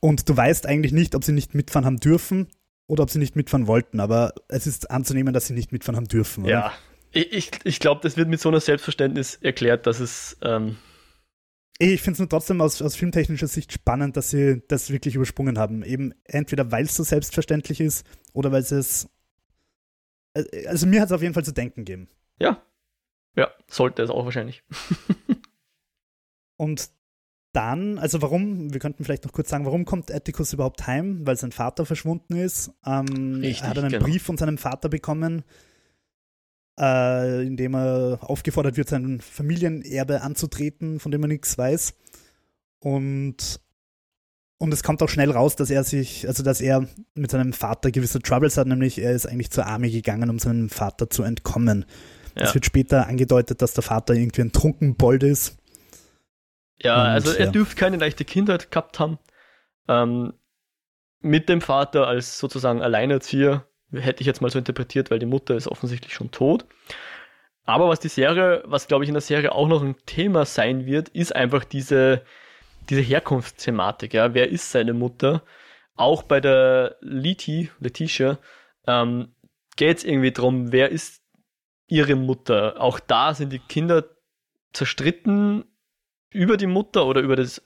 Und 0.00 0.28
du 0.28 0.36
weißt 0.36 0.66
eigentlich 0.66 0.92
nicht, 0.92 1.14
ob 1.14 1.24
sie 1.24 1.32
nicht 1.32 1.54
mitfahren 1.54 1.84
haben 1.84 1.98
dürfen 2.00 2.48
oder 2.86 3.02
ob 3.02 3.10
sie 3.10 3.18
nicht 3.18 3.36
mitfahren 3.36 3.66
wollten. 3.66 4.00
Aber 4.00 4.34
es 4.48 4.66
ist 4.66 4.90
anzunehmen, 4.90 5.34
dass 5.34 5.46
sie 5.46 5.52
nicht 5.54 5.72
mitfahren 5.72 5.96
haben 5.96 6.08
dürfen. 6.08 6.44
Oder? 6.44 6.50
Ja. 6.52 6.72
Ich, 7.12 7.32
ich, 7.32 7.50
ich 7.64 7.80
glaube, 7.80 8.00
das 8.02 8.16
wird 8.16 8.28
mit 8.28 8.40
so 8.40 8.48
einer 8.48 8.60
Selbstverständnis 8.60 9.34
erklärt, 9.36 9.86
dass 9.86 9.98
es 10.00 10.38
ähm, 10.42 10.78
Ich 11.78 12.00
finde 12.02 12.12
es 12.14 12.18
nur 12.20 12.28
trotzdem 12.28 12.60
aus, 12.60 12.80
aus 12.80 12.94
filmtechnischer 12.96 13.48
Sicht 13.48 13.72
spannend, 13.72 14.16
dass 14.16 14.30
sie 14.30 14.62
das 14.68 14.90
wirklich 14.90 15.16
übersprungen 15.16 15.58
haben. 15.58 15.82
Eben 15.82 16.14
entweder, 16.24 16.70
weil 16.70 16.84
es 16.84 16.94
so 16.94 17.02
selbstverständlich 17.02 17.80
ist 17.80 18.06
oder 18.32 18.52
weil 18.52 18.62
es. 18.62 19.08
äh, 20.34 20.66
Also 20.68 20.86
mir 20.86 21.00
hat 21.00 21.08
es 21.08 21.12
auf 21.12 21.22
jeden 21.22 21.34
Fall 21.34 21.44
zu 21.44 21.52
denken 21.52 21.84
gegeben. 21.84 22.08
Ja. 22.38 22.62
Ja, 23.36 23.50
sollte 23.68 24.02
es 24.02 24.10
auch 24.10 24.24
wahrscheinlich. 24.24 24.62
Und 26.56 26.90
dann, 27.52 27.98
also 27.98 28.22
warum, 28.22 28.72
wir 28.72 28.80
könnten 28.80 29.04
vielleicht 29.04 29.24
noch 29.24 29.32
kurz 29.32 29.48
sagen, 29.48 29.64
warum 29.64 29.84
kommt 29.84 30.12
Atticus 30.12 30.52
überhaupt 30.52 30.86
heim? 30.86 31.26
Weil 31.26 31.36
sein 31.36 31.52
Vater 31.52 31.84
verschwunden 31.84 32.36
ist. 32.36 32.70
Ähm, 32.86 33.40
Richtig, 33.40 33.62
er 33.62 33.70
hat 33.70 33.78
einen 33.78 33.90
genau. 33.90 34.04
Brief 34.04 34.22
von 34.22 34.36
seinem 34.36 34.56
Vater 34.58 34.88
bekommen, 34.88 35.42
äh, 36.78 37.44
in 37.44 37.56
dem 37.56 37.74
er 37.74 38.18
aufgefordert 38.22 38.76
wird, 38.76 38.88
sein 38.88 39.20
Familienerbe 39.20 40.22
anzutreten, 40.22 41.00
von 41.00 41.10
dem 41.10 41.22
er 41.22 41.28
nichts 41.28 41.58
weiß. 41.58 41.94
Und, 42.78 43.60
und 44.58 44.72
es 44.72 44.82
kommt 44.82 45.02
auch 45.02 45.08
schnell 45.08 45.30
raus, 45.32 45.56
dass 45.56 45.70
er 45.70 45.82
sich, 45.84 46.28
also 46.28 46.42
dass 46.42 46.60
er 46.60 46.86
mit 47.14 47.30
seinem 47.32 47.52
Vater 47.52 47.90
gewisse 47.90 48.20
Troubles 48.20 48.56
hat, 48.56 48.68
nämlich 48.68 48.98
er 48.98 49.12
ist 49.12 49.26
eigentlich 49.26 49.50
zur 49.50 49.66
Armee 49.66 49.90
gegangen, 49.90 50.30
um 50.30 50.38
seinem 50.38 50.68
Vater 50.68 51.10
zu 51.10 51.24
entkommen. 51.24 51.84
Es 52.36 52.50
Ja, 52.50 52.54
wird 52.54 52.64
später 52.64 53.08
angedeutet, 53.08 53.60
dass 53.60 53.74
der 53.74 53.82
Vater 53.82 54.14
irgendwie 54.14 54.42
ein 54.42 54.52
Trunkenbold 54.52 55.24
ist. 55.24 55.56
Ja 56.82 57.00
und, 57.00 57.10
also 57.10 57.32
er 57.32 57.46
ja. 57.46 57.50
dürfte 57.50 57.76
keine 57.76 57.96
leichte 57.96 58.24
Kindheit 58.24 58.70
gehabt 58.70 58.98
haben. 58.98 59.18
Ähm, 59.88 60.34
mit 61.20 61.48
dem 61.48 61.60
Vater 61.60 62.06
als 62.06 62.38
sozusagen 62.38 62.82
Alleinerzieher 62.82 63.66
hätte 63.92 64.20
ich 64.22 64.26
jetzt 64.26 64.40
mal 64.40 64.50
so 64.50 64.58
interpretiert, 64.58 65.10
weil 65.10 65.18
die 65.18 65.26
Mutter 65.26 65.56
ist 65.56 65.68
offensichtlich 65.68 66.14
schon 66.14 66.30
tot. 66.30 66.64
Aber 67.64 67.88
was 67.88 68.00
die 68.00 68.08
Serie, 68.08 68.62
was 68.64 68.88
glaube 68.88 69.04
ich 69.04 69.08
in 69.08 69.14
der 69.14 69.20
Serie 69.20 69.52
auch 69.52 69.68
noch 69.68 69.82
ein 69.82 69.96
Thema 70.06 70.44
sein 70.44 70.86
wird, 70.86 71.08
ist 71.10 71.34
einfach 71.34 71.64
diese, 71.64 72.22
diese 72.88 73.00
Herkunftsthematik. 73.00 74.14
Ja? 74.14 74.34
Wer 74.34 74.48
ist 74.48 74.70
seine 74.70 74.94
Mutter? 74.94 75.42
Auch 75.94 76.22
bei 76.22 76.40
der 76.40 76.96
Leti, 77.00 77.70
Letitia, 77.78 78.38
ähm, 78.86 79.34
geht 79.76 79.98
es 79.98 80.04
irgendwie 80.04 80.32
darum, 80.32 80.72
wer 80.72 80.90
ist 80.90 81.22
ihre 81.86 82.14
Mutter? 82.14 82.80
Auch 82.80 82.98
da 83.00 83.34
sind 83.34 83.52
die 83.52 83.58
Kinder 83.58 84.04
zerstritten 84.72 85.64
über 86.32 86.56
die 86.56 86.66
Mutter 86.66 87.06
oder 87.06 87.20
über 87.20 87.36
das, 87.36 87.62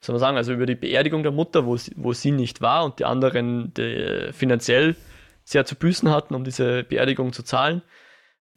soll 0.00 0.14
man 0.14 0.20
sagen, 0.20 0.36
also 0.36 0.52
über 0.52 0.66
die 0.66 0.74
Beerdigung 0.74 1.22
der 1.22 1.32
Mutter, 1.32 1.66
wo 1.66 1.76
sie, 1.76 1.92
wo 1.96 2.12
sie 2.12 2.32
nicht 2.32 2.60
war 2.60 2.84
und 2.84 2.98
die 2.98 3.04
anderen 3.04 3.72
die, 3.74 4.30
finanziell 4.32 4.96
sehr 5.44 5.64
zu 5.64 5.76
büßen 5.76 6.10
hatten, 6.10 6.34
um 6.34 6.44
diese 6.44 6.84
Beerdigung 6.84 7.32
zu 7.32 7.42
zahlen. 7.42 7.82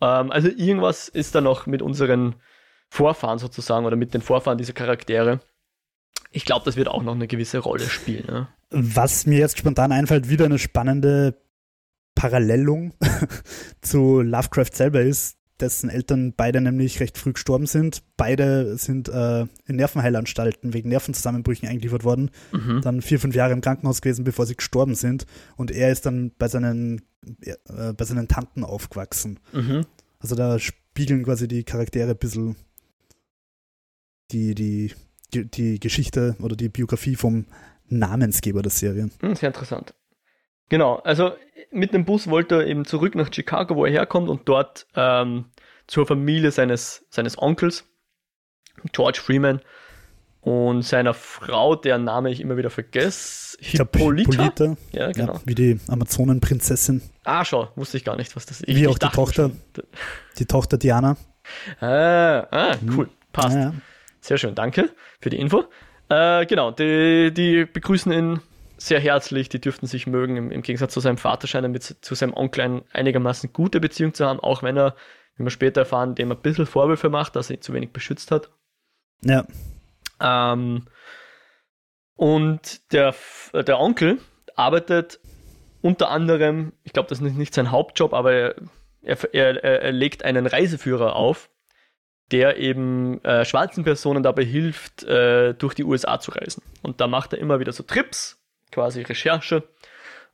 Ähm, 0.02 0.32
also 0.32 0.50
irgendwas 0.50 1.08
ist 1.08 1.36
da 1.36 1.42
noch 1.42 1.68
mit 1.68 1.82
unseren 1.82 2.36
Vorfahren 2.90 3.40
sozusagen 3.40 3.86
oder 3.86 3.96
mit 3.96 4.14
den 4.14 4.22
Vorfahren 4.22 4.58
dieser 4.58 4.74
Charaktere. 4.74 5.40
Ich 6.32 6.46
glaube, 6.46 6.66
das 6.66 6.76
wird 6.76 6.88
auch 6.88 7.04
noch 7.04 7.16
eine 7.16 7.28
gewisse 7.28 7.60
Rolle 7.60 7.88
spielen. 7.88 8.26
Ne? 8.28 8.48
Was 8.72 9.26
mir 9.26 9.40
jetzt 9.40 9.58
spontan 9.58 9.92
einfällt, 9.92 10.30
wieder 10.30 10.46
eine 10.46 10.60
spannende 10.60 11.42
Parallelung 12.16 12.94
zu 13.82 14.22
Lovecraft 14.22 14.74
selber 14.74 15.02
ist, 15.02 15.38
dessen 15.60 15.90
Eltern 15.90 16.34
beide 16.36 16.62
nämlich 16.62 17.00
recht 17.00 17.18
früh 17.18 17.34
gestorben 17.34 17.66
sind. 17.66 18.04
Beide 18.18 18.78
sind 18.78 19.08
äh, 19.10 19.42
in 19.66 19.76
Nervenheilanstalten 19.76 20.74
wegen 20.74 20.90
Nervenzusammenbrüchen 20.90 21.68
eingeliefert 21.68 22.04
worden. 22.04 22.32
Mhm. 22.52 22.82
Dann 22.82 23.02
vier, 23.02 23.20
fünf 23.20 23.36
Jahre 23.36 23.54
im 23.54 23.62
Krankenhaus 23.62 24.02
gewesen, 24.02 24.26
bevor 24.26 24.46
sie 24.46 24.56
gestorben 24.56 24.96
sind. 24.96 25.26
Und 25.56 25.72
er 25.72 25.92
ist 25.92 26.06
dann 26.06 26.32
bei 26.38 26.48
seinen, 26.48 27.02
äh, 27.42 27.94
bei 27.94 28.06
seinen 28.06 28.28
Tanten 28.28 28.64
aufgewachsen. 28.64 29.40
Mhm. 29.54 29.86
Also 30.20 30.36
da 30.36 30.60
spiegeln 30.60 31.24
quasi 31.24 31.48
die 31.48 31.64
Charaktere 31.64 32.12
ein 32.12 32.18
bisschen 32.18 32.56
die, 34.32 34.56
die, 34.56 34.92
die 35.34 35.80
Geschichte 35.80 36.36
oder 36.42 36.56
die 36.56 36.70
Biografie 36.70 37.16
vom 37.16 37.46
Namensgeber 37.88 38.62
der 38.62 38.72
Serie. 38.72 39.10
Hm, 39.22 39.36
sehr 39.36 39.50
interessant. 39.50 39.94
Genau, 40.70 40.96
also 40.98 41.34
mit 41.72 41.94
dem 41.94 42.06
Bus 42.06 42.30
wollte 42.30 42.56
er 42.56 42.68
eben 42.68 42.86
zurück 42.86 43.16
nach 43.16 43.32
Chicago, 43.32 43.76
wo 43.76 43.86
er 43.86 43.92
herkommt, 43.92 44.30
und 44.30 44.48
dort 44.48 44.88
ähm, 44.96 45.46
zur 45.88 46.06
Familie 46.08 46.52
seines, 46.52 47.06
seines 47.10 47.38
Onkels, 47.38 47.86
George 48.92 49.20
Freeman, 49.22 49.62
und 50.46 50.84
seiner 50.84 51.16
Frau, 51.16 51.76
deren 51.76 52.04
Name 52.04 52.30
ich 52.30 52.40
immer 52.40 52.56
wieder 52.56 52.70
vergesse. 52.70 53.58
Hippolyta. 53.60 54.32
Hippolyta. 54.32 54.78
Ja, 54.92 55.12
genau. 55.12 55.34
Ja, 55.34 55.42
wie 55.46 55.56
die 55.56 55.80
Amazonenprinzessin. 55.88 57.02
Ah, 57.24 57.44
schau, 57.44 57.70
wusste 57.76 57.98
ich 57.98 58.06
gar 58.06 58.16
nicht, 58.16 58.36
was 58.36 58.46
das 58.46 58.62
ist. 58.62 58.68
Wie 58.68 58.84
ich 58.84 58.88
auch 58.88 59.00
die 59.00 59.10
Tochter. 59.10 59.50
Schon. 59.50 59.60
Die 60.38 60.46
Tochter 60.46 60.78
Diana. 60.78 61.18
Ah, 61.80 62.46
ah 62.52 62.76
cool. 62.96 63.10
Passt. 63.34 63.56
Ja, 63.56 63.62
ja. 63.62 63.74
Sehr 64.22 64.38
schön, 64.38 64.54
danke 64.54 64.92
für 65.20 65.32
die 65.32 65.40
Info. 65.40 65.64
Äh, 66.10 66.46
genau, 66.46 66.70
die, 66.70 67.34
die 67.34 67.66
begrüßen 67.66 68.12
ihn 68.12 68.40
sehr 68.78 69.00
herzlich, 69.00 69.50
die 69.50 69.62
dürften 69.62 69.88
sich 69.88 70.08
mögen. 70.08 70.38
Im, 70.38 70.52
im 70.52 70.62
Gegensatz 70.62 70.94
zu 70.94 71.00
seinem 71.00 71.18
Vater 71.18 71.48
scheint 71.48 71.66
er 71.66 71.70
mit 71.70 71.84
zu 71.84 72.16
seinem 72.16 72.34
Onkel 72.34 72.62
eine 72.62 72.84
einigermaßen 72.92 73.54
gute 73.54 73.80
Beziehung 73.80 74.14
zu 74.14 74.26
haben, 74.26 74.40
auch 74.40 74.64
wenn 74.64 74.78
er, 74.78 74.96
wie 75.38 75.44
wir 75.44 75.52
später 75.52 75.82
erfahren, 75.82 76.16
dem 76.16 76.32
ein 76.32 76.42
bisschen 76.42 76.66
Vorwürfe 76.66 77.10
macht, 77.10 77.36
dass 77.36 77.50
er 77.50 77.58
ihn 77.58 77.62
zu 77.62 77.74
wenig 77.74 77.92
beschützt 77.92 78.32
hat. 78.32 78.50
Ja. 79.22 79.46
Ähm, 80.20 80.86
und 82.16 82.92
der, 82.94 83.14
der 83.54 83.80
Onkel 83.80 84.20
arbeitet 84.56 85.20
unter 85.82 86.10
anderem, 86.10 86.74
ich 86.84 86.94
glaube, 86.94 87.10
das 87.10 87.22
ist 87.22 87.36
nicht 87.36 87.54
sein 87.54 87.72
Hauptjob, 87.72 88.14
aber 88.14 88.34
er, 88.34 88.56
er, 89.34 89.64
er, 89.64 89.92
legt 89.92 90.24
einen 90.24 90.48
Reiseführer 90.48 91.16
auf, 91.16 91.50
der 92.32 92.58
eben 92.58 93.24
äh, 93.24 93.46
schwarzen 93.46 93.84
Personen 93.84 94.24
dabei 94.24 94.44
hilft, 94.44 95.04
äh, 95.04 95.54
durch 95.54 95.76
die 95.76 95.84
USA 95.84 96.20
zu 96.20 96.32
reisen. 96.32 96.64
Und 96.82 97.02
da 97.02 97.08
macht 97.08 97.34
er 97.34 97.40
immer 97.40 97.60
wieder 97.60 97.72
so 97.72 97.84
Trips, 97.84 98.44
quasi 98.76 99.02
Recherche. 99.02 99.64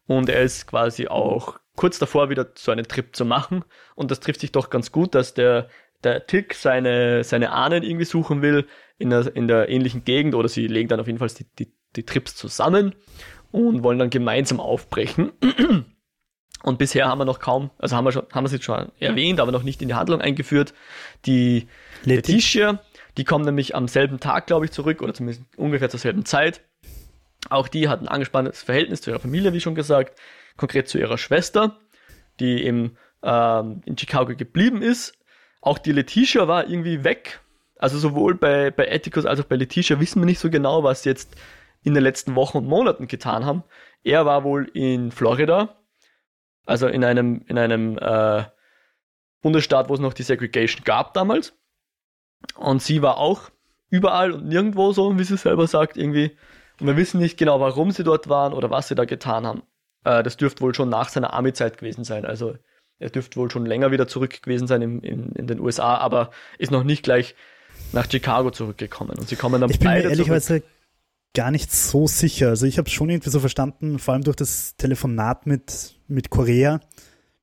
Und 0.07 0.27
er 0.27 0.41
ist 0.41 0.67
quasi 0.67 1.07
auch 1.07 1.59
kurz 1.75 1.99
davor, 1.99 2.29
wieder 2.29 2.47
so 2.55 2.71
einen 2.71 2.87
Trip 2.87 3.15
zu 3.15 3.23
machen. 3.23 3.63
Und 3.95 4.11
das 4.11 4.19
trifft 4.19 4.41
sich 4.41 4.51
doch 4.51 4.69
ganz 4.69 4.91
gut, 4.91 5.15
dass 5.15 5.33
der, 5.33 5.69
der 6.03 6.25
Tick 6.25 6.53
seine, 6.55 7.23
seine 7.23 7.51
Ahnen 7.51 7.83
irgendwie 7.83 8.05
suchen 8.05 8.41
will 8.41 8.67
in 8.97 9.11
der, 9.11 9.33
in 9.35 9.47
der 9.47 9.69
ähnlichen 9.69 10.03
Gegend 10.03 10.35
oder 10.35 10.49
sie 10.49 10.67
legen 10.67 10.89
dann 10.89 10.99
auf 10.99 11.07
jeden 11.07 11.19
Fall 11.19 11.29
die, 11.29 11.45
die, 11.57 11.73
die 11.95 12.03
Trips 12.03 12.35
zusammen 12.35 12.95
und 13.51 13.83
wollen 13.83 13.99
dann 13.99 14.09
gemeinsam 14.09 14.59
aufbrechen. 14.59 15.31
Und 16.63 16.77
bisher 16.77 17.07
haben 17.07 17.17
wir 17.17 17.25
noch 17.25 17.39
kaum, 17.39 17.71
also 17.79 17.95
haben 17.95 18.05
wir 18.05 18.11
schon, 18.11 18.27
haben 18.31 18.43
wir 18.43 18.45
es 18.45 18.51
jetzt 18.51 18.65
schon 18.65 18.91
erwähnt, 18.99 19.39
aber 19.39 19.51
noch 19.51 19.63
nicht 19.63 19.81
in 19.81 19.87
die 19.87 19.95
Handlung 19.95 20.21
eingeführt. 20.21 20.75
Die 21.25 21.67
Letitia, 22.03 22.79
die 23.17 23.23
kommen 23.23 23.45
nämlich 23.45 23.73
am 23.73 23.87
selben 23.87 24.19
Tag, 24.19 24.45
glaube 24.45 24.65
ich, 24.65 24.71
zurück 24.71 25.01
oder 25.01 25.11
zumindest 25.11 25.43
ungefähr 25.57 25.89
zur 25.89 25.99
selben 25.99 26.23
Zeit. 26.23 26.61
Auch 27.51 27.67
die 27.67 27.89
hat 27.89 28.01
ein 28.01 28.07
angespanntes 28.07 28.63
Verhältnis 28.63 29.01
zu 29.01 29.11
ihrer 29.11 29.19
Familie, 29.19 29.51
wie 29.51 29.59
schon 29.59 29.75
gesagt, 29.75 30.17
konkret 30.55 30.87
zu 30.87 30.97
ihrer 30.97 31.17
Schwester, 31.17 31.79
die 32.39 32.63
eben 32.63 32.97
ähm, 33.23 33.81
in 33.85 33.97
Chicago 33.97 34.35
geblieben 34.35 34.81
ist. 34.81 35.17
Auch 35.59 35.77
die 35.77 35.91
Letitia 35.91 36.47
war 36.47 36.69
irgendwie 36.69 37.03
weg. 37.03 37.41
Also 37.77 37.97
sowohl 37.97 38.35
bei, 38.35 38.71
bei 38.71 38.89
Atticus 38.89 39.25
als 39.25 39.41
auch 39.41 39.45
bei 39.45 39.57
Letitia 39.57 39.99
wissen 39.99 40.21
wir 40.21 40.25
nicht 40.25 40.39
so 40.39 40.49
genau, 40.49 40.83
was 40.83 41.03
sie 41.03 41.09
jetzt 41.09 41.35
in 41.83 41.93
den 41.93 42.03
letzten 42.03 42.35
Wochen 42.35 42.59
und 42.59 42.67
Monaten 42.67 43.07
getan 43.07 43.45
haben. 43.45 43.63
Er 44.03 44.25
war 44.25 44.45
wohl 44.45 44.69
in 44.73 45.11
Florida, 45.11 45.75
also 46.65 46.87
in 46.87 47.03
einem, 47.03 47.43
in 47.47 47.57
einem 47.57 47.97
äh, 47.97 48.45
Bundesstaat, 49.41 49.89
wo 49.89 49.95
es 49.95 49.99
noch 49.99 50.13
die 50.13 50.23
Segregation 50.23 50.85
gab 50.85 51.13
damals. 51.13 51.53
Und 52.55 52.81
sie 52.81 53.01
war 53.01 53.17
auch 53.17 53.49
überall 53.89 54.31
und 54.31 54.47
nirgendwo 54.47 54.93
so, 54.93 55.19
wie 55.19 55.23
sie 55.25 55.35
selber 55.35 55.67
sagt, 55.67 55.97
irgendwie 55.97 56.37
und 56.81 56.87
wir 56.87 56.97
wissen 56.97 57.19
nicht 57.19 57.37
genau, 57.37 57.59
warum 57.59 57.91
sie 57.91 58.03
dort 58.03 58.27
waren 58.27 58.53
oder 58.53 58.71
was 58.71 58.87
sie 58.87 58.95
da 58.95 59.05
getan 59.05 59.45
haben. 59.45 59.61
Äh, 60.03 60.23
das 60.23 60.35
dürfte 60.35 60.61
wohl 60.61 60.73
schon 60.73 60.89
nach 60.89 61.09
seiner 61.09 61.33
Army-Zeit 61.33 61.77
gewesen 61.77 62.03
sein. 62.03 62.25
Also 62.25 62.55
er 62.97 63.11
dürfte 63.11 63.39
wohl 63.39 63.51
schon 63.51 63.67
länger 63.67 63.91
wieder 63.91 64.07
zurück 64.07 64.41
gewesen 64.41 64.67
sein 64.67 64.81
in, 64.81 64.99
in, 65.01 65.31
in 65.33 65.47
den 65.47 65.59
USA, 65.59 65.97
aber 65.97 66.31
ist 66.57 66.71
noch 66.71 66.83
nicht 66.83 67.03
gleich 67.03 67.35
nach 67.93 68.09
Chicago 68.09 68.49
zurückgekommen. 68.49 69.17
Und 69.17 69.29
sie 69.29 69.35
kommen 69.35 69.61
dann 69.61 69.69
ich 69.69 69.79
beide 69.79 70.01
bin 70.01 70.03
mir 70.03 70.09
ehrlicherweise 70.09 70.47
zurück. 70.47 70.63
gar 71.35 71.51
nicht 71.51 71.71
so 71.71 72.07
sicher. 72.07 72.49
Also 72.49 72.65
ich 72.65 72.79
habe 72.79 72.87
es 72.87 72.93
schon 72.93 73.11
irgendwie 73.11 73.29
so 73.29 73.39
verstanden, 73.39 73.99
vor 73.99 74.15
allem 74.15 74.23
durch 74.23 74.37
das 74.37 74.75
Telefonat 74.75 75.45
mit, 75.45 75.99
mit 76.07 76.31
Korea, 76.31 76.79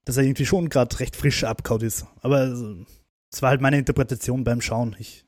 dass 0.04 0.16
er 0.16 0.24
irgendwie 0.24 0.46
schon 0.46 0.68
gerade 0.68 0.98
recht 0.98 1.14
frisch 1.14 1.44
abkaut 1.44 1.84
ist. 1.84 2.06
Aber 2.22 2.52
es 3.30 3.40
war 3.40 3.50
halt 3.50 3.60
meine 3.60 3.78
Interpretation 3.78 4.42
beim 4.42 4.60
Schauen. 4.60 4.96
Ich 4.98 5.27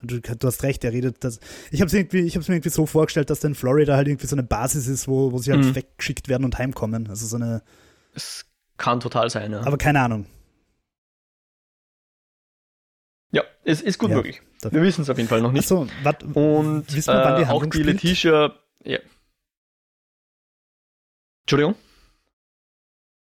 Du, 0.00 0.20
du, 0.20 0.46
hast 0.46 0.62
recht, 0.62 0.84
er 0.84 0.92
redet 0.92 1.24
das. 1.24 1.40
Ich 1.72 1.80
habe 1.80 1.86
es 1.86 1.92
mir 1.92 2.02
irgendwie 2.02 2.68
so 2.68 2.86
vorgestellt, 2.86 3.30
dass 3.30 3.40
dann 3.40 3.56
Florida 3.56 3.96
halt 3.96 4.06
irgendwie 4.06 4.28
so 4.28 4.36
eine 4.36 4.44
Basis 4.44 4.86
ist, 4.86 5.08
wo, 5.08 5.32
wo 5.32 5.38
sie 5.38 5.50
halt 5.50 5.64
mhm. 5.64 5.74
weggeschickt 5.74 6.28
werden 6.28 6.44
und 6.44 6.56
heimkommen. 6.56 7.08
Also 7.08 7.26
so 7.26 7.36
eine. 7.36 7.62
Es 8.14 8.46
kann 8.76 9.00
total 9.00 9.28
sein, 9.28 9.50
ja. 9.50 9.60
Aber 9.66 9.76
keine 9.76 10.00
Ahnung. 10.00 10.26
Ja, 13.32 13.42
es 13.64 13.82
ist 13.82 13.98
gut 13.98 14.10
ja, 14.10 14.16
möglich. 14.16 14.40
Wir 14.62 14.82
wissen 14.82 15.02
es 15.02 15.10
auf 15.10 15.16
jeden 15.16 15.28
Fall 15.28 15.42
noch 15.42 15.52
nicht. 15.52 15.64
Achso, 15.64 15.88
wat, 16.04 16.22
und 16.22 16.84
wissen 16.94 17.12
wir, 17.12 17.24
wann 17.24 17.36
die 17.36 17.42
äh, 17.42 17.46
Handlung 17.46 17.70
auch 17.70 17.74
die? 17.74 17.82
Letitia. 17.82 18.54
Ja. 18.84 18.98
Entschuldigung. 21.42 21.74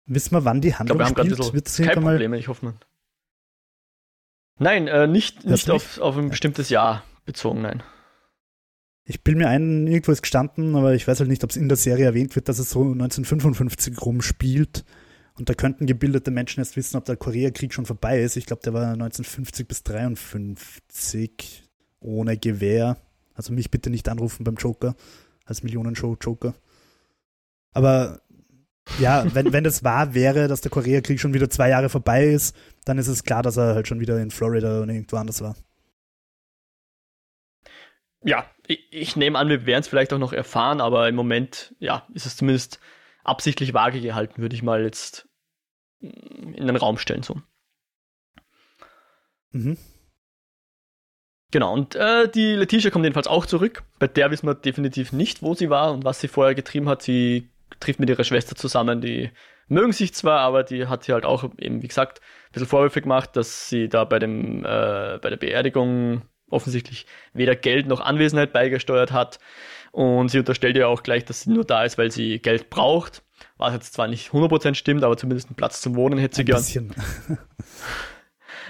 Wissen 0.06 0.32
wir, 0.32 0.46
wann 0.46 0.62
die 0.62 0.74
Handlung 0.74 1.00
ich 1.02 1.06
glaub, 1.14 1.18
wir 1.18 1.36
haben 1.36 1.44
spielt? 1.44 1.78
Wird 1.78 1.94
kein 1.94 2.04
Probleme, 2.04 2.38
ich 2.38 2.48
hoffe 2.48 2.66
mal. 2.66 2.74
Nein, 4.62 4.88
äh, 4.88 5.08
nicht, 5.08 5.44
nicht 5.44 5.72
auf, 5.72 5.98
auf 5.98 6.16
ein 6.18 6.30
bestimmtes 6.30 6.70
Jahr 6.70 7.04
bezogen, 7.26 7.64
nein. 7.64 7.82
Ich 9.06 9.24
bin 9.24 9.40
mir 9.40 9.48
ein, 9.48 9.88
irgendwo 9.88 10.12
ist 10.12 10.22
gestanden, 10.22 10.76
aber 10.76 10.94
ich 10.94 11.08
weiß 11.08 11.20
halt 11.20 11.32
nicht, 11.32 11.44
ob 11.44 11.50
es 11.50 11.58
in 11.58 11.68
der 11.68 11.78
Serie 11.78 12.06
erwähnt 12.06 12.36
wird, 12.36 12.48
dass 12.48 12.60
es 12.60 12.70
so 12.70 12.84
1955 12.84 14.00
rumspielt. 14.00 14.86
Und 15.34 15.50
da 15.50 15.56
könnten 15.56 15.88
gebildete 15.88 16.30
Menschen 16.30 16.60
erst 16.60 16.76
wissen, 16.76 16.98
ob 16.98 17.06
der 17.06 17.18
Koreakrieg 17.18 17.74
schon 17.74 17.88
vorbei 17.88 18.22
ist. 18.22 18.38
Ich 18.38 18.46
glaube, 18.46 18.62
der 18.62 18.76
war 18.76 18.84
1950 18.84 19.68
bis 19.68 19.82
53 19.82 21.64
ohne 22.00 22.38
Gewehr. 22.38 22.98
Also 23.34 23.54
mich 23.54 23.72
bitte 23.72 23.90
nicht 23.90 24.08
anrufen 24.10 24.44
beim 24.44 24.58
Joker, 24.58 24.96
als 25.44 25.64
Millionenshow-Joker. 25.64 26.54
Aber 27.74 28.22
ja, 29.00 29.26
wenn, 29.34 29.54
wenn 29.54 29.64
das 29.64 29.84
wahr 29.84 30.14
wäre, 30.14 30.48
dass 30.48 30.62
der 30.62 30.72
Koreakrieg 30.72 31.20
schon 31.20 31.34
wieder 31.34 31.50
zwei 31.50 31.70
Jahre 31.70 31.90
vorbei 31.90 32.26
ist, 32.26 32.56
dann 32.86 32.98
ist 32.98 33.08
es 33.08 33.24
klar, 33.24 33.44
dass 33.44 33.58
er 33.58 33.76
halt 33.76 33.88
schon 33.88 34.00
wieder 34.00 34.20
in 34.20 34.32
Florida 34.32 34.82
oder 34.82 34.94
irgendwo 34.94 35.18
anders 35.18 35.42
war. 35.42 35.56
Ja, 38.24 38.46
ich, 38.68 38.88
ich 38.92 39.16
nehme 39.16 39.38
an, 39.38 39.50
wir 39.50 39.66
werden 39.66 39.82
es 39.82 39.88
vielleicht 39.88 40.14
auch 40.14 40.20
noch 40.20 40.34
erfahren, 40.34 40.82
aber 40.82 41.10
im 41.10 41.16
Moment, 41.16 41.76
ja, 41.80 42.06
ist 42.14 42.26
es 42.26 42.38
zumindest 42.38 42.80
absichtlich 43.24 43.74
vage 43.74 44.02
gehalten, 44.02 44.42
würde 44.42 44.56
ich 44.56 44.64
mal 44.64 44.84
jetzt 44.84 45.28
in 46.00 46.68
den 46.68 46.76
Raum 46.76 46.98
stellen, 46.98 47.24
so. 47.24 47.42
Mhm. 49.52 49.78
Genau, 51.52 51.74
und 51.74 51.96
äh, 51.96 52.30
die 52.30 52.54
Letitia 52.54 52.92
kommt 52.92 53.04
jedenfalls 53.04 53.28
auch 53.28 53.46
zurück. 53.46 53.84
Bei 54.00 54.08
der 54.08 54.32
wissen 54.32 54.48
wir 54.48 54.56
definitiv 54.56 55.12
nicht, 55.12 55.42
wo 55.42 55.54
sie 55.54 55.70
war 55.70 55.92
und 55.92 56.06
was 56.06 56.22
sie 56.22 56.30
vorher 56.30 56.56
getrieben 56.56 56.88
hat. 56.88 57.02
Sie 57.02 57.50
trifft 57.82 58.00
mit 58.00 58.10
ihrer 58.10 58.24
Schwester 58.24 58.56
zusammen, 58.56 59.02
die 59.02 59.32
mögen 59.68 59.92
sich 59.92 60.14
zwar, 60.14 60.40
aber 60.40 60.64
die 60.64 60.88
hat 60.88 61.04
sie 61.04 61.14
halt 61.14 61.26
auch 61.26 61.44
eben, 61.58 61.82
wie 61.82 61.88
gesagt, 61.88 62.20
ein 62.20 62.52
bisschen 62.54 62.68
Vorwürfe 62.68 63.02
gemacht, 63.02 63.36
dass 63.36 63.70
sie 63.70 63.90
da 63.90 64.04
bei 64.06 64.20
dem, 64.20 64.66
äh, 64.66 65.20
bei 65.22 65.30
der 65.30 65.38
Beerdigung 65.38 66.24
offensichtlich 66.50 67.06
weder 67.34 67.56
Geld 67.56 67.88
noch 67.88 68.02
Anwesenheit 68.02 68.54
beigesteuert 68.54 69.12
hat. 69.12 69.40
Und 69.92 70.30
sie 70.30 70.40
unterstellt 70.40 70.78
ihr 70.78 70.88
auch 70.88 71.04
gleich, 71.04 71.26
dass 71.26 71.42
sie 71.42 71.52
nur 71.52 71.66
da 71.66 71.84
ist, 71.84 71.98
weil 71.98 72.12
sie 72.12 72.40
Geld 72.40 72.70
braucht. 72.70 73.24
Was 73.58 73.74
jetzt 73.74 73.94
zwar 73.94 74.08
nicht 74.08 74.32
100% 74.32 74.76
stimmt, 74.76 75.04
aber 75.04 75.18
zumindest 75.18 75.50
einen 75.50 75.56
Platz 75.56 75.82
zum 75.82 75.96
Wohnen 75.96 76.20
hätte 76.20 76.36
sie 76.36 76.42
ein 76.44 76.46
gern. 76.46 76.58
Bisschen. 76.58 76.96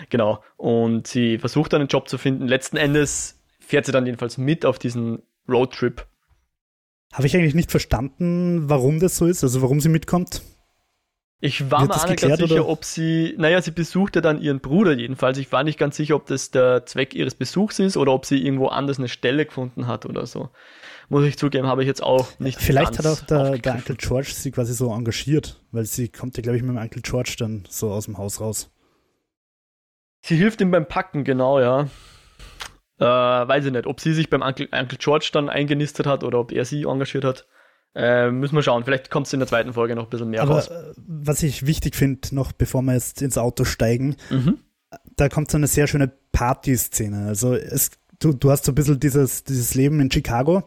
genau. 0.10 0.44
Und 0.58 1.08
sie 1.08 1.38
versucht 1.38 1.74
dann 1.74 1.82
einen 1.82 1.90
Job 1.90 2.08
zu 2.10 2.18
finden. 2.18 2.48
Letzten 2.48 2.78
Endes 2.78 3.42
fährt 3.60 3.86
sie 3.86 3.92
dann 3.92 4.06
jedenfalls 4.06 4.38
mit 4.38 4.66
auf 4.66 4.80
diesen 4.80 5.22
Roadtrip 5.48 6.06
habe 7.12 7.28
ich 7.28 7.36
eigentlich 7.36 7.56
nicht 7.56 7.72
verstanden, 7.72 8.70
warum 8.70 9.00
das 9.00 9.18
so 9.18 9.26
ist, 9.26 9.44
also 9.44 9.62
warum 9.62 9.80
sie 9.80 9.90
mitkommt. 9.90 10.42
Ich 11.44 11.72
war 11.72 11.86
mir 11.86 11.96
auch 11.96 12.08
nicht 12.08 12.22
ganz 12.22 12.40
sicher, 12.40 12.54
oder? 12.54 12.68
ob 12.68 12.86
sie, 12.86 13.34
naja, 13.38 13.60
sie 13.64 13.72
besuchte 13.72 14.22
dann 14.22 14.40
ihren 14.40 14.60
Bruder 14.60 14.94
jedenfalls. 14.94 15.40
Ich 15.40 15.52
war 15.52 15.64
nicht 15.64 15.80
ganz 15.80 15.98
sicher, 15.98 16.16
ob 16.16 16.28
das 16.28 16.52
der 16.52 16.86
Zweck 16.86 17.16
ihres 17.16 17.34
Besuchs 17.34 17.80
ist 17.80 17.98
oder 17.98 18.14
ob 18.14 18.28
sie 18.28 18.46
irgendwo 18.46 18.68
anders 18.68 19.00
eine 19.00 19.08
Stelle 19.08 19.48
gefunden 19.48 19.88
hat 19.88 20.06
oder 20.06 20.28
so. 20.28 20.50
Muss 21.10 21.26
ich 21.26 21.40
zugeben, 21.40 21.66
habe 21.66 21.82
ich 21.82 21.88
jetzt 21.88 22.04
auch 22.04 22.28
nicht 22.40 22.62
Vielleicht 22.62 23.00
hat 23.00 23.08
auch 23.08 23.20
der, 23.22 23.58
der 23.58 23.74
Uncle 23.74 23.96
George 23.96 24.32
sie 24.34 24.52
quasi 24.52 24.74
so 24.74 24.94
engagiert, 24.94 25.60
weil 25.72 25.86
sie 25.86 26.10
kommt 26.10 26.38
ja, 26.38 26.44
glaube 26.44 26.58
ich, 26.58 26.64
mit 26.64 26.76
dem 26.76 26.82
Uncle 26.82 27.02
George 27.02 27.36
dann 27.40 27.64
so 27.68 27.92
aus 27.92 28.06
dem 28.06 28.20
Haus 28.20 28.40
raus. 28.40 28.70
Sie 30.22 30.36
hilft 30.36 30.62
ihm 30.62 30.70
beim 30.70 30.88
Packen, 30.88 31.24
genau, 31.24 31.60
ja. 31.60 31.88
Äh, 33.02 33.04
weiß 33.04 33.66
ich 33.66 33.72
nicht, 33.72 33.88
ob 33.88 34.00
sie 34.00 34.14
sich 34.14 34.30
beim 34.30 34.44
Uncle, 34.44 34.70
Uncle 34.72 35.00
George 35.00 35.32
dann 35.34 35.50
eingenistet 35.50 36.06
hat 36.06 36.24
oder 36.24 36.40
ob 36.40 36.52
er 36.52 36.66
sie 36.66 36.84
engagiert 36.84 37.24
hat. 37.24 37.48
Äh, 37.96 38.30
müssen 38.30 38.56
wir 38.56 38.62
schauen. 38.62 38.84
Vielleicht 38.84 39.10
kommt 39.10 39.26
es 39.26 39.34
in 39.34 39.40
der 39.40 39.48
zweiten 39.48 39.74
Folge 39.74 39.96
noch 39.96 40.04
ein 40.04 40.10
bisschen 40.12 40.30
mehr 40.30 40.44
Aber, 40.44 40.58
raus. 40.58 40.68
Äh, 40.68 40.94
was 40.98 41.42
ich 41.42 41.66
wichtig 41.66 41.96
finde, 41.96 42.36
noch 42.36 42.52
bevor 42.52 42.84
wir 42.84 42.94
jetzt 42.94 43.24
ins 43.24 43.40
Auto 43.40 43.64
steigen, 43.64 44.18
mhm. 44.30 44.60
da 45.16 45.30
kommt 45.30 45.50
so 45.50 45.58
eine 45.58 45.66
sehr 45.66 45.88
schöne 45.88 46.12
Party-Szene. 46.32 47.26
Also 47.26 47.56
es, 47.56 47.90
du, 48.20 48.34
du 48.34 48.52
hast 48.52 48.66
so 48.66 48.72
ein 48.72 48.76
bisschen 48.76 49.00
dieses, 49.00 49.46
dieses 49.46 49.74
Leben 49.74 50.00
in 50.00 50.12
Chicago. 50.12 50.64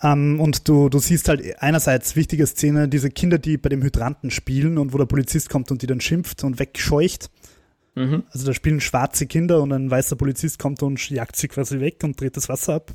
Um, 0.00 0.10
ähm, 0.10 0.40
und 0.40 0.68
du, 0.68 0.90
du 0.90 0.98
siehst 0.98 1.28
halt 1.30 1.42
einerseits 1.60 2.16
wichtige 2.16 2.46
Szene, 2.46 2.86
diese 2.86 3.08
Kinder, 3.08 3.38
die 3.38 3.56
bei 3.56 3.70
dem 3.70 3.82
Hydranten 3.82 4.30
spielen 4.30 4.76
und 4.76 4.92
wo 4.92 4.98
der 4.98 5.06
Polizist 5.06 5.48
kommt 5.48 5.70
und 5.70 5.80
die 5.80 5.86
dann 5.86 6.02
schimpft 6.02 6.44
und 6.44 6.58
wegscheucht. 6.58 7.30
Mhm. 7.94 8.24
Also 8.30 8.46
da 8.46 8.54
spielen 8.54 8.80
schwarze 8.80 9.26
Kinder 9.26 9.62
und 9.62 9.72
ein 9.72 9.90
weißer 9.90 10.16
Polizist 10.16 10.58
kommt 10.58 10.82
und 10.82 11.10
jagt 11.10 11.36
sie 11.36 11.48
quasi 11.48 11.80
weg 11.80 12.02
und 12.04 12.20
dreht 12.20 12.36
das 12.36 12.48
Wasser 12.48 12.74
ab. 12.74 12.94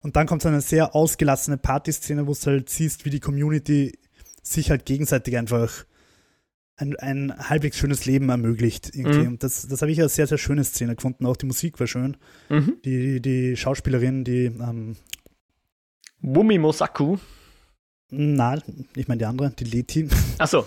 Und 0.00 0.16
dann 0.16 0.26
kommt 0.26 0.42
so 0.42 0.48
eine 0.48 0.60
sehr 0.60 0.94
ausgelassene 0.94 1.58
Partyszene, 1.58 2.26
wo 2.26 2.34
du 2.34 2.46
halt 2.46 2.68
siehst, 2.68 3.04
wie 3.04 3.10
die 3.10 3.20
Community 3.20 3.98
sich 4.42 4.70
halt 4.70 4.84
gegenseitig 4.84 5.36
einfach 5.36 5.84
ein, 6.76 6.96
ein 6.96 7.32
halbwegs 7.38 7.78
schönes 7.78 8.04
Leben 8.04 8.28
ermöglicht. 8.28 8.94
Irgendwie. 8.94 9.20
Mhm. 9.20 9.28
Und 9.28 9.42
das, 9.44 9.66
das 9.68 9.80
habe 9.80 9.92
ich 9.92 10.00
eine 10.00 10.08
sehr, 10.08 10.26
sehr 10.26 10.38
schöne 10.38 10.64
Szene 10.64 10.96
gefunden. 10.96 11.26
Auch 11.26 11.36
die 11.36 11.46
Musik 11.46 11.78
war 11.78 11.86
schön. 11.86 12.16
Mhm. 12.48 12.78
Die, 12.84 13.20
die 13.20 13.56
Schauspielerin, 13.56 14.24
die 14.24 14.46
ähm, 14.46 14.96
Wumi 16.20 16.58
Mosaku. 16.58 17.18
Na, 18.10 18.58
ich 18.96 19.08
meine 19.08 19.18
die 19.18 19.24
andere, 19.24 19.50
die 19.50 19.64
Leti. 19.64 20.08
Achso. 20.38 20.66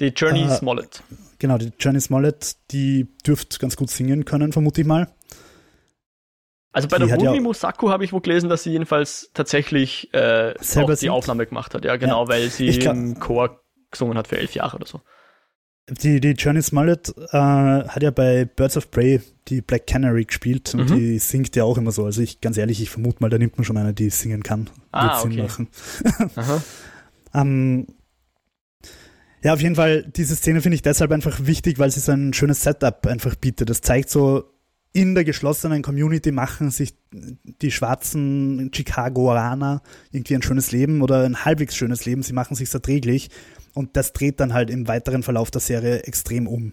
Die 0.00 0.08
Journey 0.08 0.42
äh, 0.42 0.54
Smollett. 0.54 1.02
Genau, 1.38 1.58
die 1.58 1.72
Journey 1.78 2.00
Smollett, 2.00 2.56
die 2.70 3.06
dürfte 3.26 3.58
ganz 3.58 3.76
gut 3.76 3.90
singen 3.90 4.24
können, 4.24 4.52
vermute 4.52 4.80
ich 4.80 4.86
mal. 4.86 5.08
Also 6.72 6.88
bei 6.88 6.98
die 6.98 7.06
der 7.06 7.16
Rumi 7.16 7.36
ja 7.36 7.40
Musaku 7.40 7.88
habe 7.88 8.04
ich 8.04 8.12
wohl 8.12 8.20
gelesen, 8.20 8.50
dass 8.50 8.62
sie 8.62 8.70
jedenfalls 8.70 9.30
tatsächlich 9.32 10.12
äh, 10.12 10.54
auch 10.76 10.94
die 10.94 11.08
Aufnahme 11.08 11.46
gemacht 11.46 11.74
hat. 11.74 11.86
Ja, 11.86 11.96
genau, 11.96 12.24
ja. 12.24 12.28
weil 12.28 12.50
sie 12.50 12.68
glaub, 12.78 12.94
im 12.94 13.18
Chor 13.18 13.62
gesungen 13.90 14.18
hat 14.18 14.28
für 14.28 14.36
elf 14.36 14.54
Jahre 14.54 14.76
oder 14.76 14.86
so. 14.86 15.00
Die, 15.88 16.20
die 16.20 16.32
Journey 16.32 16.60
Smollett 16.60 17.14
äh, 17.30 17.38
hat 17.38 18.02
ja 18.02 18.10
bei 18.10 18.44
Birds 18.44 18.76
of 18.76 18.90
Prey 18.90 19.22
die 19.48 19.62
Black 19.62 19.86
Canary 19.86 20.24
gespielt 20.24 20.74
und 20.74 20.90
mhm. 20.90 20.96
die 20.96 21.18
singt 21.18 21.54
ja 21.56 21.64
auch 21.64 21.78
immer 21.78 21.92
so. 21.92 22.04
Also 22.04 22.20
ich, 22.20 22.40
ganz 22.40 22.58
ehrlich, 22.58 22.82
ich 22.82 22.90
vermute 22.90 23.18
mal, 23.20 23.30
da 23.30 23.38
nimmt 23.38 23.56
man 23.56 23.64
schon 23.64 23.76
eine, 23.76 23.94
die 23.94 24.10
singen 24.10 24.42
kann. 24.42 24.68
Ah, 24.92 25.20
okay. 25.22 25.30
Sinn 25.30 25.42
machen. 25.44 25.68
ähm, 27.34 27.86
ja, 29.46 29.54
auf 29.54 29.60
jeden 29.60 29.76
Fall, 29.76 30.02
diese 30.02 30.34
Szene 30.34 30.60
finde 30.60 30.74
ich 30.74 30.82
deshalb 30.82 31.12
einfach 31.12 31.46
wichtig, 31.46 31.78
weil 31.78 31.88
sie 31.92 32.00
so 32.00 32.10
ein 32.10 32.32
schönes 32.32 32.64
Setup 32.64 33.06
einfach 33.06 33.36
bietet. 33.36 33.70
Das 33.70 33.80
zeigt 33.80 34.10
so, 34.10 34.50
in 34.92 35.14
der 35.14 35.22
geschlossenen 35.22 35.82
Community 35.82 36.32
machen 36.32 36.72
sich 36.72 36.96
die 37.12 37.70
schwarzen 37.70 38.72
Chicagoaner 38.74 39.82
irgendwie 40.10 40.34
ein 40.34 40.42
schönes 40.42 40.72
Leben 40.72 41.00
oder 41.00 41.22
ein 41.22 41.44
halbwegs 41.44 41.76
schönes 41.76 42.04
Leben. 42.04 42.24
Sie 42.24 42.32
machen 42.32 42.56
sich 42.56 42.74
erträglich 42.74 43.30
und 43.72 43.96
das 43.96 44.12
dreht 44.12 44.40
dann 44.40 44.52
halt 44.52 44.68
im 44.68 44.88
weiteren 44.88 45.22
Verlauf 45.22 45.52
der 45.52 45.60
Serie 45.60 46.02
extrem 46.02 46.48
um. 46.48 46.72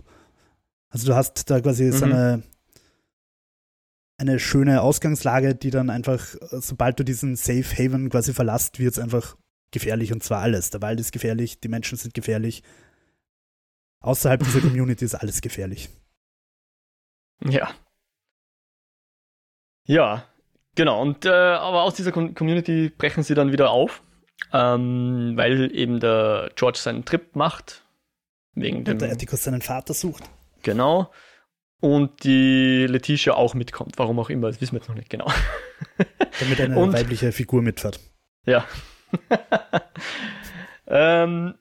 Also 0.90 1.06
du 1.06 1.14
hast 1.14 1.52
da 1.52 1.62
quasi 1.62 1.84
mhm. 1.84 1.92
so 1.92 2.06
eine, 2.06 2.42
eine 4.18 4.40
schöne 4.40 4.82
Ausgangslage, 4.82 5.54
die 5.54 5.70
dann 5.70 5.92
einfach, 5.92 6.26
sobald 6.50 7.00
du 7.00 7.04
diesen 7.04 7.36
Safe 7.36 7.66
Haven 7.78 8.10
quasi 8.10 8.34
verlässt, 8.34 8.80
wird 8.80 8.94
es 8.94 9.00
einfach 9.00 9.36
gefährlich 9.74 10.14
und 10.14 10.24
zwar 10.24 10.40
alles. 10.42 10.70
Der 10.70 10.82
Wald 10.82 11.00
ist 11.00 11.12
gefährlich, 11.12 11.60
die 11.60 11.68
Menschen 11.68 11.98
sind 11.98 12.14
gefährlich. 12.14 12.64
Außerhalb 14.00 14.42
dieser 14.44 14.62
Community 14.62 15.04
ist 15.04 15.16
alles 15.16 15.42
gefährlich. 15.42 15.90
Ja, 17.44 17.74
ja, 19.86 20.24
genau. 20.76 21.02
Und 21.02 21.26
äh, 21.26 21.30
aber 21.30 21.84
aus 21.84 21.96
dieser 21.96 22.12
Community 22.12 22.90
brechen 22.90 23.24
sie 23.24 23.36
dann 23.36 23.52
wieder 23.52 23.72
auf, 23.72 24.02
ähm, 24.52 25.34
weil 25.36 25.76
eben 25.76 26.00
der 26.00 26.52
George 26.56 26.80
seinen 26.80 27.06
Trip 27.06 27.36
macht. 27.36 27.84
Wegen 28.56 28.84
dem, 28.84 29.00
der 29.00 29.12
Atticus 29.12 29.44
seinen 29.44 29.62
Vater 29.62 29.94
sucht. 29.94 30.24
Genau. 30.62 31.12
Und 31.82 32.24
die 32.24 32.86
Letitia 32.88 33.34
auch 33.34 33.56
mitkommt. 33.56 33.98
Warum 33.98 34.20
auch 34.20 34.30
immer, 34.30 34.48
das 34.48 34.62
wissen 34.62 34.74
wir 34.74 34.80
jetzt 34.80 34.88
noch 34.88 34.96
nicht 34.96 35.10
genau. 35.10 35.30
Damit 36.40 36.62
eine 36.62 36.78
Und, 36.80 36.94
weibliche 36.94 37.32
Figur 37.32 37.62
mitfährt. 37.62 38.00
Ja. 38.46 38.66
ähm, 40.88 41.56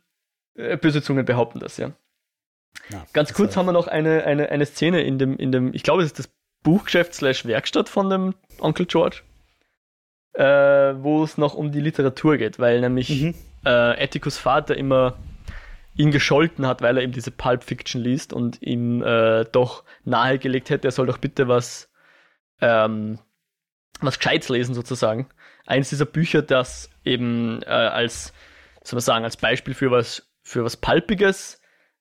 äh, 0.55 0.77
böse 0.77 1.03
Zungen 1.03 1.25
behaupten 1.25 1.59
das, 1.59 1.77
ja. 1.77 1.93
Na, 2.91 3.07
Ganz 3.13 3.33
kurz 3.35 3.57
haben 3.57 3.67
wir 3.67 3.73
noch 3.73 3.87
eine, 3.87 4.25
eine, 4.25 4.49
eine 4.49 4.67
Szene 4.67 5.03
in 5.03 5.19
dem, 5.19 5.37
in 5.37 5.53
dem, 5.53 5.75
ich 5.75 5.83
glaube, 5.83 6.03
es 6.03 6.07
ist 6.07 6.19
das 6.19 6.31
Buchgeschäft 6.63 7.15
slash 7.15 7.45
Werkstatt 7.47 7.89
von 7.89 8.09
dem 8.11 8.35
Onkel 8.61 8.87
George, 8.87 9.23
äh, 10.35 10.45
wo 10.45 11.23
es 11.25 11.39
noch 11.39 11.55
um 11.55 11.73
die 11.73 11.81
Literatur 11.81 12.37
geht, 12.37 12.59
weil 12.59 12.81
nämlich 12.81 13.11
mhm. 13.11 13.35
äh, 13.65 13.69
Atticus 13.69 14.39
Vater 14.39 14.77
immer 14.77 15.17
ihn 15.95 16.11
gescholten 16.11 16.67
hat, 16.67 16.81
weil 16.81 16.97
er 16.97 17.03
eben 17.03 17.13
diese 17.13 17.31
Pulp 17.31 17.65
Fiction 17.65 18.01
liest 18.01 18.33
und 18.33 18.63
ihm 18.63 19.03
äh, 19.03 19.45
doch 19.45 19.85
nahegelegt 20.05 20.71
hätte, 20.71 20.89
er 20.89 20.93
soll 20.93 21.07
doch 21.07 21.19
bitte 21.19 21.49
was, 21.49 21.91
ähm, 22.61 23.19
was 24.01 24.19
Gescheites 24.19 24.49
lesen 24.49 24.75
sozusagen. 24.75 25.29
Eins 25.67 25.91
dieser 25.91 26.07
Bücher, 26.07 26.43
das 26.43 26.91
eben 27.05 27.63
äh, 27.63 27.67
als, 27.67 28.33
soll 28.83 28.97
man 28.97 29.03
sagen, 29.03 29.25
als 29.25 29.37
Beispiel 29.37 29.75
für 29.75 29.91
was, 29.91 30.27
für 30.43 30.65
was 30.65 30.77
Palpiges 30.77 31.61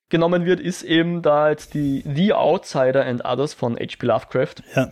genommen 0.10 0.46
wird, 0.46 0.60
ist 0.60 0.84
eben 0.84 1.22
da 1.22 1.50
jetzt 1.50 1.74
die 1.74 2.04
The 2.06 2.34
Outsider 2.34 3.06
and 3.06 3.24
Others 3.26 3.54
von 3.54 3.76
H.P. 3.76 4.06
Lovecraft. 4.06 4.56
Ja. 4.76 4.92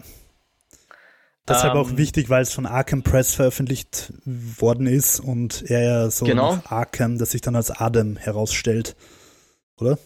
Deshalb 1.49 1.73
ähm, 1.73 1.79
auch 1.79 1.97
wichtig, 1.97 2.29
weil 2.29 2.43
es 2.43 2.53
von 2.53 2.65
Arkham 2.65 3.01
Press 3.01 3.33
veröffentlicht 3.33 4.13
worden 4.25 4.85
ist 4.85 5.19
und 5.19 5.63
er 5.69 5.83
ja 5.83 6.09
so 6.11 6.25
genau. 6.25 6.59
Arkham, 6.65 7.17
das 7.17 7.31
sich 7.31 7.41
dann 7.41 7.55
als 7.55 7.71
Adam 7.71 8.17
herausstellt. 8.17 8.95
Oder? 9.77 9.97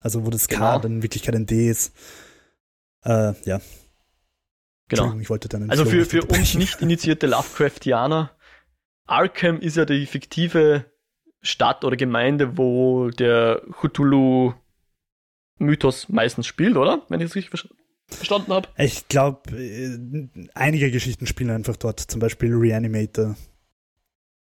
Also 0.00 0.24
wo 0.24 0.30
das 0.30 0.48
K 0.48 0.56
genau. 0.56 0.78
dann 0.78 0.92
in 0.96 1.02
Wirklichkeit 1.02 1.34
ein 1.34 1.46
D 1.46 1.68
ist. 1.68 1.92
Äh, 3.04 3.32
ja. 3.44 3.60
Genau. 4.96 5.18
Ich 5.18 5.30
wollte 5.30 5.48
dann 5.48 5.70
also 5.70 5.84
für, 5.84 6.04
für 6.04 6.24
uns 6.24 6.54
nicht 6.54 6.80
initiierte 6.80 7.26
Lovecraftianer, 7.26 8.30
Arkham 9.06 9.60
ist 9.60 9.76
ja 9.76 9.84
die 9.84 10.06
fiktive 10.06 10.86
Stadt 11.42 11.84
oder 11.84 11.96
Gemeinde, 11.96 12.56
wo 12.56 13.10
der 13.10 13.62
Cthulhu-Mythos 13.80 16.08
meistens 16.08 16.46
spielt, 16.46 16.76
oder? 16.76 17.02
Wenn 17.08 17.20
ich 17.20 17.26
es 17.26 17.34
richtig 17.34 17.64
verstanden 18.08 18.52
habe. 18.52 18.68
Ich 18.76 19.08
glaube, 19.08 19.50
äh, 19.56 19.98
einige 20.54 20.90
Geschichten 20.90 21.26
spielen 21.26 21.50
einfach 21.50 21.76
dort, 21.76 22.00
zum 22.00 22.20
Beispiel 22.20 22.54
Reanimator. 22.54 23.36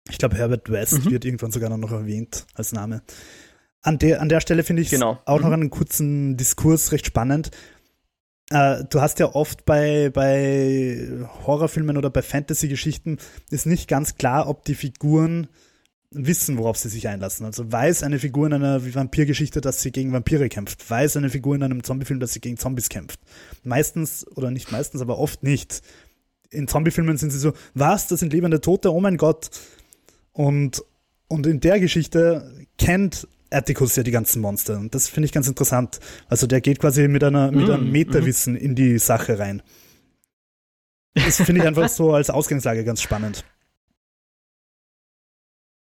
Ich 0.10 0.17
glaube, 0.17 0.38
Herbert 0.38 0.71
West 0.71 1.06
mhm. 1.06 1.12
wird 1.12 1.25
irgendwann 1.25 1.52
sogar 1.52 1.69
noch 1.78 1.91
erwähnt 1.91 2.47
als 2.56 2.71
Name. 2.71 3.04
An 3.82 3.99
der, 3.99 4.21
an 4.21 4.30
der 4.30 4.41
Stelle 4.41 4.63
finde 4.63 4.82
ich 4.82 4.89
genau. 4.89 5.21
auch 5.25 5.38
mhm. 5.38 5.45
noch 5.45 5.52
einen 5.52 5.69
kurzen 5.69 6.36
Diskurs 6.36 6.91
recht 6.91 7.06
spannend. 7.06 7.52
Äh, 8.49 8.83
du 8.89 9.01
hast 9.01 9.19
ja 9.19 9.33
oft 9.33 9.65
bei, 9.65 10.09
bei 10.09 11.07
Horrorfilmen 11.45 11.97
oder 11.97 12.09
bei 12.09 12.21
Fantasy-Geschichten 12.21 13.17
ist 13.51 13.65
nicht 13.65 13.88
ganz 13.88 14.15
klar, 14.15 14.47
ob 14.47 14.65
die 14.65 14.75
Figuren 14.75 15.47
wissen, 16.12 16.57
worauf 16.57 16.77
sie 16.77 16.89
sich 16.89 17.07
einlassen. 17.07 17.45
Also 17.45 17.71
weiß 17.71 18.01
eine 18.01 18.17
Figur 18.17 18.47
in 18.47 18.53
einer 18.53 18.83
Vampirgeschichte, 18.83 19.62
dass 19.62 19.81
sie 19.81 19.91
gegen 19.91 20.12
Vampire 20.12 20.49
kämpft. 20.49 20.89
Weiß 20.89 21.17
eine 21.17 21.29
Figur 21.29 21.55
in 21.55 21.63
einem 21.63 21.83
Zombiefilm, 21.83 22.19
dass 22.19 22.33
sie 22.33 22.41
gegen 22.41 22.57
Zombies 22.57 22.89
kämpft. 22.89 23.19
Meistens, 23.63 24.25
oder 24.35 24.49
nicht 24.49 24.71
meistens, 24.71 25.01
aber 25.01 25.19
oft 25.19 25.43
nicht. 25.43 25.81
In 26.49 26.67
Zombiefilmen 26.67 27.17
sind 27.17 27.29
sie 27.29 27.38
so, 27.38 27.53
was, 27.75 28.07
das 28.07 28.21
sind 28.21 28.33
lebende 28.33 28.59
Tote, 28.59 28.91
oh 28.91 28.99
mein 28.99 29.17
Gott. 29.17 29.51
Und, 30.31 30.83
und 31.27 31.45
in 31.45 31.59
der 31.59 31.79
Geschichte 31.79 32.65
kennt 32.79 33.27
Atticus 33.51 33.95
ja 33.95 34.03
die 34.03 34.12
ganzen 34.12 34.41
Monster. 34.41 34.77
Und 34.77 34.93
das 34.95 35.07
finde 35.07 35.25
ich 35.25 35.31
ganz 35.31 35.47
interessant. 35.47 35.99
Also 36.27 36.47
der 36.47 36.62
geht 36.62 36.79
quasi 36.79 37.07
mit 37.07 37.23
einer, 37.23 37.51
mit 37.51 37.69
einem 37.69 37.89
mm, 37.89 37.91
Metawissen 37.91 38.55
in 38.55 38.75
die 38.75 38.97
Sache 38.99 39.39
rein. 39.39 39.62
Das 41.13 41.38
finde 41.38 41.62
ich 41.62 41.67
einfach 41.67 41.89
so 41.89 42.13
als 42.13 42.29
Ausgangslage 42.29 42.83
ganz 42.83 43.01
spannend. 43.01 43.43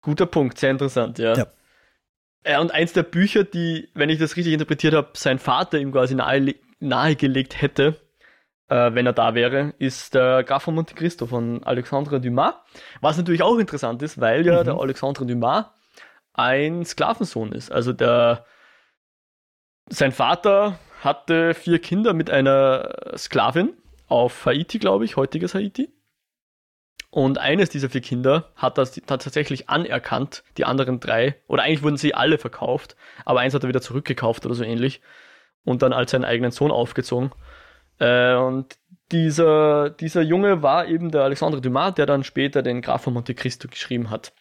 Guter 0.01 0.27
Punkt, 0.27 0.59
sehr 0.59 0.71
interessant, 0.71 1.17
ja. 1.17 1.35
ja. 1.35 1.47
Ja, 2.47 2.61
und 2.61 2.71
eins 2.71 2.93
der 2.93 3.01
Bücher, 3.01 3.43
die, 3.43 3.89
wenn 3.95 4.09
ich 4.09 4.19
das 4.19 4.35
richtig 4.35 4.53
interpretiert 4.53 4.93
habe, 4.93 5.09
sein 5.15 5.39
Vater 5.39 5.79
ihm 5.79 5.91
quasi 5.91 6.13
nahe, 6.13 6.53
nahegelegt 6.79 7.59
hätte, 7.59 7.99
äh, 8.67 8.93
wenn 8.93 9.07
er 9.07 9.13
da 9.13 9.33
wäre, 9.33 9.73
ist 9.79 10.13
der 10.13 10.43
Graf 10.43 10.63
von 10.63 10.75
Monte 10.75 10.93
Cristo 10.93 11.25
von 11.25 11.63
Alexandre 11.63 12.21
Dumas. 12.21 12.53
Was 13.01 13.17
natürlich 13.17 13.41
auch 13.41 13.57
interessant 13.57 14.03
ist, 14.03 14.21
weil 14.21 14.45
ja 14.45 14.61
mhm. 14.61 14.65
der 14.65 14.75
Alexandre 14.75 15.25
Dumas 15.25 15.65
ein 16.37 16.85
Sklavensohn 16.85 17.51
ist. 17.51 17.71
Also 17.71 17.93
der, 17.93 18.45
sein 19.89 20.11
Vater 20.11 20.79
hatte 21.01 21.53
vier 21.53 21.79
Kinder 21.79 22.13
mit 22.13 22.29
einer 22.29 23.13
Sklavin 23.17 23.73
auf 24.07 24.45
Haiti, 24.45 24.79
glaube 24.79 25.05
ich, 25.05 25.15
heutiges 25.15 25.55
Haiti. 25.55 25.91
Und 27.09 27.37
eines 27.37 27.69
dieser 27.69 27.89
vier 27.89 28.01
Kinder 28.01 28.51
hat 28.57 28.77
das 28.77 28.99
tatsächlich 29.05 29.69
anerkannt, 29.69 30.43
die 30.57 30.65
anderen 30.65 30.99
drei, 30.99 31.35
oder 31.47 31.63
eigentlich 31.63 31.83
wurden 31.83 31.95
sie 31.95 32.13
alle 32.13 32.37
verkauft, 32.37 32.97
aber 33.23 33.39
eins 33.39 33.53
hat 33.53 33.63
er 33.63 33.69
wieder 33.69 33.81
zurückgekauft 33.81 34.45
oder 34.45 34.53
so 34.53 34.65
ähnlich 34.65 35.01
und 35.63 35.81
dann 35.81 35.93
als 35.93 36.11
seinen 36.11 36.25
eigenen 36.25 36.51
Sohn 36.51 36.71
aufgezogen. 36.71 37.31
Äh, 37.99 38.35
und 38.35 38.77
dieser, 39.13 39.91
dieser 39.91 40.23
Junge 40.23 40.61
war 40.61 40.87
eben 40.87 41.09
der 41.09 41.23
Alexandre 41.23 41.61
Dumas, 41.61 41.93
der 41.93 42.05
dann 42.05 42.25
später 42.25 42.61
den 42.61 42.81
Graf 42.81 43.03
von 43.03 43.13
Monte 43.13 43.33
Cristo 43.33 43.69
geschrieben 43.69 44.09
hat. 44.09 44.33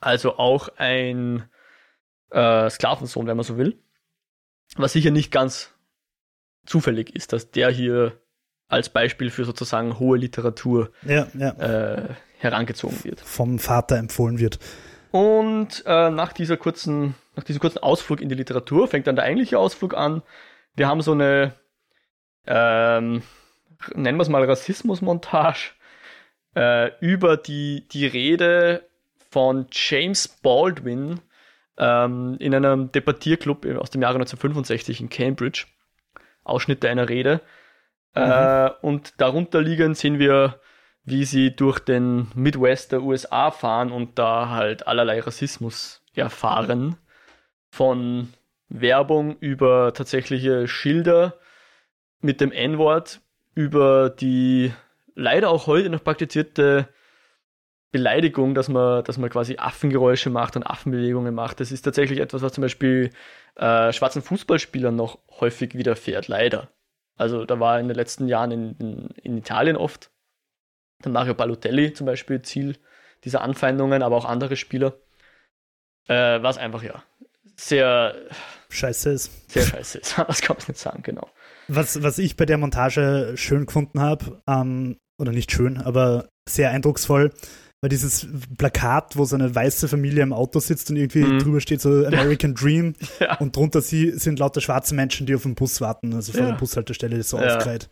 Also 0.00 0.38
auch 0.38 0.68
ein 0.76 1.48
äh, 2.30 2.68
Sklavensohn, 2.68 3.26
wenn 3.26 3.36
man 3.36 3.44
so 3.44 3.56
will. 3.56 3.82
Was 4.76 4.92
sicher 4.92 5.10
nicht 5.10 5.30
ganz 5.30 5.72
zufällig 6.66 7.14
ist, 7.14 7.32
dass 7.32 7.50
der 7.50 7.70
hier 7.70 8.20
als 8.68 8.88
Beispiel 8.88 9.30
für 9.30 9.44
sozusagen 9.44 9.98
hohe 9.98 10.18
Literatur 10.18 10.90
ja, 11.02 11.28
ja. 11.34 11.50
Äh, 11.50 12.14
herangezogen 12.38 13.04
wird. 13.04 13.20
Vom 13.20 13.58
Vater 13.58 13.96
empfohlen 13.96 14.38
wird. 14.38 14.58
Und 15.10 15.84
äh, 15.86 16.10
nach, 16.10 16.32
dieser 16.32 16.56
kurzen, 16.56 17.14
nach 17.36 17.44
diesem 17.44 17.60
kurzen 17.60 17.78
Ausflug 17.78 18.20
in 18.20 18.28
die 18.28 18.34
Literatur 18.34 18.88
fängt 18.88 19.06
dann 19.06 19.16
der 19.16 19.24
eigentliche 19.24 19.58
Ausflug 19.58 19.94
an. 19.94 20.22
Wir 20.74 20.88
haben 20.88 21.02
so 21.02 21.12
eine, 21.12 21.54
ähm, 22.46 23.22
nennen 23.94 24.18
wir 24.18 24.22
es 24.22 24.28
mal 24.28 24.44
Rassismusmontage, 24.44 25.70
äh, 26.56 26.90
über 26.98 27.36
die, 27.36 27.86
die 27.88 28.06
Rede 28.06 28.88
von 29.34 29.66
James 29.72 30.28
Baldwin 30.28 31.20
ähm, 31.76 32.36
in 32.38 32.54
einem 32.54 32.92
Debattierclub 32.92 33.66
aus 33.66 33.90
dem 33.90 34.00
Jahre 34.00 34.14
1965 34.14 35.00
in 35.00 35.08
Cambridge. 35.08 35.66
Ausschnitte 36.44 36.88
einer 36.88 37.08
Rede. 37.08 37.40
Mhm. 38.14 38.22
Äh, 38.22 38.70
und 38.80 39.20
darunter 39.20 39.60
liegend 39.60 39.96
sehen 39.96 40.20
wir, 40.20 40.60
wie 41.02 41.24
sie 41.24 41.50
durch 41.50 41.80
den 41.80 42.28
Midwest 42.36 42.92
der 42.92 43.02
USA 43.02 43.50
fahren 43.50 43.90
und 43.90 44.20
da 44.20 44.50
halt 44.50 44.86
allerlei 44.86 45.18
Rassismus 45.18 46.00
erfahren. 46.14 46.96
Von 47.72 48.34
Werbung 48.68 49.36
über 49.40 49.92
tatsächliche 49.94 50.68
Schilder 50.68 51.40
mit 52.20 52.40
dem 52.40 52.52
N-Wort, 52.52 53.20
über 53.56 54.10
die 54.10 54.72
leider 55.16 55.50
auch 55.50 55.66
heute 55.66 55.90
noch 55.90 56.04
praktizierte 56.04 56.88
Beleidigung, 57.94 58.56
dass 58.56 58.68
man, 58.68 59.04
dass 59.04 59.18
man 59.18 59.30
quasi 59.30 59.56
Affengeräusche 59.56 60.28
macht 60.28 60.56
und 60.56 60.64
Affenbewegungen 60.64 61.32
macht. 61.32 61.60
Das 61.60 61.70
ist 61.70 61.82
tatsächlich 61.82 62.18
etwas, 62.18 62.42
was 62.42 62.52
zum 62.52 62.62
Beispiel 62.62 63.10
äh, 63.54 63.92
schwarzen 63.92 64.20
Fußballspielern 64.20 64.96
noch 64.96 65.20
häufig 65.38 65.76
widerfährt, 65.76 66.26
leider. 66.26 66.72
Also 67.14 67.44
da 67.44 67.60
war 67.60 67.78
in 67.78 67.86
den 67.86 67.96
letzten 67.96 68.26
Jahren 68.26 68.50
in, 68.50 68.76
in, 68.78 69.08
in 69.22 69.38
Italien 69.38 69.76
oft 69.76 70.10
der 71.04 71.12
Mario 71.12 71.34
Balotelli 71.34 71.92
zum 71.92 72.06
Beispiel 72.06 72.42
Ziel 72.42 72.78
dieser 73.22 73.42
Anfeindungen, 73.42 74.02
aber 74.02 74.16
auch 74.16 74.24
andere 74.24 74.56
Spieler. 74.56 74.94
Äh, 76.08 76.42
was 76.42 76.58
einfach 76.58 76.82
ja 76.82 77.00
sehr 77.54 78.16
scheiße 78.70 79.10
ist. 79.10 79.52
Sehr 79.52 79.62
scheiße 79.62 79.98
ist, 79.98 80.18
das 80.26 80.40
kann 80.42 80.56
man 80.56 80.66
nicht 80.66 80.80
sagen, 80.80 81.04
genau. 81.04 81.30
Was, 81.68 82.02
was 82.02 82.18
ich 82.18 82.34
bei 82.34 82.44
der 82.44 82.58
Montage 82.58 83.34
schön 83.36 83.66
gefunden 83.66 84.00
habe, 84.00 84.42
ähm, 84.48 84.98
oder 85.16 85.30
nicht 85.30 85.52
schön, 85.52 85.78
aber 85.78 86.28
sehr 86.48 86.72
eindrucksvoll, 86.72 87.32
war 87.84 87.88
dieses 87.90 88.26
Plakat, 88.56 89.14
wo 89.14 89.26
so 89.26 89.36
eine 89.36 89.54
weiße 89.54 89.88
Familie 89.88 90.22
im 90.22 90.32
Auto 90.32 90.58
sitzt 90.58 90.88
und 90.88 90.96
irgendwie 90.96 91.22
mhm. 91.22 91.38
drüber 91.38 91.60
steht 91.60 91.82
so 91.82 91.90
American 92.06 92.54
Dream 92.54 92.94
ja. 93.20 93.36
und 93.40 93.54
drunter 93.54 93.82
sie 93.82 94.12
sind 94.12 94.38
lauter 94.38 94.62
schwarze 94.62 94.94
Menschen, 94.94 95.26
die 95.26 95.34
auf 95.34 95.42
den 95.42 95.54
Bus 95.54 95.82
warten, 95.82 96.14
also 96.14 96.32
vor 96.32 96.40
ja. 96.40 96.46
der 96.52 96.54
Bushaltestelle 96.54 97.22
so 97.22 97.38
ja. 97.38 97.58
aufgereiht. 97.58 97.90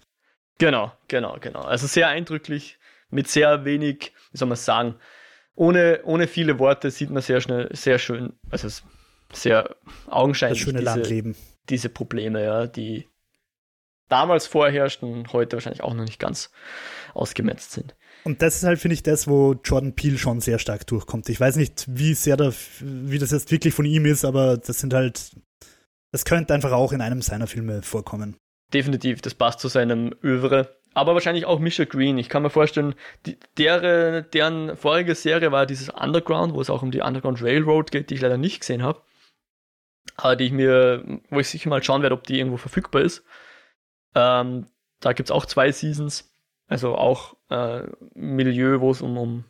Genau, 0.56 0.92
genau, 1.08 1.36
genau. 1.38 1.60
Also 1.60 1.86
sehr 1.86 2.08
eindrücklich, 2.08 2.78
mit 3.10 3.28
sehr 3.28 3.66
wenig, 3.66 4.14
wie 4.30 4.38
soll 4.38 4.48
man 4.48 4.56
sagen, 4.56 4.94
ohne, 5.56 6.00
ohne 6.04 6.26
viele 6.26 6.58
Worte 6.58 6.90
sieht 6.90 7.10
man 7.10 7.22
sehr 7.22 7.42
schnell, 7.42 7.68
sehr 7.72 7.98
schön, 7.98 8.32
also 8.48 8.68
sehr 9.30 9.76
augenscheinlich 10.06 10.60
das 10.60 10.64
schöne 10.64 10.78
diese, 10.78 10.90
Landleben. 10.90 11.36
diese 11.68 11.90
Probleme, 11.90 12.42
ja, 12.42 12.66
die 12.66 13.10
damals 14.08 14.46
vorherrschten, 14.46 15.30
heute 15.34 15.56
wahrscheinlich 15.56 15.82
auch 15.82 15.92
noch 15.92 16.04
nicht 16.04 16.18
ganz 16.18 16.50
ausgemetzt 17.12 17.72
sind. 17.72 17.94
Und 18.24 18.40
das 18.40 18.56
ist 18.56 18.62
halt, 18.64 18.78
finde 18.78 18.94
ich, 18.94 19.02
das, 19.02 19.26
wo 19.26 19.54
Jordan 19.64 19.94
Peele 19.94 20.18
schon 20.18 20.40
sehr 20.40 20.58
stark 20.58 20.86
durchkommt. 20.86 21.28
Ich 21.28 21.40
weiß 21.40 21.56
nicht, 21.56 21.86
wie 21.88 22.14
sehr 22.14 22.36
da, 22.36 22.52
wie 22.80 23.18
das 23.18 23.32
jetzt 23.32 23.50
wirklich 23.50 23.74
von 23.74 23.84
ihm 23.84 24.06
ist, 24.06 24.24
aber 24.24 24.56
das 24.56 24.78
sind 24.78 24.94
halt, 24.94 25.32
das 26.12 26.24
könnte 26.24 26.54
einfach 26.54 26.72
auch 26.72 26.92
in 26.92 27.00
einem 27.00 27.22
seiner 27.22 27.48
Filme 27.48 27.82
vorkommen. 27.82 28.36
Definitiv, 28.72 29.20
das 29.22 29.34
passt 29.34 29.60
zu 29.60 29.68
seinem 29.68 30.14
Övre. 30.22 30.76
Aber 30.94 31.14
wahrscheinlich 31.14 31.46
auch 31.46 31.58
Misha 31.58 31.84
Green. 31.84 32.18
Ich 32.18 32.28
kann 32.28 32.42
mir 32.42 32.50
vorstellen, 32.50 32.94
die, 33.26 33.38
deren, 33.58 34.30
deren 34.30 34.76
vorige 34.76 35.14
Serie 35.14 35.50
war 35.50 35.66
dieses 35.66 35.88
Underground, 35.88 36.54
wo 36.54 36.60
es 36.60 36.70
auch 36.70 36.82
um 36.82 36.90
die 36.90 37.00
Underground 37.00 37.42
Railroad 37.42 37.90
geht, 37.90 38.10
die 38.10 38.14
ich 38.14 38.20
leider 38.20 38.36
nicht 38.36 38.60
gesehen 38.60 38.82
habe. 38.82 39.02
Aber 40.16 40.36
die 40.36 40.44
ich 40.44 40.52
mir, 40.52 41.20
wo 41.30 41.40
ich 41.40 41.48
sicher 41.48 41.70
mal 41.70 41.82
schauen 41.82 42.02
werde, 42.02 42.14
ob 42.14 42.24
die 42.24 42.38
irgendwo 42.38 42.58
verfügbar 42.58 43.02
ist. 43.02 43.24
Ähm, 44.14 44.66
da 45.00 45.12
gibt 45.14 45.28
es 45.28 45.30
auch 45.30 45.46
zwei 45.46 45.72
Seasons. 45.72 46.30
Also 46.68 46.94
auch 46.94 47.36
äh, 47.52 47.86
Milieu, 48.14 48.80
wo 48.80 48.90
es 48.90 49.02
um, 49.02 49.16
um 49.16 49.44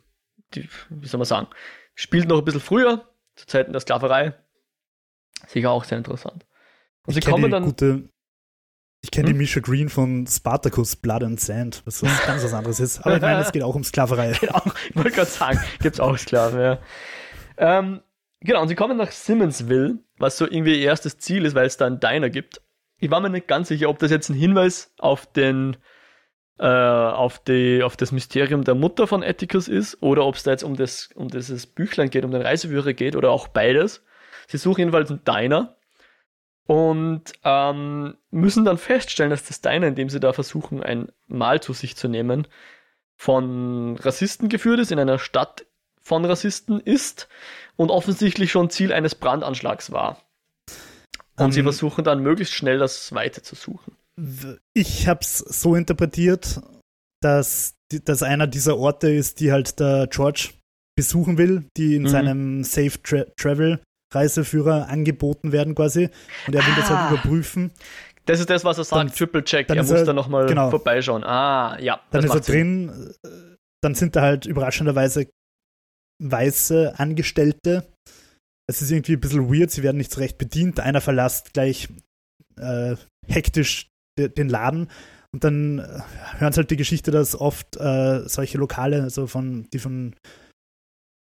die, 0.53 0.67
wie 0.89 1.07
soll 1.07 1.19
man 1.19 1.25
sagen, 1.25 1.47
spielt 1.95 2.27
noch 2.27 2.39
ein 2.39 2.45
bisschen 2.45 2.61
früher, 2.61 3.07
zu 3.35 3.47
Zeiten 3.47 3.71
der 3.71 3.81
Sklaverei. 3.81 4.33
Sicher 5.47 5.71
auch 5.71 5.83
sehr 5.83 5.97
interessant. 5.97 6.45
Und 7.05 7.13
sie 7.13 7.19
kommen 7.21 7.49
dann. 7.51 7.65
Gute, 7.65 8.09
ich 9.01 9.11
kenne 9.11 9.27
hm? 9.27 9.33
die 9.33 9.37
Misha 9.39 9.59
Green 9.59 9.89
von 9.89 10.25
Spartacus 10.27 10.95
Blood 10.95 11.23
and 11.23 11.39
Sand, 11.39 11.81
was 11.85 12.01
ganz 12.01 12.43
was 12.43 12.53
anderes 12.53 12.79
ist. 12.79 12.99
Aber 12.99 13.15
ich 13.15 13.21
meine, 13.21 13.41
es 13.41 13.51
geht 13.51 13.63
auch 13.63 13.75
um 13.75 13.83
Sklaverei. 13.83 14.33
Genau, 14.39 14.61
ich 14.89 14.95
wollte 14.95 15.11
gerade 15.11 15.29
sagen, 15.29 15.59
gibt 15.81 15.95
es 15.95 15.99
auch 15.99 16.17
Sklaven, 16.17 16.59
ja. 16.59 16.79
Ähm, 17.57 18.01
genau, 18.39 18.61
und 18.61 18.69
sie 18.69 18.75
kommen 18.75 18.97
nach 18.97 19.11
Simmonsville, 19.11 19.99
was 20.17 20.37
so 20.37 20.45
irgendwie 20.45 20.79
ihr 20.79 20.85
erstes 20.85 21.17
Ziel 21.17 21.45
ist, 21.45 21.55
weil 21.55 21.65
es 21.65 21.77
da 21.77 21.85
einen 21.85 21.99
Diner 21.99 22.29
gibt. 22.29 22.61
Ich 22.97 23.11
war 23.11 23.19
mir 23.19 23.29
nicht 23.29 23.47
ganz 23.47 23.67
sicher, 23.67 23.89
ob 23.89 23.99
das 23.99 24.11
jetzt 24.11 24.29
ein 24.29 24.35
Hinweis 24.35 24.93
auf 24.97 25.25
den 25.25 25.77
äh, 26.63 26.65
auf, 26.65 27.39
die, 27.39 27.83
auf 27.83 27.97
das 27.97 28.13
Mysterium 28.13 28.63
der 28.63 28.73
Mutter 28.73 29.05
von 29.05 29.21
Atticus 29.21 29.67
ist 29.67 30.01
oder 30.01 30.25
ob 30.25 30.35
es 30.35 30.43
da 30.43 30.51
jetzt 30.51 30.63
um, 30.63 30.77
das, 30.77 31.09
um 31.13 31.27
dieses 31.27 31.67
Büchlein 31.67 32.09
geht, 32.09 32.23
um 32.23 32.31
den 32.31 32.41
Reiseführer 32.41 32.93
geht 32.93 33.17
oder 33.17 33.31
auch 33.31 33.49
beides. 33.49 34.01
Sie 34.47 34.57
suchen 34.57 34.79
jedenfalls 34.79 35.09
einen 35.09 35.25
Diner 35.25 35.75
und 36.65 37.33
ähm, 37.43 38.15
müssen 38.31 38.63
dann 38.63 38.77
feststellen, 38.77 39.31
dass 39.31 39.43
das 39.43 39.59
Diner, 39.59 39.87
in 39.87 39.95
dem 39.95 40.07
sie 40.07 40.21
da 40.21 40.31
versuchen, 40.31 40.81
ein 40.81 41.11
Mahl 41.27 41.61
zu 41.61 41.73
sich 41.73 41.97
zu 41.97 42.07
nehmen, 42.07 42.47
von 43.17 43.97
Rassisten 43.97 44.47
geführt 44.47 44.79
ist, 44.79 44.93
in 44.93 44.99
einer 44.99 45.19
Stadt 45.19 45.65
von 46.01 46.23
Rassisten 46.23 46.79
ist 46.79 47.27
und 47.75 47.91
offensichtlich 47.91 48.51
schon 48.53 48.69
Ziel 48.69 48.93
eines 48.93 49.15
Brandanschlags 49.15 49.91
war. 49.91 50.21
Und 51.35 51.45
um, 51.45 51.51
sie 51.51 51.59
ähm. 51.59 51.65
versuchen 51.65 52.05
dann 52.05 52.23
möglichst 52.23 52.53
schnell 52.53 52.77
das 52.77 53.13
Weite 53.13 53.41
zu 53.41 53.55
suchen 53.55 53.97
ich 54.73 55.07
habe 55.07 55.21
es 55.21 55.37
so 55.37 55.75
interpretiert, 55.75 56.61
dass, 57.21 57.75
dass 58.05 58.23
einer 58.23 58.47
dieser 58.47 58.77
Orte 58.77 59.09
ist, 59.09 59.39
die 59.39 59.51
halt 59.51 59.79
der 59.79 60.07
George 60.07 60.49
besuchen 60.95 61.37
will, 61.37 61.65
die 61.77 61.95
in 61.95 62.03
mhm. 62.03 62.07
seinem 62.07 62.63
Safe 62.63 63.01
Tra 63.01 63.25
Travel 63.37 63.79
Reiseführer 64.13 64.89
angeboten 64.89 65.51
werden 65.51 65.73
quasi. 65.73 66.09
Und 66.47 66.55
er 66.55 66.65
will 66.65 66.73
ah. 66.73 66.79
das 66.79 66.89
halt 66.89 66.99
ah. 66.99 67.13
überprüfen. 67.13 67.71
Das 68.25 68.39
ist 68.39 68.49
das, 68.49 68.63
was 68.63 68.77
er 68.77 68.83
sagt, 68.83 68.99
dann, 68.99 69.11
Triple 69.11 69.43
Check. 69.43 69.69
Er 69.69 69.75
muss 69.75 69.91
er, 69.91 70.05
da 70.05 70.13
nochmal 70.13 70.45
genau. 70.45 70.69
vorbeischauen. 70.69 71.23
Ah, 71.23 71.77
ja. 71.79 71.99
Dann 72.11 72.23
ist 72.23 72.33
er 72.33 72.43
Sinn. 72.43 72.87
drin. 72.87 73.13
Dann 73.81 73.95
sind 73.95 74.15
da 74.15 74.21
halt 74.21 74.45
überraschenderweise 74.45 75.27
weiße 76.23 76.97
Angestellte. 76.97 77.91
Es 78.69 78.81
ist 78.81 78.91
irgendwie 78.91 79.13
ein 79.13 79.19
bisschen 79.19 79.53
weird, 79.53 79.71
sie 79.71 79.83
werden 79.83 79.97
nicht 79.97 80.11
so 80.11 80.21
recht 80.21 80.37
bedient. 80.37 80.79
Einer 80.79 81.01
verlässt 81.01 81.53
gleich 81.53 81.89
äh, 82.57 82.95
hektisch 83.27 83.89
den 84.17 84.49
Laden. 84.49 84.89
Und 85.31 85.43
dann 85.43 85.79
äh, 85.79 85.99
hören 86.37 86.53
sie 86.53 86.57
halt 86.57 86.71
die 86.71 86.77
Geschichte, 86.77 87.11
dass 87.11 87.35
oft 87.35 87.75
äh, 87.77 88.27
solche 88.27 88.57
Lokale, 88.57 89.01
also 89.01 89.27
von, 89.27 89.67
die 89.73 89.79
von 89.79 90.15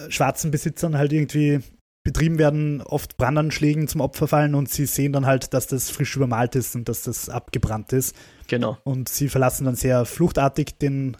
äh, 0.01 0.11
schwarzen 0.11 0.51
Besitzern 0.51 0.99
halt 0.99 1.13
irgendwie 1.13 1.61
betrieben 2.05 2.39
werden, 2.39 2.83
oft 2.83 3.17
Brandanschlägen 3.17 3.89
zum 3.89 4.01
Opfer 4.01 4.29
fallen 4.29 4.55
und 4.55 4.69
sie 4.69 4.87
sehen 4.87 5.13
dann 5.13 5.27
halt, 5.27 5.53
dass 5.53 5.67
das 5.67 5.91
frisch 5.91 6.15
übermalt 6.15 6.55
ist 6.55 6.77
und 6.77 6.89
dass 6.89 7.03
das 7.03 7.29
abgebrannt 7.29 7.93
ist. 7.93 8.15
Genau. 8.47 8.79
Und 8.85 9.09
sie 9.09 9.29
verlassen 9.29 9.65
dann 9.65 9.75
sehr 9.75 10.05
fluchtartig 10.05 10.79
den, 10.79 11.17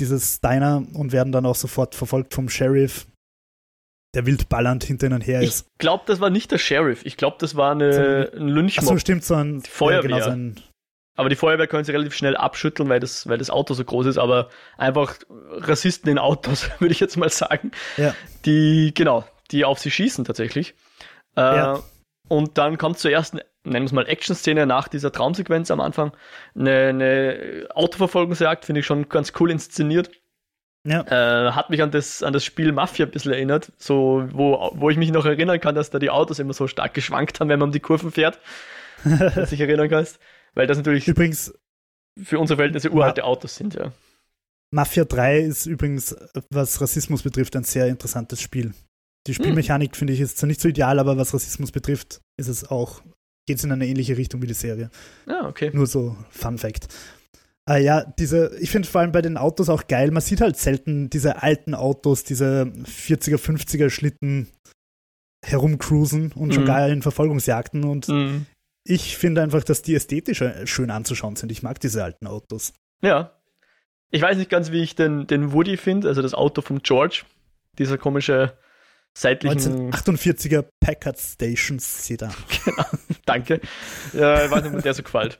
dieses 0.00 0.40
Diner 0.40 0.84
und 0.94 1.12
werden 1.12 1.30
dann 1.30 1.46
auch 1.46 1.54
sofort 1.54 1.94
verfolgt 1.94 2.34
vom 2.34 2.48
Sheriff, 2.48 3.06
der 4.14 4.26
wild 4.26 4.48
ballernd 4.48 4.84
hinter 4.84 5.06
ihnen 5.06 5.20
her 5.20 5.42
ist. 5.42 5.66
Ich 5.72 5.78
glaube, 5.78 6.04
das 6.06 6.20
war 6.20 6.30
nicht 6.30 6.50
der 6.50 6.58
Sheriff. 6.58 7.04
Ich 7.04 7.16
glaube, 7.16 7.36
das 7.40 7.56
war 7.56 7.72
eine, 7.72 7.92
so 7.92 8.00
ein, 8.00 8.42
ein 8.42 8.48
Lynchmob. 8.48 8.84
Achso, 8.84 8.98
stimmt, 8.98 9.24
so 9.24 9.34
ein 9.34 9.62
die 9.62 9.70
Feuerwehr. 9.70 10.10
Ja, 10.10 10.16
genau, 10.18 10.24
so 10.24 10.30
ein 10.30 10.56
aber 11.16 11.28
die 11.28 11.36
Feuerwehr 11.36 11.66
können 11.66 11.84
sie 11.84 11.92
relativ 11.92 12.14
schnell 12.14 12.36
abschütteln, 12.36 12.88
weil 12.88 13.00
das, 13.00 13.28
weil 13.28 13.38
das 13.38 13.50
Auto 13.50 13.74
so 13.74 13.84
groß 13.84 14.06
ist, 14.06 14.18
aber 14.18 14.48
einfach 14.76 15.16
Rassisten 15.28 16.10
in 16.10 16.18
Autos, 16.18 16.70
würde 16.80 16.92
ich 16.92 17.00
jetzt 17.00 17.16
mal 17.16 17.28
sagen. 17.28 17.70
Ja. 17.96 18.14
Die, 18.44 18.92
genau, 18.94 19.24
die 19.50 19.64
auf 19.64 19.78
sie 19.78 19.90
schießen 19.90 20.24
tatsächlich. 20.24 20.74
Äh, 21.36 21.40
ja. 21.40 21.82
Und 22.28 22.58
dann 22.58 22.78
kommt 22.78 22.98
zur 22.98 23.12
ersten, 23.12 23.38
nennen 23.62 23.84
wir 23.84 23.86
es 23.86 23.92
mal 23.92 24.08
Action-Szene 24.08 24.66
nach 24.66 24.88
dieser 24.88 25.12
Traumsequenz 25.12 25.70
am 25.70 25.80
Anfang. 25.80 26.16
Eine, 26.58 26.88
eine 26.88 27.68
Autoverfolgungsjagd, 27.74 28.64
finde 28.64 28.80
ich 28.80 28.86
schon 28.86 29.08
ganz 29.08 29.32
cool 29.38 29.50
inszeniert. 29.50 30.10
Ja. 30.86 31.00
Äh, 31.48 31.52
hat 31.52 31.70
mich 31.70 31.82
an 31.82 31.90
das, 31.90 32.22
an 32.22 32.32
das 32.32 32.44
Spiel 32.44 32.72
Mafia 32.72 33.06
ein 33.06 33.10
bisschen 33.10 33.32
erinnert, 33.32 33.72
so, 33.78 34.26
wo, 34.32 34.70
wo 34.74 34.90
ich 34.90 34.98
mich 34.98 35.10
noch 35.10 35.24
erinnern 35.24 35.58
kann, 35.60 35.74
dass 35.74 35.90
da 35.90 35.98
die 35.98 36.10
Autos 36.10 36.38
immer 36.38 36.52
so 36.52 36.66
stark 36.66 36.92
geschwankt 36.92 37.40
haben, 37.40 37.48
wenn 37.48 37.58
man 37.58 37.68
um 37.68 37.72
die 37.72 37.80
Kurven 37.80 38.12
fährt. 38.12 38.38
dass 39.34 39.50
dich 39.50 39.60
erinnern 39.60 39.88
kannst. 39.88 40.18
Weil 40.54 40.66
das 40.66 40.76
natürlich 40.76 41.08
übrigens 41.08 41.54
für 42.22 42.38
unsere 42.38 42.56
Verhältnisse 42.56 42.90
uralte 42.90 43.22
Ma 43.22 43.28
Autos 43.28 43.56
sind, 43.56 43.74
ja. 43.74 43.92
Mafia 44.70 45.04
3 45.04 45.40
ist 45.40 45.66
übrigens, 45.66 46.16
was 46.50 46.80
Rassismus 46.80 47.22
betrifft, 47.22 47.54
ein 47.54 47.64
sehr 47.64 47.86
interessantes 47.86 48.40
Spiel. 48.40 48.74
Die 49.26 49.32
hm. 49.32 49.42
Spielmechanik 49.42 49.92
hm. 49.92 49.94
finde 49.98 50.12
ich 50.12 50.20
ist 50.20 50.38
zwar 50.38 50.46
nicht 50.46 50.60
so 50.60 50.68
ideal, 50.68 50.98
aber 50.98 51.16
was 51.16 51.34
Rassismus 51.34 51.70
betrifft, 51.70 52.20
ist 52.36 52.48
es 52.48 52.68
auch, 52.68 53.02
geht 53.46 53.58
es 53.58 53.64
in 53.64 53.72
eine 53.72 53.86
ähnliche 53.86 54.16
Richtung 54.16 54.42
wie 54.42 54.46
die 54.46 54.54
Serie. 54.54 54.90
Ah, 55.26 55.46
okay. 55.46 55.70
Nur 55.72 55.86
so 55.86 56.16
Fun 56.30 56.58
Fact. 56.58 56.88
Ah 57.66 57.78
ja, 57.78 58.04
diese, 58.04 58.56
ich 58.60 58.70
finde 58.70 58.88
vor 58.88 59.00
allem 59.00 59.12
bei 59.12 59.22
den 59.22 59.38
Autos 59.38 59.70
auch 59.70 59.86
geil, 59.86 60.10
man 60.10 60.20
sieht 60.20 60.42
halt 60.42 60.58
selten 60.58 61.08
diese 61.08 61.42
alten 61.42 61.74
Autos, 61.74 62.22
diese 62.22 62.70
40er, 62.84 63.38
50er 63.38 63.88
Schlitten 63.88 64.48
herumcruisen 65.44 66.32
und 66.32 66.48
mhm. 66.48 66.52
schon 66.52 66.64
gar 66.66 66.88
in 66.88 67.00
Verfolgungsjagden 67.00 67.84
und 67.84 68.08
mhm. 68.08 68.44
ich 68.86 69.16
finde 69.16 69.42
einfach, 69.42 69.64
dass 69.64 69.80
die 69.80 69.94
ästhetisch 69.94 70.42
schön 70.64 70.90
anzuschauen 70.90 71.36
sind. 71.36 71.50
Ich 71.52 71.62
mag 71.62 71.80
diese 71.80 72.04
alten 72.04 72.26
Autos. 72.26 72.74
Ja. 73.02 73.32
Ich 74.10 74.22
weiß 74.22 74.36
nicht 74.36 74.50
ganz, 74.50 74.70
wie 74.70 74.82
ich 74.82 74.94
den, 74.94 75.26
den 75.26 75.52
Woody 75.52 75.76
finde, 75.76 76.08
also 76.08 76.22
das 76.22 76.34
Auto 76.34 76.60
von 76.60 76.80
George. 76.82 77.22
Dieser 77.78 77.98
komische 77.98 78.56
seitlichen. 79.16 79.90
1948er 79.90 80.64
Packard 80.80 81.18
Station 81.18 81.78
Sedan. 81.78 82.32
genau, 82.64 82.86
danke. 83.24 83.60
Ja, 84.12 84.44
ich 84.44 84.50
weiß 84.50 84.64
nicht, 84.64 84.74
ob 84.74 84.82
der 84.82 84.94
so 84.94 85.02
gefällt. 85.02 85.38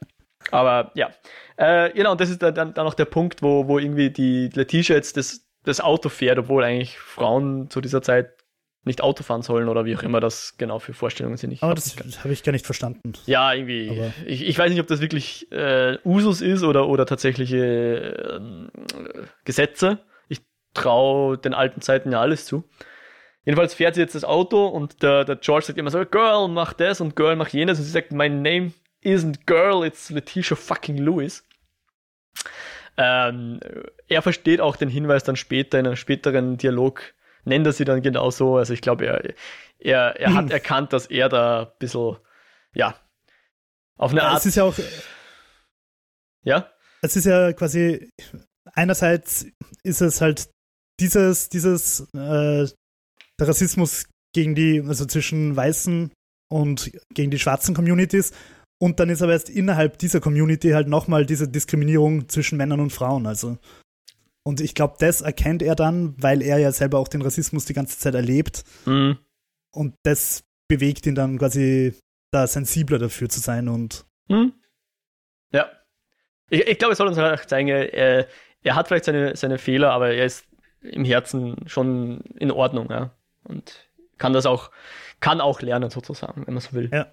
Aber 0.55 0.93
ja. 0.95 1.11
Äh, 1.57 1.93
genau, 1.93 2.13
und 2.13 2.21
das 2.21 2.31
ist 2.31 2.41
dann, 2.41 2.55
dann 2.55 2.79
auch 2.79 2.95
der 2.95 3.07
Punkt, 3.07 3.43
wo, 3.43 3.67
wo 3.67 3.79
irgendwie 3.79 4.11
die 4.11 4.51
Letitia 4.55 4.95
jetzt 4.95 5.17
das, 5.17 5.49
das 5.65 5.81
Auto 5.81 6.09
fährt, 6.09 6.39
obwohl 6.39 6.63
eigentlich 6.63 6.97
Frauen 6.99 7.71
zu 7.71 7.81
dieser 7.81 8.03
Zeit 8.03 8.31
nicht 8.85 9.01
Auto 9.01 9.25
fahren 9.25 9.43
sollen 9.43 9.69
oder 9.69 9.85
wie 9.85 9.97
auch 9.97 10.03
immer 10.03 10.21
das 10.21 10.57
genau 10.59 10.79
für 10.79 10.93
Vorstellungen 10.93 11.39
sind. 11.39 11.53
Ich 11.53 11.63
Aber 11.63 11.75
das 11.75 11.97
habe 12.23 12.33
ich 12.33 12.43
gar 12.43 12.53
nicht 12.53 12.67
verstanden. 12.67 13.15
Ja, 13.27 13.53
irgendwie. 13.53 14.13
Ich, 14.27 14.47
ich, 14.47 14.59
weiß 14.59 14.71
nicht, 14.71 14.81
ob 14.81 14.87
das 14.87 15.01
wirklich 15.01 15.51
äh, 15.51 15.99
Usus 16.05 16.41
ist 16.41 16.63
oder, 16.63 16.87
oder 16.87 17.07
tatsächliche 17.07 17.57
äh, 17.57 19.23
Gesetze. 19.45 20.01
Ich 20.29 20.41
traue 20.75 21.39
den 21.39 21.55
alten 21.55 21.81
Zeiten 21.81 22.13
ja 22.13 22.21
alles 22.21 22.45
zu. 22.45 22.65
Jedenfalls 23.45 23.75
fährt 23.75 23.95
sie 23.95 24.03
jetzt 24.03 24.15
das 24.15 24.25
Auto 24.25 24.67
und 24.67 25.03
der, 25.03 25.25
der 25.25 25.37
George 25.37 25.67
sagt 25.67 25.79
immer 25.79 25.91
so, 25.91 26.05
Girl, 26.05 26.49
mach 26.49 26.75
das 26.75 27.01
und 27.01 27.17
Girl, 27.17 27.37
mach 27.37 27.49
jenes. 27.49 27.79
Und 27.79 27.85
sie 27.87 27.91
sagt, 27.91 28.13
my 28.13 28.29
name 28.29 28.73
isn't 29.05 29.47
Girl, 29.47 29.85
it's 29.85 30.11
Letitia 30.11 30.57
fucking 30.57 30.99
Lewis. 30.99 31.45
Ähm, 32.97 33.61
er 34.09 34.23
versteht 34.23 34.61
auch 34.61 34.77
den 34.77 34.89
Hinweis 34.89 35.25
dann 35.25 35.37
später 35.37 35.79
in 35.79 35.87
einem 35.87 35.97
späteren 35.97 36.57
Dialog, 36.57 37.15
nennt 37.45 37.67
er 37.67 37.73
sie 37.73 37.85
dann 37.85 38.03
genau 38.03 38.31
so. 38.31 38.57
Also 38.57 38.73
ich 38.73 38.81
glaube, 38.81 39.07
er, 39.07 39.35
er, 39.79 40.21
er 40.21 40.35
hat 40.35 40.51
erkannt, 40.51 40.93
dass 40.93 41.07
er 41.07 41.29
da 41.29 41.63
ein 41.63 41.73
bisschen, 41.79 42.17
ja, 42.75 42.97
auf 43.97 44.11
eine 44.11 44.23
Art. 44.23 44.39
Es 44.39 44.47
ist 44.47 44.57
ja 44.57 44.65
auch. 44.65 44.75
Ja? 46.43 46.71
Es 47.03 47.17
ist 47.17 47.27
ja 47.27 47.53
quasi, 47.53 48.11
einerseits 48.73 49.47
ist 49.83 50.01
es 50.01 50.21
halt 50.21 50.51
dieses, 51.01 51.49
dieses, 51.49 52.01
äh, 52.15 52.69
der 53.39 53.49
Rassismus 53.49 54.07
gegen 54.33 54.55
die, 54.55 54.83
also 54.87 55.05
zwischen 55.07 55.57
weißen 55.57 56.13
und 56.51 56.93
gegen 57.13 57.31
die 57.31 57.39
schwarzen 57.39 57.75
Communities. 57.75 58.33
Und 58.85 59.01
dann 59.01 59.09
ist 59.09 59.23
aber 59.23 59.33
erst 59.33 59.49
innerhalb 59.49 59.97
dieser 59.97 60.21
Community 60.21 60.73
halt 60.73 60.89
nochmal 60.89 61.25
diese 61.25 61.49
Diskriminierung 61.49 62.29
zwischen 62.29 62.59
Männern 62.59 62.81
und 62.81 62.91
Frauen. 62.91 63.27
Also. 63.27 63.57
Und 64.43 64.61
ich 64.61 64.75
glaube, 64.75 64.97
das 64.99 65.23
erkennt 65.23 65.63
er 65.63 65.75
dann, 65.75 66.15
weil 66.23 66.43
er 66.43 66.59
ja 66.59 66.71
selber 66.71 66.99
auch 66.99 67.09
den 67.09 67.23
Rassismus 67.23 67.65
die 67.65 67.73
ganze 67.73 67.99
Zeit 67.99 68.15
erlebt. 68.15 68.63
Mhm. 68.85 69.17
Und 69.73 69.95
das 70.03 70.45
bewegt 70.69 71.07
ihn 71.07 71.15
dann 71.15 71.39
quasi 71.39 71.95
da 72.31 72.47
sensibler 72.47 72.99
dafür 72.99 73.31
zu 73.31 73.41
sein 73.41 73.71
und. 73.71 74.05
Mhm. 74.29 74.53
Ja. 75.51 75.71
Ich, 76.51 76.67
ich 76.67 76.79
glaube, 76.79 76.93
es 76.93 76.99
soll 76.99 77.09
uns 77.09 77.17
halt 77.17 77.49
zeigen, 77.49 77.69
er, 77.69 78.29
er 78.63 78.75
hat 78.75 78.89
vielleicht 78.89 79.07
seine, 79.07 79.35
seine 79.35 79.57
Fehler, 79.57 79.93
aber 79.93 80.13
er 80.13 80.27
ist 80.27 80.47
im 80.83 81.07
Herzen 81.07 81.57
schon 81.69 82.21
in 82.37 82.51
Ordnung, 82.51 82.91
ja. 82.91 83.17
Und 83.45 83.89
kann 84.19 84.35
das 84.35 84.45
auch, 84.45 84.71
kann 85.21 85.41
auch 85.41 85.63
lernen 85.63 85.89
sozusagen, 85.89 86.47
wenn 86.47 86.53
man 86.53 86.61
so 86.61 86.75
will. 86.75 86.91
Ja. 86.93 87.11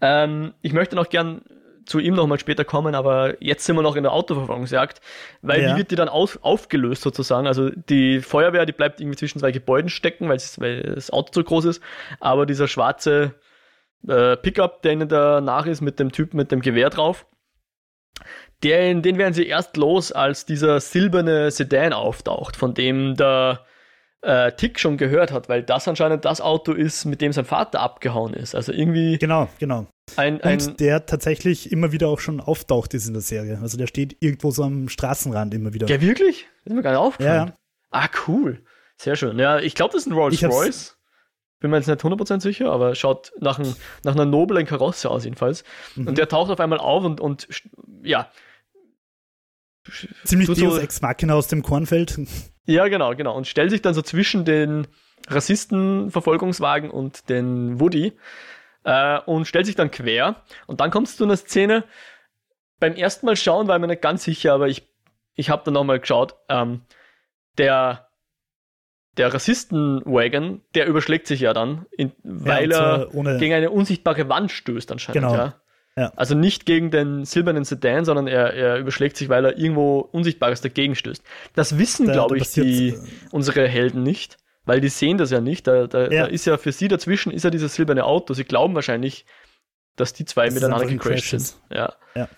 Ähm, 0.00 0.54
ich 0.62 0.72
möchte 0.72 0.96
noch 0.96 1.08
gern 1.08 1.42
zu 1.86 1.98
ihm 1.98 2.14
nochmal 2.14 2.38
später 2.38 2.64
kommen, 2.64 2.94
aber 2.94 3.42
jetzt 3.42 3.64
sind 3.64 3.76
wir 3.76 3.82
noch 3.82 3.96
in 3.96 4.04
der 4.04 4.12
Autoverfolgungsjagd, 4.12 5.00
weil 5.42 5.62
ja. 5.62 5.72
wie 5.74 5.78
wird 5.78 5.90
die 5.90 5.96
dann 5.96 6.08
auf, 6.08 6.38
aufgelöst 6.42 7.02
sozusagen? 7.02 7.46
Also 7.46 7.70
die 7.70 8.20
Feuerwehr, 8.20 8.64
die 8.64 8.72
bleibt 8.72 9.00
irgendwie 9.00 9.16
zwischen 9.16 9.40
zwei 9.40 9.50
Gebäuden 9.50 9.90
stecken, 9.90 10.28
weil, 10.28 10.82
das 10.82 11.10
Auto 11.10 11.32
zu 11.32 11.42
groß 11.42 11.64
ist, 11.64 11.82
aber 12.20 12.46
dieser 12.46 12.68
schwarze 12.68 13.34
äh, 14.06 14.36
Pickup, 14.36 14.82
der 14.82 14.92
ihnen 14.92 15.08
da 15.08 15.40
nach 15.40 15.66
ist 15.66 15.80
mit 15.80 15.98
dem 15.98 16.12
Typen 16.12 16.36
mit 16.36 16.52
dem 16.52 16.60
Gewehr 16.60 16.90
drauf, 16.90 17.26
den, 18.62 19.02
den 19.02 19.18
werden 19.18 19.34
sie 19.34 19.46
erst 19.46 19.76
los, 19.76 20.12
als 20.12 20.44
dieser 20.44 20.80
silberne 20.80 21.50
Sedan 21.50 21.92
auftaucht, 21.92 22.56
von 22.56 22.74
dem 22.74 23.16
der 23.16 23.64
äh, 24.22 24.52
Tick 24.52 24.78
schon 24.78 24.96
gehört 24.96 25.32
hat, 25.32 25.48
weil 25.48 25.62
das 25.62 25.88
anscheinend 25.88 26.24
das 26.24 26.40
Auto 26.40 26.72
ist, 26.72 27.04
mit 27.04 27.20
dem 27.20 27.32
sein 27.32 27.44
Vater 27.44 27.80
abgehauen 27.80 28.34
ist. 28.34 28.54
Also 28.54 28.72
irgendwie. 28.72 29.18
Genau, 29.18 29.48
genau. 29.58 29.86
Ein, 30.16 30.40
ein 30.42 30.60
Und 30.60 30.80
der 30.80 31.06
tatsächlich 31.06 31.70
immer 31.72 31.92
wieder 31.92 32.08
auch 32.08 32.20
schon 32.20 32.40
auftaucht 32.40 32.94
ist 32.94 33.06
in 33.06 33.14
der 33.14 33.22
Serie. 33.22 33.58
Also 33.62 33.78
der 33.78 33.86
steht 33.86 34.16
irgendwo 34.20 34.50
so 34.50 34.64
am 34.64 34.88
Straßenrand 34.88 35.54
immer 35.54 35.72
wieder. 35.72 35.86
Ja, 35.88 36.00
wirklich? 36.00 36.46
Das 36.64 36.72
ist 36.72 36.76
mir 36.76 36.82
gar 36.82 36.90
nicht 36.90 37.00
aufgefallen. 37.00 37.48
Ja. 37.48 37.56
Ah, 37.90 38.08
cool. 38.26 38.62
Sehr 38.96 39.16
schön. 39.16 39.38
Ja, 39.38 39.58
ich 39.58 39.74
glaube, 39.74 39.92
das 39.92 40.02
ist 40.02 40.08
ein 40.08 40.12
Rolls 40.12 40.42
Royce. 40.42 40.96
Bin 41.60 41.70
mir 41.70 41.76
jetzt 41.76 41.88
nicht 41.88 42.00
100% 42.00 42.40
sicher, 42.40 42.72
aber 42.72 42.94
schaut 42.94 43.32
nach, 43.38 43.58
ein, 43.58 43.74
nach 44.02 44.14
einer 44.14 44.24
noblen 44.24 44.66
Karosse 44.66 45.10
aus, 45.10 45.24
jedenfalls. 45.24 45.62
Mhm. 45.94 46.08
Und 46.08 46.18
der 46.18 46.28
taucht 46.28 46.50
auf 46.50 46.58
einmal 46.58 46.78
auf 46.78 47.04
und, 47.04 47.20
und 47.20 47.48
ja. 48.02 48.30
Ziemlich 50.24 50.48
Deus 50.48 50.78
Ex 50.78 51.02
Machina 51.02 51.34
aus 51.34 51.48
dem 51.48 51.62
Kornfeld. 51.62 52.18
Ja, 52.70 52.88
genau, 52.88 53.14
genau. 53.14 53.36
Und 53.36 53.46
stellt 53.46 53.70
sich 53.70 53.82
dann 53.82 53.94
so 53.94 54.02
zwischen 54.02 54.44
den 54.44 54.86
Rassistenverfolgungswagen 55.28 56.90
und 56.90 57.28
den 57.28 57.80
Woody 57.80 58.12
äh, 58.84 59.18
und 59.20 59.46
stellt 59.46 59.66
sich 59.66 59.76
dann 59.76 59.90
quer. 59.90 60.36
Und 60.66 60.80
dann 60.80 60.90
kommst 60.90 61.14
du 61.14 61.18
zu 61.18 61.24
einer 61.24 61.36
Szene. 61.36 61.84
Beim 62.78 62.94
ersten 62.94 63.26
Mal 63.26 63.36
schauen 63.36 63.68
war 63.68 63.76
ich 63.76 63.80
mir 63.80 63.88
nicht 63.88 64.02
ganz 64.02 64.24
sicher, 64.24 64.54
aber 64.54 64.68
ich, 64.68 64.88
ich 65.34 65.50
habe 65.50 65.62
dann 65.64 65.74
nochmal 65.74 66.00
geschaut. 66.00 66.36
Ähm, 66.48 66.82
der 67.58 68.06
der 69.16 69.34
Rassistenwagen, 69.34 70.62
der 70.74 70.86
überschlägt 70.86 71.26
sich 71.26 71.40
ja 71.40 71.52
dann, 71.52 71.86
in, 71.90 72.12
weil 72.22 72.70
ja, 72.70 73.02
er 73.02 73.38
gegen 73.38 73.52
eine 73.52 73.70
unsichtbare 73.70 74.28
Wand 74.28 74.52
stößt 74.52 74.92
anscheinend. 74.92 75.22
Genau. 75.22 75.34
Ja. 75.34 75.60
Ja. 76.00 76.14
Also 76.16 76.34
nicht 76.34 76.64
gegen 76.64 76.90
den 76.90 77.26
silbernen 77.26 77.64
Sedan, 77.64 78.06
sondern 78.06 78.26
er, 78.26 78.54
er 78.54 78.78
überschlägt 78.78 79.18
sich, 79.18 79.28
weil 79.28 79.44
er 79.44 79.58
irgendwo 79.58 79.98
Unsichtbares 79.98 80.62
dagegen 80.62 80.94
stößt. 80.94 81.22
Das 81.54 81.76
wissen, 81.76 82.10
glaube 82.10 82.38
ich, 82.38 82.50
die, 82.52 82.96
unsere 83.32 83.68
Helden 83.68 84.02
nicht, 84.02 84.38
weil 84.64 84.80
die 84.80 84.88
sehen 84.88 85.18
das 85.18 85.30
ja 85.30 85.42
nicht. 85.42 85.66
Da, 85.66 85.86
da, 85.86 86.10
ja. 86.10 86.22
da, 86.22 86.24
ist 86.24 86.46
ja 86.46 86.56
für 86.56 86.72
sie 86.72 86.88
dazwischen 86.88 87.30
ist 87.30 87.42
ja 87.42 87.50
dieses 87.50 87.74
silberne 87.74 88.04
Auto. 88.04 88.32
Sie 88.32 88.44
glauben 88.44 88.74
wahrscheinlich, 88.74 89.26
dass 89.96 90.14
die 90.14 90.24
zwei 90.24 90.46
das 90.46 90.54
miteinander 90.54 90.86
gecrashed 90.86 91.38
sind. 91.38 91.54
Ja. 91.70 91.92
ja. 92.14 92.30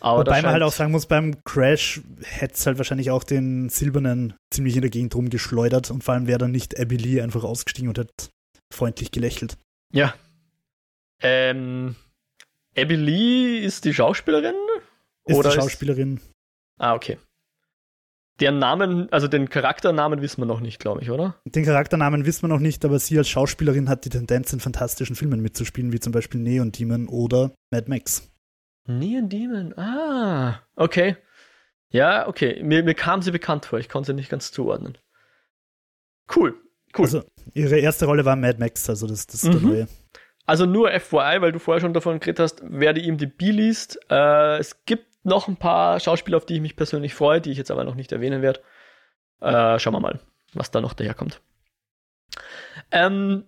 Aber 0.00 0.18
Wobei 0.18 0.42
man 0.42 0.50
halt 0.50 0.64
auch 0.64 0.72
sagen 0.72 0.90
muss, 0.90 1.06
beim 1.06 1.36
Crash 1.44 2.00
hätte 2.24 2.54
es 2.54 2.66
halt 2.66 2.78
wahrscheinlich 2.78 3.12
auch 3.12 3.22
den 3.22 3.68
silbernen 3.68 4.34
ziemlich 4.52 4.74
in 4.74 4.80
der 4.82 4.90
Gegend 4.90 5.14
rumgeschleudert 5.14 5.92
und 5.92 6.02
vor 6.02 6.14
allem 6.14 6.26
wäre 6.26 6.38
dann 6.38 6.50
nicht 6.50 6.80
Abby 6.80 6.96
Lee 6.96 7.20
einfach 7.20 7.44
ausgestiegen 7.44 7.88
und 7.88 7.98
hat 7.98 8.30
freundlich 8.74 9.12
gelächelt. 9.12 9.56
Ja. 9.92 10.14
Ähm, 11.22 11.94
Abby 12.76 12.96
Lee 12.96 13.58
ist 13.58 13.84
die 13.84 13.94
Schauspielerin? 13.94 14.54
Ist 15.26 15.36
oder 15.36 15.50
die 15.50 15.56
Schauspielerin. 15.56 16.16
Ist... 16.16 16.30
Ah, 16.78 16.94
okay. 16.94 17.18
Deren 18.40 18.58
Namen, 18.58 19.12
also 19.12 19.28
den 19.28 19.48
Charakternamen 19.48 20.20
wissen 20.20 20.42
wir 20.42 20.46
noch 20.46 20.58
nicht, 20.58 20.80
glaube 20.80 21.02
ich, 21.02 21.10
oder? 21.10 21.40
Den 21.44 21.64
Charakternamen 21.64 22.26
wissen 22.26 22.42
wir 22.42 22.48
noch 22.48 22.58
nicht, 22.58 22.84
aber 22.84 22.98
sie 22.98 23.16
als 23.16 23.28
Schauspielerin 23.28 23.88
hat 23.88 24.04
die 24.04 24.08
Tendenz, 24.08 24.52
in 24.52 24.58
fantastischen 24.58 25.14
Filmen 25.14 25.40
mitzuspielen, 25.40 25.92
wie 25.92 26.00
zum 26.00 26.12
Beispiel 26.12 26.40
Neon 26.40 26.72
Demon 26.72 27.06
oder 27.06 27.52
Mad 27.70 27.88
Max. 27.88 28.28
Neon 28.86 29.28
Demon, 29.28 29.72
ah, 29.78 30.60
okay. 30.74 31.16
Ja, 31.90 32.26
okay. 32.26 32.60
Mir, 32.64 32.82
mir 32.82 32.94
kam 32.94 33.22
sie 33.22 33.30
bekannt 33.30 33.66
vor, 33.66 33.78
ich 33.78 33.88
konnte 33.88 34.08
sie 34.08 34.14
nicht 34.14 34.30
ganz 34.30 34.50
zuordnen. 34.50 34.98
Cool, 36.34 36.56
cool. 36.98 37.04
Also, 37.04 37.22
ihre 37.52 37.78
erste 37.78 38.06
Rolle 38.06 38.24
war 38.24 38.34
Mad 38.34 38.58
Max, 38.58 38.90
also 38.90 39.06
das, 39.06 39.28
das 39.28 39.44
ist 39.44 39.44
mhm. 39.44 39.52
der 39.52 39.60
neue. 39.60 39.88
Also 40.46 40.66
nur 40.66 40.90
FYI, 40.90 41.40
weil 41.40 41.52
du 41.52 41.58
vorher 41.58 41.80
schon 41.80 41.94
davon 41.94 42.20
geredet 42.20 42.40
hast, 42.40 42.62
wer 42.64 42.92
die 42.92 43.06
IMDb 43.08 43.40
liest. 43.40 43.98
Äh, 44.10 44.58
es 44.58 44.84
gibt 44.84 45.06
noch 45.24 45.48
ein 45.48 45.56
paar 45.56 45.98
Schauspieler, 46.00 46.36
auf 46.36 46.44
die 46.44 46.56
ich 46.56 46.60
mich 46.60 46.76
persönlich 46.76 47.14
freue, 47.14 47.40
die 47.40 47.50
ich 47.50 47.58
jetzt 47.58 47.70
aber 47.70 47.84
noch 47.84 47.94
nicht 47.94 48.12
erwähnen 48.12 48.42
werde. 48.42 48.60
Äh, 49.40 49.78
schauen 49.78 49.94
wir 49.94 50.00
mal, 50.00 50.20
was 50.52 50.70
da 50.70 50.82
noch 50.82 50.92
daherkommt. 50.92 51.40
Ähm, 52.90 53.44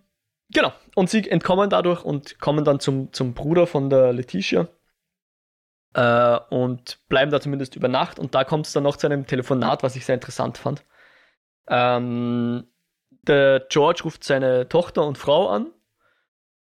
genau. 0.51 0.73
Und 0.95 1.11
sie 1.11 1.29
entkommen 1.29 1.69
dadurch 1.69 2.03
und 2.03 2.41
kommen 2.41 2.65
dann 2.65 2.81
zum, 2.81 3.13
zum 3.13 3.35
Bruder 3.35 3.67
von 3.67 3.91
der 3.91 4.15
Letitia 4.15 4.69
äh, 5.93 6.39
und 6.49 6.99
bleiben 7.09 7.31
da 7.31 7.43
zumindest 7.43 7.77
über 7.77 7.89
Nacht. 7.89 8.19
Und 8.19 8.35
da 8.35 8.45
kommt 8.45 8.67
es 8.67 8.73
dann 8.73 8.85
noch 8.85 8.97
zu 8.97 9.07
einem 9.07 9.27
Telefonat, 9.27 9.83
was 9.83 9.97
ich 9.97 10.07
sehr 10.07 10.15
interessant 10.15 10.57
fand. 10.57 10.83
Ähm, 11.69 12.67
der 13.23 13.67
George 13.69 14.03
ruft 14.05 14.25
seine 14.25 14.67
Tochter 14.69 15.05
und 15.05 15.19
Frau 15.19 15.49
an 15.49 15.73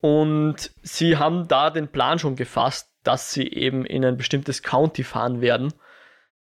und 0.05 0.71
sie 0.83 1.17
haben 1.17 1.49
da 1.49 1.71
den 1.71 1.89
Plan 1.89 2.19
schon 2.19 2.37
gefasst, 2.37 2.95
dass 3.05 3.33
sie 3.33 3.49
eben 3.51 3.87
in 3.87 4.05
ein 4.05 4.19
bestimmtes 4.19 4.63
County 4.63 5.03
fahren 5.03 5.41
werden, 5.41 5.73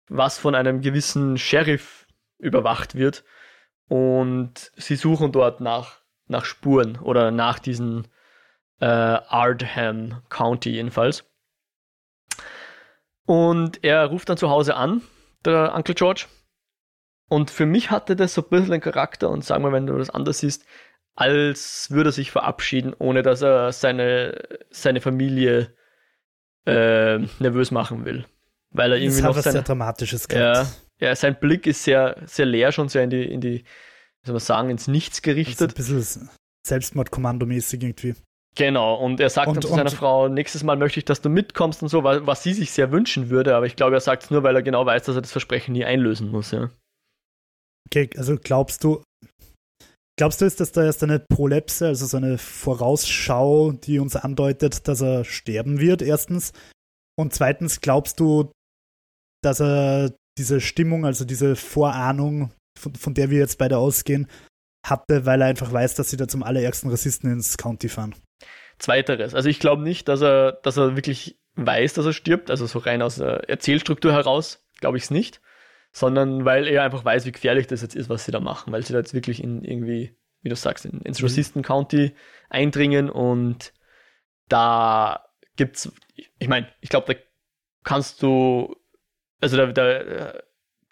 was 0.10 0.38
von 0.38 0.54
einem 0.54 0.82
gewissen 0.82 1.38
Sheriff 1.38 2.08
überwacht 2.40 2.96
wird. 2.96 3.24
Und 3.88 4.74
sie 4.76 4.98
suchen 4.98 5.32
dort 5.32 5.62
nach, 5.62 6.02
nach 6.28 6.44
Spuren 6.44 7.00
oder 7.00 7.32
nach 7.32 7.60
diesen 7.60 8.10
äh, 8.82 8.86
Ardham 8.86 10.22
County 10.28 10.72
jedenfalls. 10.72 11.24
Und 13.26 13.82
er 13.82 14.08
ruft 14.08 14.28
dann 14.28 14.36
zu 14.36 14.50
Hause 14.50 14.76
an, 14.76 15.04
der 15.46 15.74
Uncle 15.74 15.96
George. 15.96 16.26
Und 17.30 17.50
für 17.50 17.66
mich 17.66 17.92
hatte 17.92 18.18
das 18.18 18.34
so 18.34 18.42
ein 18.42 18.50
bisschen 18.50 18.74
einen 18.74 18.82
Charakter, 18.82 19.30
und 19.30 19.46
sagen 19.46 19.64
wir, 19.64 19.72
wenn 19.72 19.88
du 19.88 19.98
das 19.98 20.10
anders 20.10 20.40
siehst, 20.40 20.66
als 21.18 21.90
würde 21.92 22.10
er 22.10 22.14
sich 22.14 22.32
verabschieden, 22.32 22.94
ohne 22.98 23.24
dass 23.24 23.42
er 23.42 23.72
seine, 23.74 24.42
seine 24.70 25.02
Familie 25.02 25.74
äh, 26.66 27.18
nervös 27.40 27.72
machen 27.72 28.06
will. 28.06 28.26
Weil 28.72 28.92
er 28.92 28.98
irgendwie 29.00 29.22
das 29.22 29.30
noch 29.30 29.36
was 29.36 29.44
seine, 29.44 29.54
sehr 29.54 29.62
Dramatisches 29.64 30.28
ja, 30.32 30.68
ja, 31.00 31.16
sein 31.16 31.40
Blick 31.40 31.66
ist 31.68 31.84
sehr, 31.84 32.18
sehr 32.26 32.46
leer, 32.46 32.72
schon 32.72 32.88
sehr 32.90 33.04
in 33.04 33.10
die, 33.10 33.24
in 33.24 33.42
die, 33.42 33.64
wie 33.64 34.26
soll 34.26 34.34
man 34.34 34.40
sagen, 34.40 34.70
ins 34.70 34.88
Nichts 34.88 35.22
gerichtet. 35.22 35.72
Ein 35.72 35.76
bisschen 35.76 36.30
Selbstmordkommando-mäßig 36.68 37.82
irgendwie. 37.82 38.16
Genau, 38.56 38.96
und 38.96 39.20
er 39.20 39.30
sagt 39.30 39.48
Und- 39.48 39.56
dann 39.58 39.62
zu 39.64 39.70
seiner 39.70 39.90
Frau, 39.92 40.28
nächstes 40.28 40.64
Mal 40.64 40.76
möchte 40.78 41.00
ich, 41.00 41.06
dass 41.06 41.22
du 41.22 41.30
mitkommst 41.30 41.82
und 41.82 41.90
so, 41.90 42.04
wa- 42.04 42.26
was 42.26 42.44
sie 42.44 42.54
sich 42.54 42.72
sehr 42.72 42.92
wünschen 42.92 43.30
würde, 43.30 43.56
aber 43.56 43.66
ich 43.66 43.76
glaube, 43.76 43.96
er 43.96 44.02
sagt 44.02 44.24
es 44.24 44.32
nur, 44.32 44.44
weil 44.44 44.56
er 44.56 44.64
genau 44.64 44.86
weiß, 44.86 45.04
dass 45.04 45.16
er 45.16 45.22
das 45.22 45.32
Versprechen 45.32 45.72
nie 45.74 45.86
einlösen 45.86 46.30
muss, 46.30 46.52
ja. 46.52 46.70
Okay, 47.88 48.10
also 48.18 48.36
glaubst 48.36 48.84
du, 48.84 49.02
glaubst 50.18 50.42
du, 50.42 50.46
ist 50.46 50.60
das 50.60 50.72
da 50.72 50.84
erst 50.84 51.04
eine 51.04 51.20
Prolepse, 51.20 51.88
also 51.88 52.06
so 52.06 52.18
eine 52.18 52.38
Vorausschau, 52.38 53.72
die 53.72 54.00
uns 54.00 54.16
andeutet, 54.16 54.88
dass 54.88 55.02
er 55.02 55.24
sterben 55.24 55.80
wird, 55.80 56.02
erstens? 56.02 56.54
Und 57.18 57.34
zweitens, 57.34 57.82
glaubst 57.82 58.20
du, 58.20 58.52
dass 59.44 59.62
er 59.62 60.14
diese 60.38 60.62
Stimmung, 60.62 61.06
also 61.06 61.26
diese 61.26 61.56
Vorahnung, 61.56 62.52
von, 62.78 62.96
von 62.96 63.14
der 63.14 63.30
wir 63.30 63.40
jetzt 63.40 63.58
beide 63.58 63.78
ausgehen, 63.78 64.28
hatte, 64.86 65.26
weil 65.26 65.42
er 65.42 65.48
einfach 65.48 65.72
weiß, 65.72 65.96
dass 65.96 66.10
sie 66.10 66.18
da 66.18 66.28
zum 66.28 66.44
allerärgsten 66.44 66.90
Rassisten 66.90 67.32
ins 67.32 67.58
County 67.58 67.90
fahren? 67.90 68.16
Zweiteres. 68.78 69.34
Also 69.34 69.50
ich 69.50 69.60
glaube 69.60 69.82
nicht, 69.82 70.08
dass 70.08 70.22
er, 70.22 70.54
dass 70.64 70.78
er 70.78 70.96
wirklich 70.96 71.40
weiß, 71.56 71.94
dass 71.94 72.06
er 72.06 72.14
stirbt, 72.14 72.52
also 72.52 72.68
so 72.68 72.80
rein 72.80 73.02
aus 73.02 73.16
der 73.16 73.50
Erzählstruktur 73.50 74.14
heraus, 74.14 74.64
glaube 74.80 74.98
ich 74.98 75.06
es 75.06 75.12
nicht, 75.12 75.42
sondern 75.98 76.46
weil 76.46 76.68
er 76.68 76.84
einfach 76.84 77.04
weiß, 77.04 77.26
wie 77.26 77.32
gefährlich 77.32 77.66
das 77.66 77.82
jetzt 77.82 77.96
ist, 77.96 78.08
was 78.08 78.24
sie 78.26 78.32
da 78.32 78.40
machen, 78.40 78.72
weil 78.72 78.86
sie 78.86 78.94
da 78.94 79.00
jetzt 79.00 79.16
wirklich 79.16 79.44
in 79.44 79.64
irgendwie, 79.64 80.16
wie 80.42 80.50
du 80.50 80.56
sagst, 80.56 80.86
in, 80.86 81.02
ins 81.02 81.20
Mhm. 81.20 81.26
Rassisten 81.26 81.62
County 81.64 82.14
eindringen 82.50 83.10
und 83.10 83.74
da 84.48 85.26
gibt's, 85.56 85.92
ich 86.38 86.48
meine, 86.48 86.68
ich 86.82 86.90
glaube, 86.90 87.14
da 87.14 87.20
kannst 87.84 88.22
du, 88.22 88.76
also 89.42 89.58
da, 89.58 89.72
da 89.72 90.34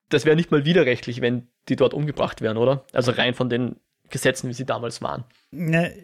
das 0.10 0.26
wäre 0.26 0.36
nicht 0.36 0.50
mal 0.52 0.66
widerrechtlich, 0.66 1.22
wenn 1.22 1.48
die 1.70 1.76
dort 1.76 1.94
umgebracht 1.94 2.42
wären, 2.42 2.58
oder? 2.58 2.86
Also 2.94 3.12
rein 3.12 3.34
von 3.34 3.50
den 3.50 3.76
Gesetzen, 4.10 4.50
wie 4.50 4.54
sie 4.54 4.66
damals 4.66 5.02
waren. 5.02 5.24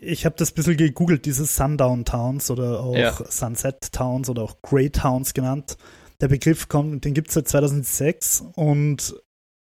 Ich 0.02 0.26
habe 0.26 0.36
das 0.38 0.52
ein 0.52 0.56
bisschen 0.56 0.78
gegoogelt, 0.78 1.26
diese 1.26 1.46
Sundown 1.46 2.04
Towns 2.06 2.50
oder 2.50 2.80
auch 2.82 2.96
Ja. 2.96 3.12
Sunset 3.14 3.92
Towns 3.92 4.30
oder 4.30 4.42
auch 4.44 4.62
Grey 4.62 4.90
Towns 4.90 5.34
genannt. 5.34 5.78
Der 6.22 6.28
Begriff 6.28 6.68
kommt, 6.68 7.04
den 7.04 7.14
gibt 7.14 7.30
es 7.30 7.34
seit 7.34 7.48
2006 7.48 8.44
und 8.56 9.16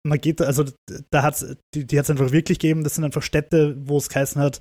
man 0.02 0.20
geht, 0.20 0.40
also 0.40 0.64
da 1.10 1.22
hat's, 1.22 1.46
die, 1.74 1.86
die 1.86 1.98
hat 1.98 2.04
es 2.04 2.10
einfach 2.10 2.32
wirklich 2.32 2.58
gegeben. 2.58 2.84
Das 2.84 2.94
sind 2.94 3.04
einfach 3.04 3.22
Städte, 3.22 3.76
wo 3.86 3.98
es 3.98 4.08
geheißen 4.08 4.40
hat, 4.40 4.60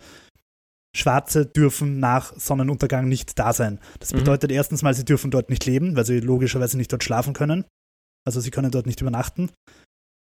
Schwarze 0.95 1.45
dürfen 1.45 1.99
nach 1.99 2.33
Sonnenuntergang 2.37 3.07
nicht 3.07 3.37
da 3.39 3.53
sein. 3.53 3.79
Das 3.99 4.11
Mhm. 4.13 4.17
bedeutet 4.19 4.51
erstens 4.51 4.81
mal, 4.81 4.93
sie 4.93 5.05
dürfen 5.05 5.31
dort 5.31 5.49
nicht 5.49 5.65
leben, 5.65 5.95
weil 5.95 6.05
sie 6.05 6.19
logischerweise 6.19 6.77
nicht 6.77 6.91
dort 6.91 7.03
schlafen 7.03 7.33
können. 7.33 7.65
Also 8.27 8.39
sie 8.41 8.51
können 8.51 8.71
dort 8.71 8.85
nicht 8.85 9.01
übernachten. 9.01 9.49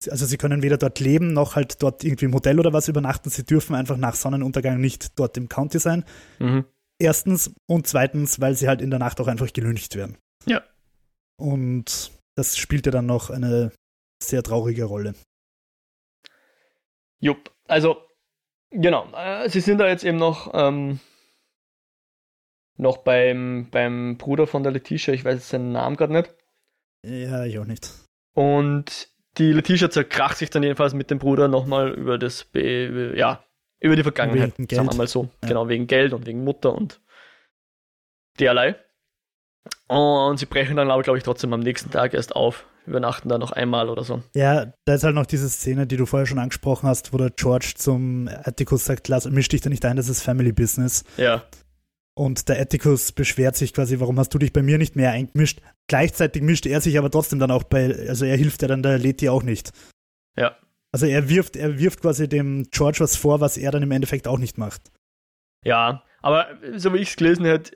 Also 0.10 0.26
sie 0.28 0.38
können 0.38 0.62
weder 0.62 0.78
dort 0.78 1.00
leben, 1.00 1.34
noch 1.34 1.56
halt 1.56 1.82
dort 1.82 2.04
irgendwie 2.04 2.26
im 2.26 2.34
Hotel 2.34 2.60
oder 2.60 2.72
was 2.74 2.88
übernachten. 2.88 3.30
Sie 3.30 3.44
dürfen 3.44 3.76
einfach 3.76 3.98
nach 3.98 4.16
Sonnenuntergang 4.16 4.80
nicht 4.80 5.18
dort 5.18 5.36
im 5.38 5.50
County 5.50 5.80
sein. 5.80 6.06
Mhm. 6.40 6.66
Erstens 7.00 7.52
und 7.68 7.88
zweitens, 7.88 8.40
weil 8.40 8.56
sie 8.56 8.68
halt 8.68 8.82
in 8.82 8.90
der 8.92 9.00
Nacht 9.00 9.20
auch 9.20 9.28
einfach 9.28 9.52
gelüncht 9.52 9.96
werden. 9.96 10.18
Ja. 10.46 10.62
Und 11.38 12.12
das 12.36 12.58
spielt 12.58 12.86
ja 12.86 12.92
dann 12.92 13.06
noch 13.06 13.30
eine 13.30 13.72
sehr 14.22 14.44
traurige 14.44 14.86
Rolle. 14.86 15.14
Jupp, 17.20 17.52
also 17.68 17.98
genau, 18.70 19.12
äh, 19.16 19.50
sie 19.50 19.62
sind 19.62 19.80
da 19.80 19.88
jetzt 19.88 20.04
eben 20.04 20.18
noch, 20.18 20.52
ähm, 20.54 21.00
noch 22.78 22.98
beim, 22.98 23.70
beim 23.72 24.18
Bruder 24.18 24.46
von 24.48 24.64
der 24.64 24.72
Letitia, 24.72 25.14
ich 25.14 25.26
weiß 25.26 25.36
jetzt 25.36 25.50
seinen 25.50 25.72
Namen 25.72 25.96
gerade 25.96 26.14
nicht. 26.14 26.36
Ja, 27.04 27.46
ich 27.46 27.58
auch 27.58 27.66
nicht. 27.66 27.92
Und 28.34 29.10
die 29.38 29.52
Letitia 29.52 29.90
zerkracht 29.90 30.38
sich 30.38 30.50
dann 30.50 30.64
jedenfalls 30.64 30.94
mit 30.94 31.10
dem 31.10 31.20
Bruder 31.20 31.48
nochmal 31.48 31.92
über 31.94 32.18
das, 32.18 32.44
Be 32.44 33.14
ja, 33.16 33.44
über 33.80 33.96
die 33.96 34.04
Vergangenheit, 34.04 34.58
Wegen 34.58 34.76
sagen 34.76 34.92
wir 34.92 34.96
mal 34.98 35.08
so. 35.08 35.30
Ja. 35.44 35.50
Genau, 35.50 35.70
wegen 35.70 35.88
Geld 35.88 36.14
und 36.14 36.26
wegen 36.26 36.44
Mutter 36.44 36.74
und 36.74 37.02
derlei. 38.40 38.76
Und 39.88 40.38
sie 40.38 40.46
brechen 40.46 40.76
dann 40.78 40.92
aber, 40.92 41.02
glaube 41.04 41.18
ich, 41.18 41.24
trotzdem 41.24 41.54
am 41.54 41.62
nächsten 41.62 41.92
Tag 41.92 42.14
erst 42.14 42.36
auf, 42.36 42.66
übernachten 42.86 43.30
da 43.30 43.38
noch 43.38 43.52
einmal 43.52 43.90
oder 43.90 44.04
so. 44.04 44.22
Ja, 44.36 44.74
da 44.86 44.94
ist 44.94 45.04
halt 45.04 45.16
noch 45.16 45.26
diese 45.26 45.50
Szene, 45.50 45.88
die 45.88 45.98
du 45.98 46.06
vorher 46.06 46.26
schon 46.26 46.40
angesprochen 46.40 46.88
hast, 46.88 47.14
wo 47.14 47.18
der 47.18 47.30
George 47.32 47.74
zum 47.76 48.28
Atticus 48.28 48.86
sagt, 48.86 49.08
lass, 49.08 49.30
misch 49.30 49.48
dich 49.50 49.62
da 49.62 49.70
nicht 49.70 49.86
ein, 49.86 49.98
das 49.98 50.10
ist 50.10 50.22
Family 50.24 50.52
Business. 50.52 51.04
Ja, 51.18 51.44
Und 52.16 52.50
der 52.50 52.60
Atticus 52.60 53.12
beschwert 53.12 53.56
sich 53.56 53.74
quasi, 53.74 54.00
warum 54.00 54.18
hast 54.20 54.34
du 54.34 54.38
dich 54.40 54.54
bei 54.54 54.64
mir 54.64 54.78
nicht 54.78 54.96
mehr 54.96 55.12
eingemischt? 55.12 55.62
Gleichzeitig 55.88 56.42
mischt 56.42 56.66
er 56.66 56.82
sich 56.82 56.98
aber 56.98 57.12
trotzdem 57.12 57.40
dann 57.40 57.52
auch 57.52 57.64
bei, 57.64 58.08
also 58.10 58.26
er 58.26 58.38
hilft 58.38 58.62
ja 58.62 58.68
dann 58.68 58.84
der 58.84 58.98
Leti 58.98 59.30
auch 59.30 59.44
nicht. 59.44 59.72
ja. 60.38 60.56
Also 60.94 61.06
er 61.06 61.28
wirft, 61.30 61.58
er 61.58 61.78
wirft 61.80 62.02
quasi 62.02 62.30
dem 62.30 62.66
George 62.72 63.00
was 63.02 63.18
vor, 63.18 63.42
was 63.42 63.58
er 63.58 63.72
dann 63.72 63.84
im 63.84 63.92
Endeffekt 63.92 64.26
auch 64.26 64.40
nicht 64.40 64.58
macht. 64.58 64.82
Ja, 65.66 66.02
aber 66.22 66.48
so 66.78 66.94
wie 66.94 67.00
ich 67.00 67.10
es 67.10 67.16
gelesen 67.18 67.46
hätte, 67.46 67.76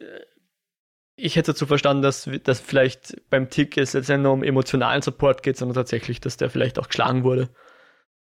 ich 1.22 1.36
hätte 1.36 1.51
dazu 1.51 1.65
verstanden, 1.65 2.01
dass, 2.01 2.30
dass 2.43 2.59
vielleicht 2.59 3.22
beim 3.30 3.49
Tick 3.49 3.78
es 3.78 3.93
jetzt 3.93 4.09
nicht 4.09 4.19
nur 4.19 4.34
um 4.34 4.43
emotionalen 4.43 5.01
Support 5.01 5.43
geht, 5.43 5.57
sondern 5.57 5.76
tatsächlich, 5.76 6.19
dass 6.19 6.38
der 6.38 6.49
vielleicht 6.49 6.80
auch 6.80 6.88
geschlagen 6.88 7.24
wurde. 7.24 7.49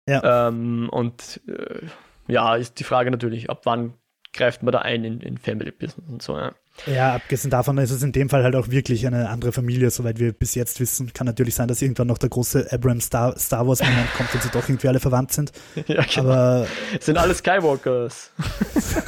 Ja. 0.08 0.48
Ähm, 0.48 0.88
und 0.90 1.40
äh, 1.48 1.86
ja, 2.28 2.56
ist 2.56 2.78
die 2.78 2.84
Frage 2.84 3.10
natürlich, 3.10 3.50
ab 3.50 3.62
wann 3.64 3.94
greift 4.32 4.62
man 4.62 4.72
da 4.72 4.80
ein 4.80 5.04
in, 5.04 5.20
in 5.20 5.38
Family 5.38 5.70
Business 5.70 6.08
und 6.08 6.22
so, 6.22 6.36
ja. 6.36 6.52
Ja, 6.86 7.14
abgesehen 7.14 7.52
davon 7.52 7.78
ist 7.78 7.92
es 7.92 8.02
in 8.02 8.10
dem 8.10 8.28
Fall 8.28 8.42
halt 8.42 8.56
auch 8.56 8.68
wirklich 8.68 9.06
eine 9.06 9.28
andere 9.28 9.52
Familie, 9.52 9.90
soweit 9.90 10.18
wir 10.18 10.32
bis 10.32 10.56
jetzt 10.56 10.80
wissen. 10.80 11.12
Kann 11.12 11.24
natürlich 11.24 11.54
sein, 11.54 11.68
dass 11.68 11.80
irgendwann 11.80 12.08
noch 12.08 12.18
der 12.18 12.30
große 12.30 12.66
Abrams 12.72 13.04
Star, 13.04 13.38
Star 13.38 13.66
Wars 13.68 13.80
Moment 13.80 14.12
kommt 14.16 14.34
und 14.34 14.42
sie 14.42 14.48
doch 14.50 14.68
irgendwie 14.68 14.88
alle 14.88 14.98
verwandt 14.98 15.30
sind. 15.32 15.52
ja 15.86 16.02
genau. 16.02 16.20
Aber 16.20 16.66
sind 16.98 17.16
alle 17.16 17.32
Skywalkers. 17.32 18.32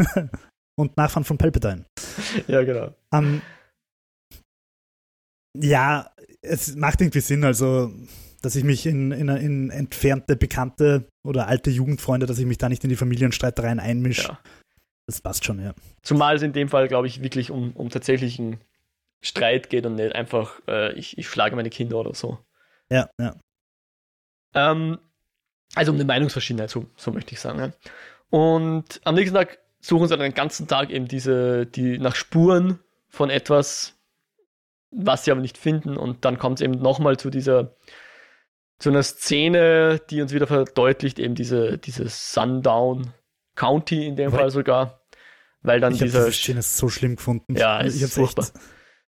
und 0.76 0.96
Nachfahren 0.96 1.24
von 1.24 1.38
Palpatine. 1.38 1.84
ja, 2.46 2.62
genau. 2.62 2.94
Ähm, 3.12 3.42
ja, 5.60 6.10
es 6.42 6.76
macht 6.76 7.00
irgendwie 7.00 7.20
Sinn, 7.20 7.44
also 7.44 7.92
dass 8.42 8.54
ich 8.54 8.64
mich 8.64 8.86
in, 8.86 9.10
in, 9.12 9.28
in 9.28 9.70
entfernte 9.70 10.36
Bekannte 10.36 11.08
oder 11.24 11.48
alte 11.48 11.70
Jugendfreunde, 11.70 12.26
dass 12.26 12.38
ich 12.38 12.46
mich 12.46 12.58
da 12.58 12.68
nicht 12.68 12.84
in 12.84 12.90
die 12.90 12.96
Familienstreitereien 12.96 13.80
einmische. 13.80 14.28
Ja. 14.28 14.38
Das 15.06 15.20
passt 15.20 15.44
schon, 15.44 15.60
ja. 15.60 15.74
Zumal 16.02 16.36
es 16.36 16.42
in 16.42 16.52
dem 16.52 16.68
Fall, 16.68 16.88
glaube 16.88 17.06
ich, 17.06 17.22
wirklich 17.22 17.50
um, 17.50 17.72
um 17.72 17.90
tatsächlichen 17.90 18.58
Streit 19.20 19.70
geht 19.70 19.86
und 19.86 19.96
nicht 19.96 20.14
einfach, 20.14 20.60
äh, 20.68 20.92
ich, 20.92 21.18
ich 21.18 21.28
schlage 21.28 21.56
meine 21.56 21.70
Kinder 21.70 21.96
oder 21.96 22.14
so. 22.14 22.38
Ja, 22.90 23.08
ja. 23.20 23.34
Ähm, 24.54 24.98
also 25.74 25.92
um 25.92 25.96
eine 25.96 26.04
Meinungsverschiedenheit, 26.04 26.70
so, 26.70 26.86
so 26.96 27.10
möchte 27.12 27.32
ich 27.32 27.40
sagen. 27.40 27.58
Ja. 27.58 27.72
Und 28.30 29.00
am 29.04 29.14
nächsten 29.14 29.34
Tag 29.34 29.58
suchen 29.80 30.08
sie 30.08 30.16
dann 30.16 30.20
den 30.20 30.34
ganzen 30.34 30.66
Tag 30.66 30.90
eben 30.90 31.08
diese, 31.08 31.66
die 31.66 31.98
nach 31.98 32.14
Spuren 32.14 32.80
von 33.08 33.30
etwas, 33.30 33.95
was 34.90 35.24
sie 35.24 35.30
aber 35.30 35.40
nicht 35.40 35.58
finden. 35.58 35.96
Und 35.96 36.24
dann 36.24 36.38
kommt 36.38 36.60
es 36.60 36.64
eben 36.64 36.74
nochmal 36.74 37.16
zu 37.16 37.30
dieser, 37.30 37.76
zu 38.78 38.90
einer 38.90 39.02
Szene, 39.02 40.00
die 40.10 40.22
uns 40.22 40.32
wieder 40.32 40.46
verdeutlicht, 40.46 41.18
eben 41.18 41.34
diese, 41.34 41.78
diese 41.78 42.08
Sundown 42.08 43.12
County 43.54 44.06
in 44.06 44.16
dem 44.16 44.30
Fall 44.30 44.50
sogar. 44.50 45.00
Weil 45.62 45.80
dann 45.80 45.94
ich 45.94 46.00
habe 46.00 46.10
dieser, 46.10 46.26
diese 46.26 46.38
Szene 46.38 46.62
so 46.62 46.88
schlimm 46.88 47.16
gefunden. 47.16 47.56
Ja, 47.56 47.80
ich 47.80 47.96
ist 47.96 48.02
hab's 48.02 48.14
furchtbar. 48.14 48.46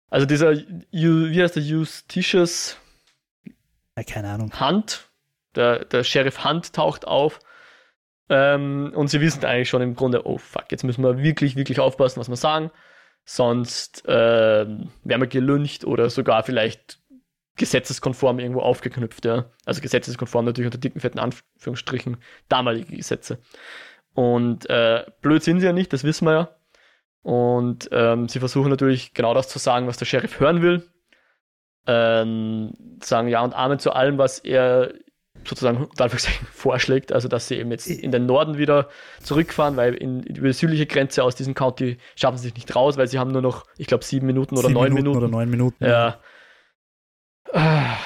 also 0.08 0.26
dieser, 0.26 0.54
wie 0.54 1.42
heißt 1.42 1.56
der, 1.56 1.62
Justitious 1.62 2.78
Ja, 3.96 4.04
keine 4.04 4.30
Ahnung. 4.30 4.52
Hunt, 4.58 5.08
der, 5.54 5.84
der 5.84 6.04
Sheriff 6.04 6.44
Hunt 6.44 6.72
taucht 6.72 7.06
auf 7.06 7.40
Ähm, 8.28 8.92
und 8.94 9.08
sie 9.08 9.20
wissen 9.20 9.44
eigentlich 9.44 9.68
schon 9.68 9.82
im 9.82 9.94
Grunde, 9.94 10.26
oh 10.26 10.38
fuck, 10.38 10.64
jetzt 10.70 10.82
müssen 10.82 11.04
wir 11.04 11.18
wirklich, 11.18 11.54
wirklich 11.54 11.78
aufpassen, 11.78 12.18
was 12.18 12.28
wir 12.28 12.36
sagen. 12.36 12.70
Sonst 13.28 14.06
äh, 14.06 14.66
werden 14.66 14.94
wir 15.04 15.26
gelüncht 15.26 15.84
oder 15.84 16.10
sogar 16.10 16.44
vielleicht 16.44 17.00
gesetzeskonform 17.56 18.38
irgendwo 18.38 18.60
aufgeknüpft. 18.60 19.24
Ja? 19.24 19.50
Also 19.64 19.80
gesetzeskonform 19.80 20.44
natürlich 20.44 20.68
unter 20.68 20.78
dicken, 20.78 21.00
fetten 21.00 21.18
Anführungsstrichen, 21.18 22.18
damalige 22.48 22.94
Gesetze. 22.94 23.40
Und 24.14 24.70
äh, 24.70 25.04
blöd 25.22 25.42
sind 25.42 25.58
sie 25.58 25.66
ja 25.66 25.72
nicht, 25.72 25.92
das 25.92 26.04
wissen 26.04 26.26
wir 26.26 26.32
ja. 26.32 26.56
Und 27.22 27.88
ähm, 27.90 28.28
sie 28.28 28.38
versuchen 28.38 28.70
natürlich 28.70 29.12
genau 29.12 29.34
das 29.34 29.48
zu 29.48 29.58
sagen, 29.58 29.88
was 29.88 29.96
der 29.96 30.06
Sheriff 30.06 30.38
hören 30.38 30.62
will. 30.62 30.88
Ähm, 31.88 32.74
sagen 33.02 33.26
Ja 33.26 33.42
und 33.42 33.54
Amen 33.54 33.80
zu 33.80 33.90
allem, 33.92 34.18
was 34.18 34.38
er 34.38 34.94
sozusagen 35.48 35.88
vorschlägt, 36.52 37.12
also 37.12 37.28
dass 37.28 37.48
sie 37.48 37.56
eben 37.56 37.70
jetzt 37.70 37.86
in 37.86 38.10
den 38.10 38.26
Norden 38.26 38.58
wieder 38.58 38.88
zurückfahren, 39.22 39.76
weil 39.76 39.94
in, 39.94 40.22
über 40.22 40.48
die 40.48 40.52
südliche 40.52 40.86
Grenze 40.86 41.24
aus 41.24 41.34
diesem 41.34 41.54
County 41.54 41.98
schaffen 42.14 42.38
sie 42.38 42.44
sich 42.44 42.54
nicht 42.54 42.74
raus, 42.74 42.96
weil 42.96 43.08
sie 43.08 43.18
haben 43.18 43.32
nur 43.32 43.42
noch, 43.42 43.64
ich 43.78 43.86
glaube, 43.86 44.04
sieben 44.04 44.26
Minuten 44.26 44.54
oder 44.54 44.68
sieben 44.68 44.74
neun 44.74 44.94
Minuten, 44.94 45.08
Minuten. 45.08 45.18
Oder 45.18 45.28
neun 45.28 45.50
Minuten. 45.50 45.84
Ja. 45.84 46.20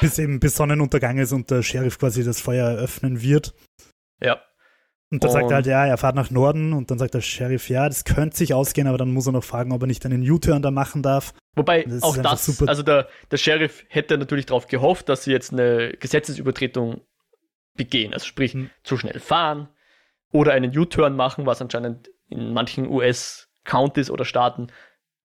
Bis 0.00 0.18
eben 0.18 0.38
bis 0.38 0.56
Sonnenuntergang 0.56 1.18
ist 1.18 1.32
und 1.32 1.50
der 1.50 1.62
Sheriff 1.62 1.98
quasi 1.98 2.24
das 2.24 2.40
Feuer 2.40 2.68
eröffnen 2.68 3.22
wird. 3.22 3.54
Ja. 4.22 4.40
Und 5.12 5.24
dann 5.24 5.30
und 5.30 5.32
sagt 5.32 5.50
er 5.50 5.54
halt, 5.56 5.66
ja, 5.66 5.86
er 5.86 5.96
fährt 5.96 6.14
nach 6.14 6.30
Norden 6.30 6.72
und 6.72 6.90
dann 6.90 6.98
sagt 6.98 7.14
der 7.14 7.20
Sheriff, 7.20 7.68
ja, 7.68 7.88
das 7.88 8.04
könnte 8.04 8.36
sich 8.36 8.54
ausgehen, 8.54 8.86
aber 8.86 8.96
dann 8.96 9.12
muss 9.12 9.26
er 9.26 9.32
noch 9.32 9.42
fragen, 9.42 9.72
ob 9.72 9.82
er 9.82 9.88
nicht 9.88 10.06
einen 10.06 10.28
U-Turn 10.28 10.62
da 10.62 10.70
machen 10.70 11.02
darf. 11.02 11.34
Wobei 11.56 11.82
das 11.82 12.04
auch 12.04 12.16
das, 12.16 12.62
also 12.68 12.84
der, 12.84 13.08
der 13.28 13.36
Sheriff 13.36 13.84
hätte 13.88 14.16
natürlich 14.18 14.46
darauf 14.46 14.68
gehofft, 14.68 15.08
dass 15.08 15.24
sie 15.24 15.32
jetzt 15.32 15.52
eine 15.52 15.94
Gesetzesübertretung 15.98 17.00
begehen. 17.74 18.12
Also 18.12 18.26
sprich, 18.26 18.54
mhm. 18.54 18.70
zu 18.82 18.96
schnell 18.96 19.20
fahren 19.20 19.68
oder 20.32 20.52
einen 20.52 20.76
U-Turn 20.76 21.16
machen, 21.16 21.46
was 21.46 21.60
anscheinend 21.60 22.10
in 22.28 22.52
manchen 22.52 22.88
US-Counties 22.88 24.10
oder 24.10 24.24
Staaten 24.24 24.68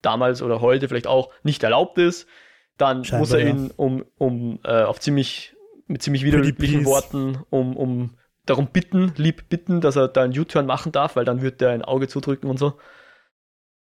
damals 0.01 0.41
oder 0.41 0.61
heute 0.61 0.87
vielleicht 0.87 1.07
auch 1.07 1.31
nicht 1.43 1.63
erlaubt 1.63 1.97
ist. 1.97 2.27
Dann 2.77 3.03
Scheinbar, 3.03 3.19
muss 3.19 3.31
er 3.31 3.39
ihn 3.39 3.71
um, 3.75 4.05
um 4.17 4.59
äh, 4.63 4.83
auf 4.83 4.99
ziemlich, 4.99 5.55
mit 5.87 6.01
ziemlich 6.01 6.23
widerlichen 6.23 6.85
Worten 6.85 7.43
um, 7.49 7.77
um 7.77 8.17
darum 8.45 8.67
bitten, 8.67 9.13
lieb 9.15 9.49
bitten, 9.49 9.81
dass 9.81 9.95
er 9.95 10.07
da 10.07 10.23
einen 10.23 10.37
U-Turn 10.37 10.65
machen 10.65 10.91
darf, 10.91 11.15
weil 11.15 11.25
dann 11.25 11.41
wird 11.41 11.61
er 11.61 11.71
ein 11.71 11.83
Auge 11.83 12.07
zudrücken 12.07 12.49
und 12.49 12.57
so. 12.57 12.77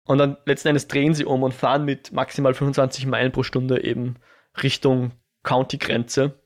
Und 0.05 0.17
dann 0.17 0.37
letzten 0.45 0.67
Endes 0.69 0.87
drehen 0.87 1.13
sie 1.13 1.25
um 1.25 1.43
und 1.43 1.53
fahren 1.53 1.85
mit 1.85 2.11
maximal 2.11 2.53
25 2.53 3.05
Meilen 3.05 3.31
pro 3.31 3.43
Stunde 3.43 3.83
eben 3.83 4.17
Richtung 4.61 5.11
County-Grenze 5.43 6.42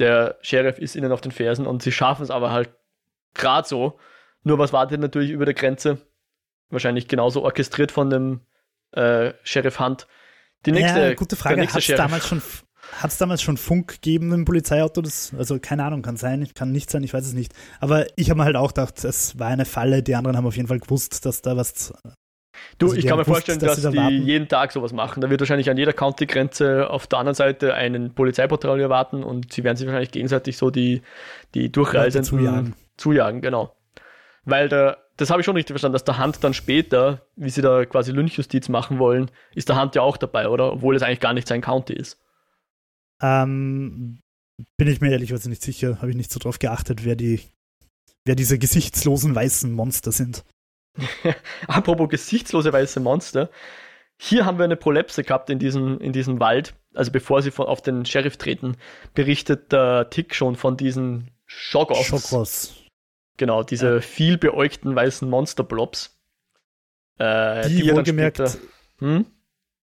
der 0.00 0.38
Sheriff 0.40 0.78
ist 0.78 0.96
ihnen 0.96 1.12
auf 1.12 1.20
den 1.20 1.32
Fersen 1.32 1.66
und 1.66 1.82
sie 1.82 1.92
schaffen 1.92 2.22
es 2.22 2.30
aber 2.30 2.50
halt 2.50 2.70
gerade 3.34 3.68
so. 3.68 3.98
Nur 4.42 4.58
was 4.58 4.72
wartet 4.72 5.00
natürlich 5.00 5.30
über 5.30 5.44
der 5.44 5.54
Grenze? 5.54 5.98
Wahrscheinlich 6.70 7.08
genauso 7.08 7.42
orchestriert 7.42 7.92
von 7.92 8.10
dem 8.10 8.40
äh, 8.92 9.32
Sheriff 9.42 9.78
Hunt. 9.78 10.06
Die 10.66 10.72
nächste, 10.72 11.00
ja, 11.00 11.14
gute 11.14 11.36
Frage. 11.36 11.60
Hat 11.62 11.76
es 11.76 11.86
damals 11.86 12.26
schon 12.26 12.42
damals 13.18 13.42
schon 13.42 13.56
Funk 13.56 13.88
gegeben 13.94 14.32
im 14.32 14.44
Polizeiauto? 14.44 15.02
Das, 15.02 15.32
also 15.36 15.58
keine 15.60 15.84
Ahnung, 15.84 16.02
kann 16.02 16.16
sein, 16.16 16.48
kann 16.54 16.72
nicht 16.72 16.90
sein, 16.90 17.02
ich 17.02 17.14
weiß 17.14 17.26
es 17.26 17.34
nicht. 17.34 17.52
Aber 17.78 18.06
ich 18.16 18.30
habe 18.30 18.38
mir 18.38 18.44
halt 18.44 18.56
auch 18.56 18.68
gedacht, 18.68 19.04
es 19.04 19.38
war 19.38 19.48
eine 19.48 19.64
Falle. 19.64 20.02
Die 20.02 20.14
anderen 20.14 20.36
haben 20.36 20.46
auf 20.46 20.56
jeden 20.56 20.68
Fall 20.68 20.80
gewusst, 20.80 21.24
dass 21.26 21.42
da 21.42 21.56
was 21.56 21.92
Du, 22.78 22.86
also 22.86 22.96
ich 22.96 23.06
kann 23.06 23.18
mir 23.18 23.24
vorstellen, 23.24 23.58
dass, 23.58 23.80
dass 23.80 23.92
die 23.92 23.98
warten. 23.98 24.22
jeden 24.22 24.48
Tag 24.48 24.72
sowas 24.72 24.92
machen. 24.92 25.20
Da 25.20 25.30
wird 25.30 25.40
wahrscheinlich 25.40 25.70
an 25.70 25.76
jeder 25.76 25.92
County-Grenze 25.92 26.88
auf 26.88 27.06
der 27.06 27.18
anderen 27.18 27.34
Seite 27.34 27.74
einen 27.74 28.14
Polizeipatrouille 28.14 28.88
warten 28.88 29.22
und 29.22 29.52
sie 29.52 29.64
werden 29.64 29.76
sich 29.76 29.86
wahrscheinlich 29.86 30.12
gegenseitig 30.12 30.56
so 30.56 30.70
die, 30.70 31.02
die 31.54 31.70
Durchreisenden 31.70 32.24
zujagen. 32.24 32.74
zujagen, 32.96 33.40
genau. 33.42 33.74
Weil 34.44 34.68
der, 34.68 34.98
das 35.16 35.30
habe 35.30 35.40
ich 35.40 35.44
schon 35.44 35.56
richtig 35.56 35.74
verstanden, 35.74 35.92
dass 35.92 36.04
der 36.04 36.18
Hand 36.18 36.42
dann 36.42 36.54
später, 36.54 37.26
wie 37.36 37.50
sie 37.50 37.60
da 37.60 37.84
quasi 37.84 38.12
Lynchjustiz 38.12 38.68
machen 38.68 38.98
wollen, 38.98 39.30
ist 39.54 39.68
der 39.68 39.76
Hand 39.76 39.94
ja 39.94 40.02
auch 40.02 40.16
dabei, 40.16 40.48
oder? 40.48 40.72
Obwohl 40.72 40.96
es 40.96 41.02
eigentlich 41.02 41.20
gar 41.20 41.34
nicht 41.34 41.46
sein 41.46 41.60
County 41.60 41.92
ist. 41.92 42.18
Ähm, 43.20 44.20
bin 44.76 44.88
ich 44.88 45.00
mir 45.00 45.10
ehrlicherweise 45.10 45.50
nicht 45.50 45.62
sicher, 45.62 45.98
habe 45.98 46.10
ich 46.10 46.16
nicht 46.16 46.32
so 46.32 46.40
drauf 46.40 46.58
geachtet, 46.58 47.04
wer 47.04 47.16
die, 47.16 47.40
wer 48.24 48.34
diese 48.34 48.58
gesichtslosen 48.58 49.34
weißen 49.34 49.70
Monster 49.70 50.12
sind. 50.12 50.44
Apropos 51.66 52.08
gesichtslose 52.08 52.72
weiße 52.72 53.00
Monster. 53.00 53.50
Hier 54.18 54.44
haben 54.44 54.58
wir 54.58 54.64
eine 54.64 54.76
Prolepse 54.76 55.24
gehabt 55.24 55.48
in 55.50 55.58
diesem, 55.58 55.98
in 55.98 56.12
diesem 56.12 56.40
Wald. 56.40 56.74
Also 56.94 57.10
bevor 57.10 57.42
sie 57.42 57.50
von, 57.50 57.66
auf 57.66 57.80
den 57.80 58.04
Sheriff 58.04 58.36
treten, 58.36 58.76
berichtet 59.14 59.72
der 59.72 60.10
Tick 60.10 60.34
schon 60.34 60.56
von 60.56 60.76
diesen 60.76 61.30
Shogoffs. 61.46 62.06
Shoggoths. 62.06 62.74
Genau, 63.36 63.62
diese 63.62 63.94
ja. 63.94 64.00
viel 64.00 64.36
beäugten 64.36 64.94
weißen 64.94 65.28
Monsterblobs. 65.28 66.18
Äh, 67.18 67.68
die, 67.68 67.82
die 67.82 67.92
wohlgemerkt, 67.92 68.58
hm? 68.98 69.26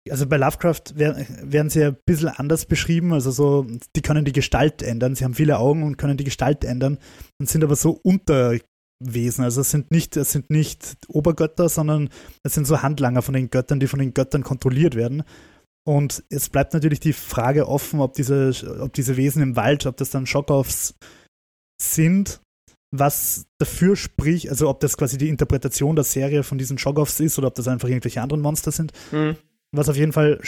also 0.10 0.28
bei 0.28 0.38
Lovecraft 0.38 0.96
werden, 0.96 1.26
werden 1.42 1.70
sie 1.70 1.84
ein 1.84 1.98
bisschen 2.06 2.30
anders 2.30 2.66
beschrieben. 2.66 3.14
Also 3.14 3.32
so, 3.32 3.66
die 3.96 4.02
können 4.02 4.26
die 4.26 4.34
Gestalt 4.34 4.82
ändern. 4.82 5.16
Sie 5.16 5.24
haben 5.24 5.34
viele 5.34 5.58
Augen 5.58 5.84
und 5.84 5.98
können 5.98 6.18
die 6.18 6.24
Gestalt 6.24 6.64
ändern 6.64 6.98
und 7.40 7.50
sind 7.50 7.64
aber 7.64 7.76
so 7.76 8.00
unter 8.04 8.58
Wesen. 9.04 9.44
Also 9.44 9.62
es 9.62 9.72
sind 9.72 9.92
nicht, 9.92 10.18
es 10.18 10.32
sind 10.32 10.50
nicht 10.50 10.98
Obergötter, 11.08 11.70
sondern 11.70 12.10
es 12.44 12.54
sind 12.54 12.66
so 12.66 12.82
Handlanger 12.82 13.22
von 13.22 13.34
den 13.34 13.50
Göttern, 13.50 13.80
die 13.80 13.88
von 13.88 14.00
den 14.00 14.14
Göttern 14.14 14.44
kontrolliert 14.44 14.96
werden. 14.96 15.24
Und 15.86 16.24
es 16.30 16.50
bleibt 16.50 16.74
natürlich 16.74 17.00
die 17.00 17.14
Frage 17.14 17.68
offen, 17.68 18.00
ob 18.00 18.14
diese, 18.14 18.52
ob 18.80 18.94
diese 18.94 19.18
Wesen 19.18 19.42
im 19.42 19.56
Wald, 19.56 19.86
ob 19.86 19.98
das 19.98 20.12
dann 20.12 20.26
Schockoffs 20.26 20.96
sind, 21.82 22.42
was 22.92 23.48
dafür 23.58 23.96
spricht, 23.96 24.50
also 24.50 24.70
ob 24.70 24.80
das 24.80 24.96
quasi 24.98 25.18
die 25.18 25.30
Interpretation 25.30 25.96
der 25.96 26.06
Serie 26.06 26.44
von 26.44 26.58
diesen 26.58 26.78
Shoggoths 26.78 27.20
ist 27.20 27.38
oder 27.38 27.48
ob 27.48 27.56
das 27.56 27.68
einfach 27.68 27.90
irgendwelche 27.90 28.22
anderen 28.22 28.42
Monster 28.42 28.72
sind. 28.72 28.94
Mhm. 29.12 29.36
Was 29.76 29.90
auf 29.90 29.96
jeden 29.96 30.14
Fall, 30.14 30.40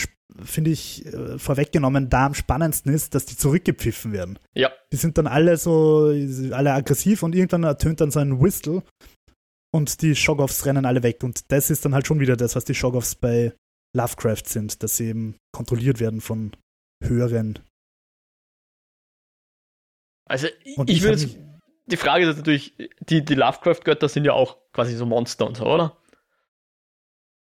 finde 0.44 0.70
ich, 0.72 1.06
äh, 1.06 1.40
vorweggenommen 1.40 2.10
da 2.10 2.28
am 2.28 2.34
spannendsten 2.34 2.94
ist, 2.94 3.16
dass 3.16 3.26
die 3.26 3.36
zurückgepfiffen 3.36 4.12
werden. 4.12 4.40
Ja. 4.54 4.72
Die 4.92 4.98
sind 4.98 5.18
dann 5.18 5.28
alle 5.28 5.58
so, 5.58 6.14
alle 6.52 6.74
aggressiv 6.74 7.24
und 7.24 7.34
irgendwann 7.34 7.64
ertönt 7.64 8.02
dann 8.02 8.12
so 8.12 8.20
ein 8.20 8.40
Whistle 8.42 8.84
und 9.74 10.02
die 10.02 10.16
Shoggoths 10.16 10.66
rennen 10.66 10.86
alle 10.86 11.04
weg. 11.04 11.24
Und 11.24 11.52
das 11.52 11.70
ist 11.70 11.84
dann 11.86 11.94
halt 11.94 12.06
schon 12.08 12.20
wieder 12.20 12.38
das, 12.38 12.56
was 12.56 12.66
die 12.66 12.76
Shoggoths 12.76 13.16
bei 13.16 13.54
Lovecraft 13.96 14.44
sind, 14.46 14.84
dass 14.84 14.98
sie 14.98 15.08
eben 15.08 15.36
kontrolliert 15.52 16.00
werden 16.00 16.22
von 16.22 16.52
höheren. 17.04 17.60
Also, 20.28 20.48
und 20.76 20.90
ich, 20.90 20.98
ich 20.98 21.04
würde 21.04 21.30
die 21.88 21.98
Frage 21.98 22.28
ist 22.28 22.38
natürlich, 22.38 22.74
die, 23.00 23.24
die 23.24 23.36
Lovecraft-Götter 23.36 24.10
sind 24.10 24.26
ja 24.26 24.34
auch 24.34 24.58
quasi 24.74 24.96
so 24.96 25.06
Monster 25.06 25.46
und 25.46 25.58
so, 25.58 25.66
oder? 25.66 25.98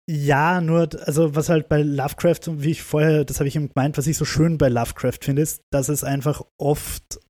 Ja, 0.09 0.61
nur, 0.61 0.89
also 1.05 1.35
was 1.35 1.49
halt 1.49 1.69
bei 1.69 1.83
Lovecraft, 1.83 2.63
wie 2.63 2.71
ich 2.71 2.83
vorher, 2.83 3.25
das 3.25 3.41
habe 3.41 3.49
ich 3.49 3.57
ihm 3.57 3.69
gemeint, 3.69 3.99
was 3.99 4.07
ich 4.07 4.17
so 4.17 4.25
schön 4.25 4.57
bei 4.57 4.69
Lovecraft 4.69 5.19
finde, 5.23 5.43
ist, 5.43 5.63
dass 5.73 5.89
es 5.89 6.05
einfach 6.05 6.43
oft 6.59 7.21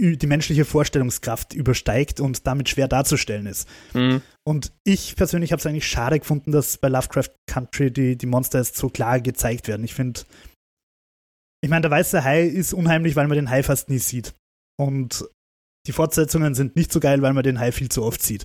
die 0.00 0.26
menschliche 0.28 0.64
Vorstellungskraft 0.64 1.54
übersteigt 1.54 2.20
und 2.20 2.46
damit 2.46 2.68
schwer 2.68 2.86
darzustellen 2.86 3.46
ist. 3.46 3.68
Mhm. 3.94 4.22
Und 4.46 4.72
ich 4.84 5.16
persönlich 5.16 5.50
habe 5.50 5.58
es 5.58 5.66
eigentlich 5.66 5.88
schade 5.88 6.20
gefunden, 6.20 6.52
dass 6.52 6.78
bei 6.78 6.88
Lovecraft 6.88 7.30
Country 7.50 7.90
die, 7.90 8.16
die 8.16 8.26
Monster 8.26 8.60
jetzt 8.60 8.76
so 8.76 8.88
klar 8.88 9.20
gezeigt 9.20 9.66
werden. 9.66 9.84
Ich 9.84 9.94
finde, 9.94 10.20
ich 11.62 11.68
meine, 11.68 11.82
der 11.82 11.90
weiße 11.90 12.22
Hai 12.22 12.44
ist 12.44 12.72
unheimlich, 12.72 13.16
weil 13.16 13.26
man 13.26 13.36
den 13.36 13.50
Hai 13.50 13.64
fast 13.64 13.90
nie 13.90 13.98
sieht. 13.98 14.34
Und 14.80 15.28
die 15.88 15.92
Fortsetzungen 15.92 16.54
sind 16.54 16.76
nicht 16.76 16.92
so 16.92 17.00
geil, 17.00 17.20
weil 17.20 17.32
man 17.32 17.42
den 17.42 17.58
Hai 17.58 17.72
viel 17.72 17.88
zu 17.88 18.04
oft 18.04 18.22
sieht. 18.22 18.44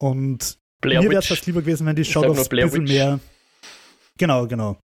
Und 0.00 0.58
Blair 0.80 1.02
Mir 1.02 1.10
wäre 1.10 1.22
es 1.22 1.46
lieber 1.46 1.60
gewesen, 1.60 1.86
wenn 1.86 1.96
die 1.96 2.04
Shoggoths 2.04 2.50
ein 2.50 2.56
bisschen 2.56 2.84
mehr. 2.84 3.20
Genau, 4.16 4.46
genau. 4.46 4.78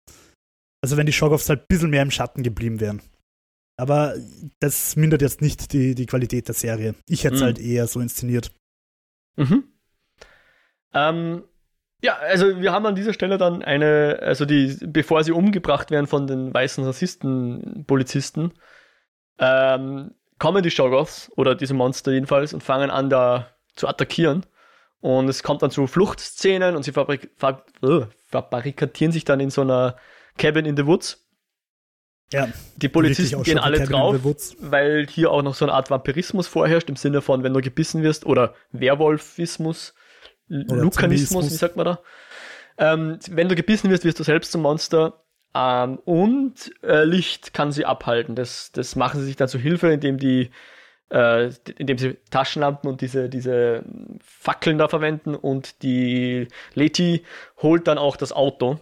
Also 0.83 0.97
wenn 0.97 1.07
die 1.07 1.13
Shoggoths 1.13 1.49
halt 1.49 1.63
ein 1.63 1.67
bisschen 1.69 1.91
mehr 1.91 2.03
im 2.03 2.11
Schatten 2.11 2.43
geblieben 2.43 2.81
wären. 2.81 3.03
Aber 3.79 4.15
das 4.61 4.97
mindert 4.97 5.23
jetzt 5.23 5.41
nicht 5.41 5.73
die, 5.73 5.95
die 5.95 6.07
Qualität 6.07 6.49
der 6.49 6.55
Serie. 6.55 6.95
Ich 7.09 7.25
hätte 7.25 7.37
es 7.37 7.41
mhm. 7.41 7.47
halt 7.47 7.59
eher 7.59 7.87
so 7.87 8.01
inszeniert. 8.01 8.53
Mhm. 9.37 9.65
Ähm, 10.95 11.45
ja, 12.03 12.17
also 12.17 12.61
wir 12.61 12.73
haben 12.73 12.87
an 12.87 12.95
dieser 12.95 13.13
Stelle 13.13 13.39
dann 13.39 13.63
eine, 13.63 14.19
also 14.21 14.45
die, 14.45 14.77
bevor 14.83 15.25
sie 15.25 15.33
umgebracht 15.33 15.91
werden 15.91 16.07
von 16.07 16.27
den 16.27 16.53
weißen 16.53 16.85
Rassisten, 16.85 17.85
Polizisten, 17.87 18.53
ähm, 19.39 20.15
kommen 20.39 20.63
die 20.63 20.71
Shoggoths 20.71 21.31
oder 21.37 21.55
diese 21.55 21.75
Monster 21.75 22.13
jedenfalls 22.13 22.53
und 22.53 22.63
fangen 22.63 22.91
an 22.91 23.09
da 23.09 23.57
zu 23.77 23.89
attackieren. 23.89 24.45
Und 25.03 25.29
es 25.29 25.43
kommt 25.43 25.63
dann 25.63 25.73
zu 25.73 25.89
Fluchtszenen 25.89 26.77
und 26.77 26.85
sie 26.85 26.93
fabrik 26.93 27.31
fab 27.37 27.67
uh, 27.83 28.07
verbarrikadieren 28.29 29.11
sich 29.11 29.25
dann 29.25 29.41
in 29.41 29.51
so 29.51 29.63
einer 29.63 29.97
Cabin 30.39 30.65
in 30.65 30.77
the 30.77 30.87
Woods. 30.87 31.27
Ja, 32.33 32.49
die 32.77 32.89
Polizisten 32.89 33.43
gehen 33.43 33.59
alle 33.59 33.85
drauf, 33.85 34.17
weil 34.61 35.07
hier 35.11 35.33
auch 35.33 35.43
noch 35.43 35.55
so 35.55 35.65
eine 35.65 35.75
Art 35.75 35.91
Vampirismus 35.91 36.47
vorherrscht, 36.47 36.89
im 36.89 36.95
Sinne 36.97 37.21
von, 37.21 37.43
wenn 37.43 37.53
du 37.53 37.61
gebissen 37.61 38.05
wirst, 38.05 38.25
oder 38.25 38.55
Werwolfismus, 38.71 39.93
oder 40.49 40.77
Lukanismus, 40.77 41.51
wie 41.51 41.55
sagt 41.57 41.77
man 41.77 41.85
da? 41.85 41.99
Ähm, 42.79 43.19
wenn 43.29 43.49
du 43.49 43.57
gebissen 43.57 43.91
wirst, 43.91 44.05
wirst 44.05 44.21
du 44.21 44.23
selbst 44.23 44.53
zum 44.53 44.63
Monster. 44.63 45.25
Ähm, 45.53 45.99
und 46.05 46.73
äh, 46.85 47.05
Licht 47.05 47.53
kann 47.53 47.73
sie 47.73 47.85
abhalten. 47.85 48.37
Das, 48.37 48.71
das 48.73 48.95
machen 48.95 49.21
sie 49.21 49.27
sich 49.27 49.37
dann 49.37 49.49
zu 49.49 49.59
Hilfe, 49.59 49.93
indem 49.93 50.17
die 50.17 50.51
äh, 51.13 51.51
indem 51.77 51.99
sie 51.99 52.17
Taschenlampen 52.31 52.89
und 52.89 53.03
diese, 53.03 53.29
diese 53.29 53.85
Fackeln 54.25 54.79
da 54.79 54.89
verwenden 54.89 55.35
und 55.35 55.83
die 55.83 56.49
Leti 56.75 57.23
holt 57.59 57.87
dann 57.87 57.99
auch 57.99 58.17
das 58.17 58.33
Auto, 58.33 58.81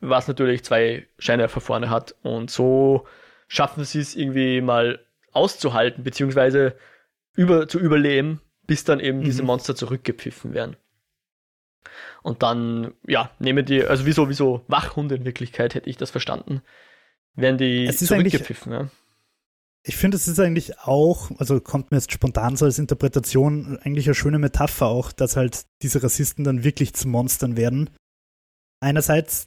was 0.00 0.28
natürlich 0.28 0.64
zwei 0.64 1.06
Scheinwerfer 1.18 1.62
vorne 1.62 1.88
hat 1.88 2.14
und 2.22 2.50
so 2.50 3.06
schaffen 3.48 3.84
sie 3.84 4.00
es 4.00 4.14
irgendwie 4.14 4.60
mal 4.60 5.00
auszuhalten, 5.32 6.04
beziehungsweise 6.04 6.76
über, 7.34 7.68
zu 7.68 7.78
überleben, 7.78 8.40
bis 8.66 8.84
dann 8.84 9.00
eben 9.00 9.20
mhm. 9.20 9.24
diese 9.24 9.42
Monster 9.42 9.74
zurückgepfiffen 9.74 10.52
werden. 10.52 10.76
Und 12.22 12.42
dann, 12.42 12.92
ja, 13.06 13.30
nehmen 13.38 13.64
die, 13.64 13.84
also 13.84 14.04
wieso, 14.04 14.28
wieso 14.28 14.64
Wachhunde 14.68 15.14
in 15.14 15.24
Wirklichkeit, 15.24 15.74
hätte 15.74 15.88
ich 15.88 15.96
das 15.96 16.10
verstanden, 16.10 16.60
werden 17.34 17.56
die 17.56 17.88
zurückgepfiffen, 17.90 18.72
ja. 18.72 18.88
Ich 19.88 19.96
finde, 19.96 20.16
es 20.16 20.26
ist 20.26 20.40
eigentlich 20.40 20.80
auch, 20.80 21.30
also 21.38 21.60
kommt 21.60 21.92
mir 21.92 21.98
jetzt 21.98 22.10
spontan 22.10 22.56
so 22.56 22.64
als 22.64 22.80
Interpretation, 22.80 23.78
eigentlich 23.78 24.06
eine 24.06 24.16
schöne 24.16 24.40
Metapher 24.40 24.86
auch, 24.86 25.12
dass 25.12 25.36
halt 25.36 25.64
diese 25.80 26.02
Rassisten 26.02 26.42
dann 26.42 26.64
wirklich 26.64 26.92
zu 26.94 27.06
Monstern 27.06 27.56
werden. 27.56 27.90
Einerseits, 28.82 29.46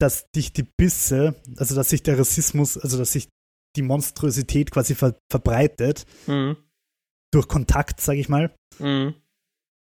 dass 0.00 0.30
dich 0.30 0.54
die 0.54 0.62
Bisse, 0.62 1.34
also 1.58 1.74
dass 1.74 1.90
sich 1.90 2.02
der 2.02 2.18
Rassismus, 2.18 2.78
also 2.78 2.96
dass 2.96 3.12
sich 3.12 3.28
die 3.76 3.82
Monstrosität 3.82 4.70
quasi 4.70 4.94
ver 4.94 5.18
verbreitet, 5.30 6.06
mhm. 6.26 6.56
durch 7.30 7.46
Kontakt, 7.46 8.00
sage 8.00 8.20
ich 8.20 8.30
mal. 8.30 8.56
Mhm. 8.78 9.14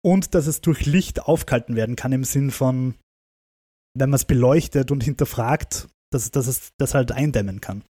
Und 0.06 0.36
dass 0.36 0.46
es 0.46 0.62
durch 0.62 0.86
Licht 0.86 1.22
aufgehalten 1.22 1.76
werden 1.76 1.96
kann 1.96 2.12
im 2.12 2.26
Sinn 2.26 2.52
von, 2.52 2.94
wenn 3.98 4.12
man 4.12 4.18
es 4.18 4.26
beleuchtet 4.26 4.92
und 4.92 5.04
hinterfragt, 5.04 5.88
dass, 6.12 6.30
dass 6.30 6.46
es 6.46 6.74
das 6.78 6.94
halt 6.94 7.12
eindämmen 7.12 7.60
kann. 7.60 7.84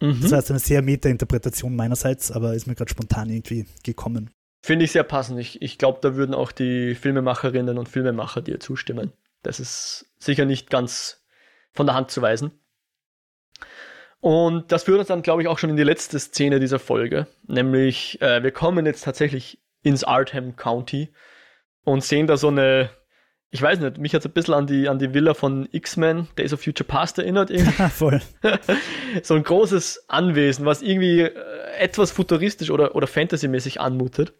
Mhm. 0.00 0.20
Das 0.20 0.32
heißt 0.32 0.50
eine 0.50 0.58
sehr 0.58 0.82
Meta-Interpretation 0.82 1.74
meinerseits, 1.74 2.30
aber 2.30 2.54
ist 2.54 2.66
mir 2.66 2.74
gerade 2.74 2.90
spontan 2.90 3.30
irgendwie 3.30 3.66
gekommen. 3.82 4.30
Finde 4.62 4.84
ich 4.84 4.92
sehr 4.92 5.04
passend. 5.04 5.38
Ich, 5.38 5.62
ich 5.62 5.78
glaube, 5.78 6.00
da 6.02 6.16
würden 6.16 6.34
auch 6.34 6.52
die 6.52 6.94
Filmemacherinnen 6.94 7.78
und 7.78 7.88
Filmemacher 7.88 8.42
dir 8.42 8.60
zustimmen. 8.60 9.12
Das 9.42 9.60
ist 9.60 10.06
sicher 10.18 10.44
nicht 10.44 10.70
ganz 10.70 11.24
von 11.72 11.86
der 11.86 11.94
Hand 11.94 12.10
zu 12.10 12.20
weisen. 12.20 12.50
Und 14.20 14.72
das 14.72 14.84
führt 14.84 14.98
uns 14.98 15.08
dann, 15.08 15.22
glaube 15.22 15.42
ich, 15.42 15.48
auch 15.48 15.58
schon 15.58 15.70
in 15.70 15.76
die 15.76 15.84
letzte 15.84 16.18
Szene 16.18 16.58
dieser 16.58 16.78
Folge. 16.78 17.28
Nämlich, 17.46 18.20
äh, 18.20 18.42
wir 18.42 18.50
kommen 18.50 18.86
jetzt 18.86 19.04
tatsächlich 19.04 19.60
ins 19.82 20.02
Artham 20.02 20.56
County 20.56 21.12
und 21.84 22.02
sehen 22.02 22.26
da 22.26 22.36
so 22.36 22.48
eine 22.48 22.90
ich 23.50 23.62
weiß 23.62 23.78
nicht, 23.80 23.98
mich 23.98 24.12
hat 24.14 24.20
es 24.20 24.26
ein 24.26 24.32
bisschen 24.32 24.54
an 24.54 24.66
die, 24.66 24.88
an 24.88 24.98
die 24.98 25.14
Villa 25.14 25.34
von 25.34 25.68
X-Men, 25.70 26.28
Days 26.36 26.52
of 26.52 26.62
Future 26.62 26.86
Past 26.86 27.18
erinnert. 27.18 27.50
Irgendwie. 27.50 27.88
Voll. 27.90 28.20
so 29.22 29.34
ein 29.34 29.42
großes 29.42 30.04
Anwesen, 30.08 30.66
was 30.66 30.82
irgendwie 30.82 31.20
äh, 31.20 31.32
etwas 31.78 32.10
futuristisch 32.10 32.70
oder, 32.70 32.94
oder 32.96 33.06
fantasymäßig 33.06 33.80
anmutet. 33.80 34.34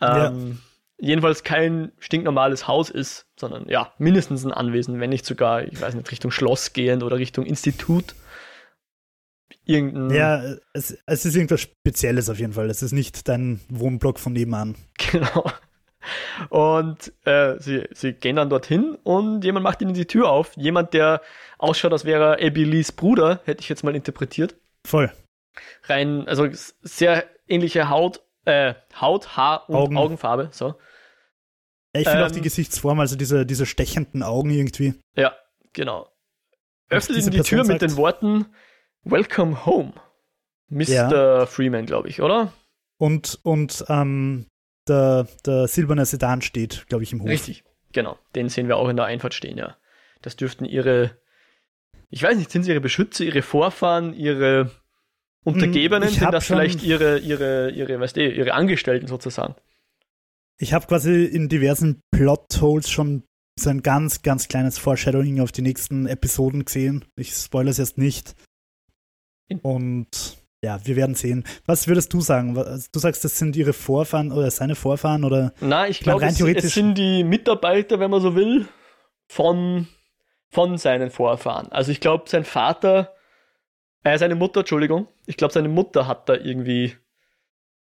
Ähm, 0.00 0.58
ja. 0.98 1.06
Jedenfalls 1.08 1.42
kein 1.42 1.92
stinknormales 1.98 2.68
Haus 2.68 2.90
ist, 2.90 3.26
sondern 3.38 3.68
ja, 3.68 3.92
mindestens 3.98 4.44
ein 4.44 4.52
Anwesen, 4.52 5.00
wenn 5.00 5.10
nicht 5.10 5.24
sogar, 5.24 5.64
ich 5.64 5.80
weiß 5.80 5.94
nicht, 5.94 6.10
Richtung 6.10 6.30
Schloss 6.30 6.72
gehend 6.72 7.02
oder 7.02 7.16
Richtung 7.16 7.46
Institut. 7.46 8.14
Irgendein 9.64 10.10
ja, 10.10 10.56
es, 10.72 10.98
es 11.06 11.24
ist 11.24 11.34
irgendwas 11.34 11.60
Spezielles 11.60 12.28
auf 12.28 12.38
jeden 12.38 12.52
Fall. 12.52 12.68
Es 12.70 12.82
ist 12.82 12.92
nicht 12.92 13.28
dein 13.28 13.60
Wohnblock 13.68 14.18
von 14.18 14.32
nebenan. 14.32 14.76
Genau. 15.10 15.50
Und 16.48 17.12
äh, 17.24 17.58
sie, 17.58 17.88
sie 17.92 18.12
gehen 18.12 18.36
dann 18.36 18.50
dorthin 18.50 18.96
und 19.02 19.44
jemand 19.44 19.64
macht 19.64 19.82
ihnen 19.82 19.94
die 19.94 20.06
Tür 20.06 20.30
auf. 20.30 20.56
Jemand, 20.56 20.94
der 20.94 21.20
ausschaut, 21.58 21.92
als 21.92 22.04
wäre 22.04 22.38
Abby 22.40 22.64
Lees 22.64 22.92
Bruder, 22.92 23.40
hätte 23.44 23.60
ich 23.60 23.68
jetzt 23.68 23.84
mal 23.84 23.94
interpretiert. 23.94 24.56
Voll. 24.86 25.12
Rein, 25.84 26.26
also 26.26 26.48
sehr 26.82 27.24
ähnliche 27.46 27.90
Haut, 27.90 28.22
äh, 28.44 28.74
Haut, 29.00 29.36
Haar 29.36 29.68
und 29.68 29.76
Augen. 29.76 29.96
Augenfarbe. 29.96 30.48
So. 30.52 30.74
ich 31.92 32.08
finde 32.08 32.22
ähm, 32.22 32.26
auch 32.26 32.32
die 32.32 32.40
Gesichtsform, 32.40 33.00
also 33.00 33.16
diese, 33.16 33.44
diese 33.44 33.66
stechenden 33.66 34.22
Augen 34.22 34.50
irgendwie. 34.50 34.94
Ja, 35.16 35.34
genau. 35.72 36.08
Öffnet 36.88 37.18
ihnen 37.18 37.30
die 37.30 37.38
Person 37.38 37.58
Tür 37.58 37.64
sagt, 37.64 37.82
mit 37.82 37.90
den 37.90 37.96
Worten 37.96 38.46
Welcome 39.04 39.64
home. 39.66 39.92
Mr. 40.68 40.88
Ja. 40.88 41.46
Freeman, 41.46 41.86
glaube 41.86 42.08
ich, 42.08 42.22
oder? 42.22 42.52
Und, 42.98 43.40
und 43.42 43.84
ähm, 43.88 44.46
der, 44.88 45.26
der 45.44 45.68
silberne 45.68 46.04
Sedan 46.06 46.42
steht, 46.42 46.86
glaube 46.88 47.04
ich, 47.04 47.12
im 47.12 47.22
Hof. 47.22 47.28
Richtig, 47.28 47.64
genau. 47.92 48.18
Den 48.34 48.48
sehen 48.48 48.68
wir 48.68 48.76
auch 48.76 48.88
in 48.88 48.96
der 48.96 49.06
Einfahrt 49.06 49.34
stehen, 49.34 49.58
ja. 49.58 49.76
Das 50.22 50.36
dürften 50.36 50.64
ihre, 50.64 51.16
ich 52.10 52.22
weiß 52.22 52.36
nicht, 52.36 52.50
sind 52.50 52.64
sie 52.64 52.70
ihre 52.70 52.80
Beschützer, 52.80 53.24
ihre 53.24 53.42
Vorfahren, 53.42 54.14
ihre 54.14 54.70
Untergebenen, 55.44 56.08
hm, 56.08 56.14
sind 56.14 56.32
das 56.32 56.46
vielleicht 56.46 56.82
ihre, 56.82 57.18
ihre, 57.18 57.70
ihre, 57.70 57.98
weißt 57.98 58.16
du, 58.16 58.28
ihre 58.28 58.52
Angestellten 58.52 59.06
sozusagen? 59.06 59.54
Ich 60.58 60.74
habe 60.74 60.86
quasi 60.86 61.24
in 61.24 61.48
diversen 61.48 62.02
Plotholes 62.10 62.90
schon 62.90 63.24
so 63.58 63.70
ein 63.70 63.82
ganz, 63.82 64.22
ganz 64.22 64.48
kleines 64.48 64.78
Foreshadowing 64.78 65.40
auf 65.40 65.52
die 65.52 65.62
nächsten 65.62 66.06
Episoden 66.06 66.64
gesehen. 66.64 67.06
Ich 67.16 67.32
spoilere 67.34 67.70
es 67.70 67.78
jetzt 67.78 67.98
nicht. 67.98 68.34
Und 69.62 70.39
ja, 70.62 70.78
wir 70.84 70.96
werden 70.96 71.14
sehen. 71.14 71.44
Was 71.64 71.88
würdest 71.88 72.12
du 72.12 72.20
sagen? 72.20 72.54
Du 72.54 72.98
sagst, 72.98 73.24
das 73.24 73.38
sind 73.38 73.56
ihre 73.56 73.72
Vorfahren 73.72 74.30
oder 74.30 74.50
seine 74.50 74.74
Vorfahren 74.74 75.24
oder? 75.24 75.52
Na, 75.60 75.88
ich 75.88 76.00
glaube, 76.00 76.24
es, 76.26 76.40
es, 76.40 76.74
sind 76.74 76.96
die 76.98 77.24
Mitarbeiter, 77.24 77.98
wenn 77.98 78.10
man 78.10 78.20
so 78.20 78.34
will, 78.34 78.68
von, 79.26 79.88
von 80.50 80.76
seinen 80.76 81.10
Vorfahren. 81.10 81.72
Also 81.72 81.92
ich 81.92 82.00
glaube, 82.00 82.24
sein 82.28 82.44
Vater, 82.44 83.14
äh, 84.04 84.18
seine 84.18 84.34
Mutter, 84.34 84.60
Entschuldigung, 84.60 85.08
ich 85.24 85.38
glaube, 85.38 85.54
seine 85.54 85.68
Mutter 85.68 86.06
hat 86.06 86.28
da 86.28 86.34
irgendwie, 86.34 86.94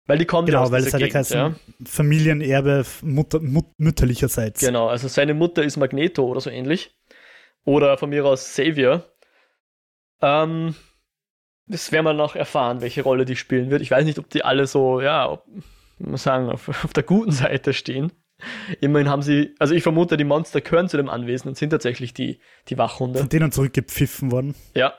weil 0.06 0.18
die 0.18 0.26
kommt 0.26 0.48
genau, 0.48 0.60
ja 0.60 0.64
aus 0.66 0.72
weil 0.72 0.84
es 0.84 0.94
hat 0.94 1.02
ja 1.02 1.48
ja? 1.48 1.56
Familienerbe 1.86 2.86
Mutter, 3.02 3.40
mut, 3.40 3.68
mütterlicherseits. 3.78 4.60
Genau, 4.60 4.88
also 4.88 5.08
seine 5.08 5.34
Mutter 5.34 5.64
ist 5.64 5.78
Magneto 5.78 6.26
oder 6.26 6.42
so 6.42 6.50
ähnlich. 6.50 6.98
Oder 7.64 7.98
von 7.98 8.10
mir 8.10 8.26
aus 8.26 8.46
Xavier. 8.46 9.06
Ähm, 10.22 10.76
das 11.68 11.92
werden 11.92 12.06
wir 12.06 12.14
noch 12.14 12.36
erfahren, 12.36 12.82
welche 12.82 13.04
Rolle 13.04 13.26
die 13.26 13.36
spielen 13.36 13.70
wird. 13.70 13.82
Ich 13.82 13.92
weiß 13.92 14.06
nicht, 14.06 14.20
ob 14.20 14.30
die 14.30 14.44
alle 14.44 14.68
so, 14.68 15.02
ja, 15.02 15.30
ob, 15.30 15.46
muss 16.00 16.24
sagen, 16.24 16.50
auf, 16.50 16.70
auf 16.70 16.94
der 16.94 17.04
guten 17.04 17.32
Seite 17.32 17.74
stehen. 17.74 18.12
Immerhin 18.82 19.10
haben 19.10 19.24
sie, 19.24 19.56
also 19.58 19.74
ich 19.74 19.84
vermute, 19.84 20.16
die 20.16 20.24
Monster 20.24 20.62
gehören 20.62 20.90
zu 20.90 20.98
dem 20.98 21.10
Anwesen 21.10 21.50
und 21.50 21.58
sind 21.58 21.72
tatsächlich 21.72 22.14
die, 22.14 22.40
die 22.68 22.78
Wachhunde. 22.78 23.20
Von 23.20 23.30
denen 23.30 23.52
zurückgepfiffen 23.52 24.32
worden. 24.32 24.56
Ja. 24.76 24.94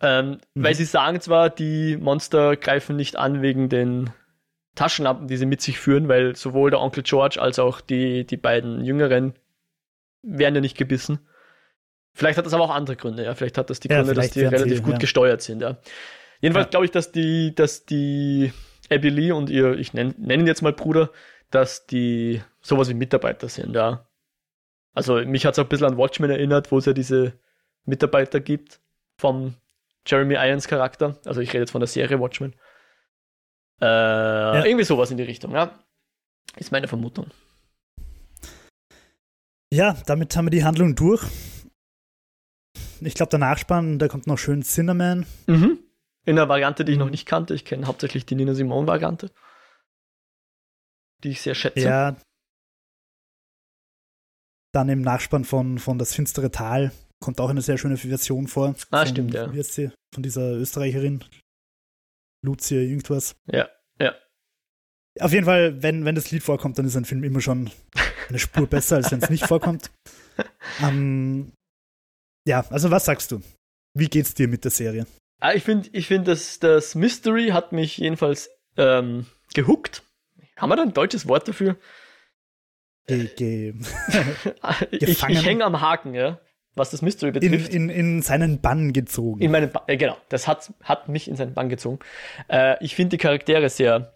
Ähm, 0.00 0.38
mhm. 0.54 0.64
Weil 0.64 0.74
sie 0.74 0.86
sagen 0.86 1.20
zwar, 1.20 1.50
die 1.50 1.98
Monster 1.98 2.56
greifen 2.56 2.96
nicht 2.96 3.16
an 3.16 3.42
wegen 3.42 3.68
den 3.68 4.10
Taschenlampen, 4.74 5.28
die 5.28 5.36
sie 5.36 5.46
mit 5.46 5.60
sich 5.60 5.78
führen, 5.78 6.08
weil 6.08 6.36
sowohl 6.36 6.70
der 6.70 6.80
Onkel 6.80 7.02
George 7.02 7.40
als 7.40 7.58
auch 7.58 7.82
die, 7.82 8.26
die 8.26 8.38
beiden 8.38 8.82
Jüngeren 8.82 9.34
werden 10.22 10.54
ja 10.54 10.60
nicht 10.62 10.78
gebissen. 10.78 11.20
Vielleicht 12.12 12.38
hat 12.38 12.46
das 12.46 12.54
aber 12.54 12.64
auch 12.64 12.74
andere 12.74 12.96
Gründe, 12.96 13.24
ja. 13.24 13.34
Vielleicht 13.34 13.58
hat 13.58 13.70
das 13.70 13.80
die 13.80 13.88
ja, 13.88 13.96
Gründe, 13.96 14.14
dass 14.14 14.30
die 14.30 14.44
relativ 14.44 14.76
sie, 14.76 14.82
gut 14.82 14.94
ja. 14.94 14.98
gesteuert 14.98 15.42
sind, 15.42 15.62
ja. 15.62 15.76
Jedenfalls 16.40 16.66
ja. 16.66 16.70
glaube 16.70 16.86
ich, 16.86 16.90
dass 16.90 17.12
die, 17.12 17.54
dass 17.54 17.86
die 17.86 18.52
Abby 18.90 19.08
Lee 19.08 19.32
und 19.32 19.50
ihr, 19.50 19.78
ich 19.78 19.94
nenne 19.94 20.14
nenn 20.18 20.40
ihn 20.40 20.46
jetzt 20.46 20.62
mal 20.62 20.72
Bruder, 20.72 21.10
dass 21.50 21.86
die 21.86 22.42
sowas 22.60 22.88
wie 22.88 22.94
Mitarbeiter 22.94 23.48
sind, 23.48 23.74
ja. 23.74 24.06
Also 24.92 25.16
mich 25.24 25.46
hat 25.46 25.54
es 25.54 25.58
auch 25.58 25.64
ein 25.64 25.68
bisschen 25.68 25.86
an 25.86 25.96
Watchmen 25.96 26.30
erinnert, 26.30 26.72
wo 26.72 26.78
es 26.78 26.86
ja 26.86 26.92
diese 26.92 27.34
Mitarbeiter 27.84 28.40
gibt 28.40 28.80
vom 29.18 29.54
Jeremy 30.06 30.34
Irons 30.34 30.66
Charakter. 30.66 31.18
Also 31.24 31.40
ich 31.40 31.50
rede 31.50 31.60
jetzt 31.60 31.70
von 31.70 31.80
der 31.80 31.88
Serie 31.88 32.18
Watchmen. 32.18 32.54
Äh, 33.80 33.86
ja. 33.86 34.64
Irgendwie 34.64 34.84
sowas 34.84 35.10
in 35.10 35.16
die 35.16 35.22
Richtung, 35.22 35.52
ja. 35.52 35.78
Ist 36.56 36.72
meine 36.72 36.88
Vermutung. 36.88 37.26
Ja, 39.72 39.96
damit 40.06 40.36
haben 40.36 40.46
wir 40.46 40.50
die 40.50 40.64
Handlung 40.64 40.96
durch 40.96 41.22
ich 43.00 43.14
glaube, 43.14 43.30
der 43.30 43.38
Nachspann, 43.38 43.98
da 43.98 44.08
kommt 44.08 44.26
noch 44.26 44.38
schön 44.38 44.62
Cinnamon. 44.62 45.26
Mhm. 45.46 45.78
In 46.26 46.38
einer 46.38 46.48
Variante, 46.48 46.84
die 46.84 46.92
ich 46.92 46.98
noch 46.98 47.10
nicht 47.10 47.26
kannte. 47.26 47.54
Ich 47.54 47.64
kenne 47.64 47.86
hauptsächlich 47.86 48.26
die 48.26 48.34
Nina 48.34 48.54
Simone-Variante. 48.54 49.30
Die 51.24 51.30
ich 51.30 51.40
sehr 51.40 51.54
schätze. 51.54 51.80
Ja. 51.80 52.16
Dann 54.72 54.88
im 54.88 55.02
Nachspann 55.02 55.44
von, 55.44 55.78
von 55.78 55.98
Das 55.98 56.14
finstere 56.14 56.50
Tal 56.50 56.92
kommt 57.20 57.40
auch 57.40 57.50
eine 57.50 57.62
sehr 57.62 57.78
schöne 57.78 57.96
Version 57.96 58.48
vor. 58.48 58.74
Ah, 58.90 59.00
von, 59.00 59.08
stimmt, 59.08 59.34
ja. 59.34 59.52
Wie 59.52 59.58
heißt 59.58 59.74
sie? 59.74 59.90
Von 60.14 60.22
dieser 60.22 60.52
Österreicherin. 60.52 61.24
Lucia, 62.42 62.80
irgendwas. 62.80 63.36
Ja, 63.46 63.68
ja. 64.00 64.14
Auf 65.20 65.32
jeden 65.32 65.44
Fall, 65.44 65.82
wenn, 65.82 66.04
wenn 66.04 66.14
das 66.14 66.30
Lied 66.30 66.42
vorkommt, 66.42 66.78
dann 66.78 66.86
ist 66.86 66.96
ein 66.96 67.04
Film 67.04 67.22
immer 67.24 67.40
schon 67.40 67.70
eine 68.28 68.38
Spur 68.38 68.66
besser, 68.66 68.96
als 68.96 69.10
wenn 69.10 69.22
es 69.22 69.30
nicht 69.30 69.46
vorkommt. 69.46 69.90
Ähm, 70.82 71.52
ja, 72.46 72.64
also 72.70 72.90
was 72.90 73.04
sagst 73.04 73.32
du? 73.32 73.40
Wie 73.94 74.08
geht's 74.08 74.34
dir 74.34 74.48
mit 74.48 74.64
der 74.64 74.70
Serie? 74.70 75.06
Ah, 75.40 75.52
ich 75.54 75.64
finde, 75.64 75.88
ich 75.92 76.06
find, 76.06 76.28
das, 76.28 76.58
das 76.58 76.94
Mystery 76.94 77.48
hat 77.48 77.72
mich 77.72 77.98
jedenfalls 77.98 78.50
ähm, 78.76 79.26
gehuckt. 79.54 80.02
Haben 80.56 80.70
wir 80.70 80.76
da 80.76 80.82
ein 80.82 80.92
deutsches 80.92 81.26
Wort 81.26 81.48
dafür? 81.48 81.76
Ge 83.06 83.28
ge 83.36 83.74
ich 84.90 85.02
ich 85.08 85.46
hänge 85.46 85.64
am 85.64 85.80
Haken, 85.80 86.14
ja. 86.14 86.38
was 86.74 86.90
das 86.90 87.02
Mystery 87.02 87.32
betrifft. 87.32 87.72
In, 87.72 87.88
in, 87.88 87.90
in 87.90 88.22
seinen 88.22 88.60
Bann 88.60 88.92
gezogen. 88.92 89.40
In 89.40 89.50
meinen 89.50 89.72
ba 89.72 89.82
äh, 89.86 89.96
genau, 89.96 90.16
das 90.28 90.46
hat, 90.46 90.72
hat 90.82 91.08
mich 91.08 91.26
in 91.26 91.36
seinen 91.36 91.54
Bann 91.54 91.68
gezogen. 91.70 91.98
Äh, 92.48 92.76
ich 92.84 92.94
finde 92.94 93.16
die 93.16 93.22
Charaktere 93.22 93.68
sehr, 93.70 94.14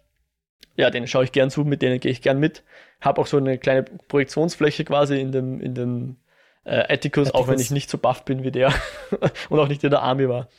ja, 0.77 0.91
denen 0.91 1.07
schaue 1.07 1.23
ich 1.23 1.31
gern 1.31 1.49
zu, 1.49 1.65
mit 1.65 1.81
denen 1.81 1.99
gehe 1.99 2.11
ich 2.11 2.21
gern 2.21 2.39
mit. 2.39 2.63
Habe 3.01 3.19
auch 3.21 3.27
so 3.27 3.37
eine 3.37 3.57
kleine 3.57 3.83
Projektionsfläche 3.83 4.85
quasi 4.85 5.19
in 5.19 5.31
dem, 5.31 5.59
in 5.59 5.73
dem 5.73 6.17
äh, 6.65 6.93
Atticus, 6.93 7.31
auch 7.31 7.47
wenn 7.47 7.59
ich 7.59 7.71
nicht 7.71 7.89
so 7.89 7.97
buff 7.97 8.25
bin 8.25 8.43
wie 8.43 8.51
der 8.51 8.73
und 9.49 9.59
auch 9.59 9.67
nicht 9.67 9.83
in 9.83 9.91
der 9.91 10.01
Army 10.01 10.27
war. 10.27 10.49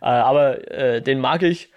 Äh, 0.00 0.06
aber 0.06 0.70
äh, 0.70 1.02
den 1.02 1.20
mag 1.20 1.42
ich. 1.42 1.70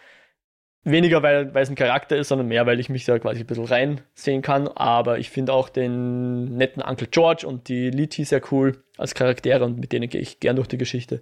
Weniger, 0.86 1.23
weil, 1.23 1.53
weil 1.53 1.63
es 1.63 1.69
ein 1.69 1.75
Charakter 1.75 2.17
ist, 2.17 2.27
sondern 2.27 2.49
mehr, 2.49 2.65
weil 2.65 2.77
ich 2.77 2.89
mich 2.89 3.05
da 3.05 3.17
quasi 3.17 3.39
ein 3.39 3.45
bisschen 3.45 3.63
reinsehen 3.63 4.41
kann. 4.41 4.67
Aber 4.67 5.17
ich 5.17 5.29
finde 5.29 5.53
auch 5.53 5.69
den 5.69 6.57
netten 6.57 6.84
Uncle 6.84 7.07
George 7.07 7.47
und 7.47 7.69
die 7.69 7.89
Liti 7.89 8.25
sehr 8.25 8.41
cool 8.51 8.84
als 8.97 9.15
Charaktere 9.15 9.63
und 9.63 9.79
mit 9.79 9.93
denen 9.93 10.09
gehe 10.09 10.19
ich 10.19 10.41
gern 10.41 10.57
durch 10.57 10.67
die 10.67 10.77
Geschichte. 10.77 11.21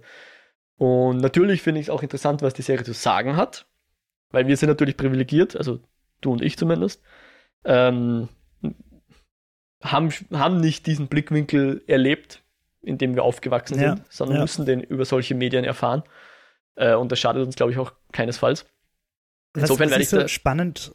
Und 0.78 1.18
natürlich 1.18 1.62
finde 1.62 1.80
ich 1.80 1.86
es 1.86 1.90
auch 1.90 2.02
interessant, 2.02 2.42
was 2.42 2.54
die 2.54 2.62
Serie 2.62 2.84
zu 2.84 2.92
sagen 2.92 3.36
hat. 3.36 3.66
Weil 4.32 4.48
wir 4.48 4.56
sind 4.56 4.68
natürlich 4.68 4.96
privilegiert, 4.96 5.54
also 5.56 5.78
du 6.22 6.32
und 6.32 6.42
ich 6.42 6.56
zumindest. 6.56 7.00
Ähm, 7.64 8.30
haben, 9.80 10.10
haben 10.32 10.60
nicht 10.60 10.86
diesen 10.86 11.06
Blickwinkel 11.06 11.82
erlebt, 11.86 12.41
in 12.82 12.98
dem 12.98 13.14
wir 13.14 13.22
aufgewachsen 13.22 13.80
ja, 13.80 13.96
sind, 13.96 14.12
sondern 14.12 14.36
ja. 14.36 14.42
müssen 14.42 14.66
den 14.66 14.80
über 14.80 15.04
solche 15.04 15.34
Medien 15.34 15.64
erfahren. 15.64 16.02
Äh, 16.74 16.94
und 16.94 17.12
das 17.12 17.20
schadet 17.20 17.44
uns, 17.44 17.56
glaube 17.56 17.72
ich, 17.72 17.78
auch 17.78 17.92
keinesfalls. 18.12 18.66
Insofern 19.56 19.90
werde 19.90 20.02
ich 20.02 20.08
so 20.08 20.18
da 20.18 20.28
spannend. 20.28 20.94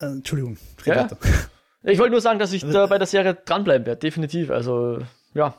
Äh, 0.00 0.06
Entschuldigung. 0.06 0.58
Ja. 0.84 1.08
Ich 1.82 1.98
wollte 1.98 2.12
nur 2.12 2.20
sagen, 2.20 2.38
dass 2.38 2.52
ich 2.52 2.62
da 2.62 2.86
bei 2.86 2.98
der 2.98 3.06
Serie 3.06 3.34
dranbleiben 3.34 3.86
werde, 3.86 4.00
definitiv. 4.00 4.50
Also, 4.50 4.98
ja, 5.34 5.54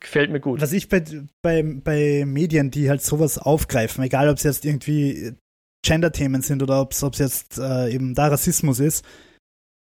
gefällt 0.00 0.30
mir 0.30 0.40
gut. 0.40 0.60
Was 0.60 0.72
ich 0.72 0.88
bei, 0.88 1.04
bei, 1.42 1.62
bei 1.62 2.24
Medien, 2.26 2.70
die 2.70 2.88
halt 2.88 3.02
sowas 3.02 3.38
aufgreifen, 3.38 4.02
egal 4.02 4.28
ob 4.28 4.36
es 4.36 4.42
jetzt 4.42 4.64
irgendwie 4.64 5.34
Gender-Themen 5.84 6.42
sind 6.42 6.62
oder 6.62 6.80
ob 6.80 6.92
es 6.92 7.02
jetzt 7.18 7.58
äh, 7.58 7.90
eben 7.90 8.14
da 8.14 8.28
Rassismus 8.28 8.80
ist, 8.80 9.04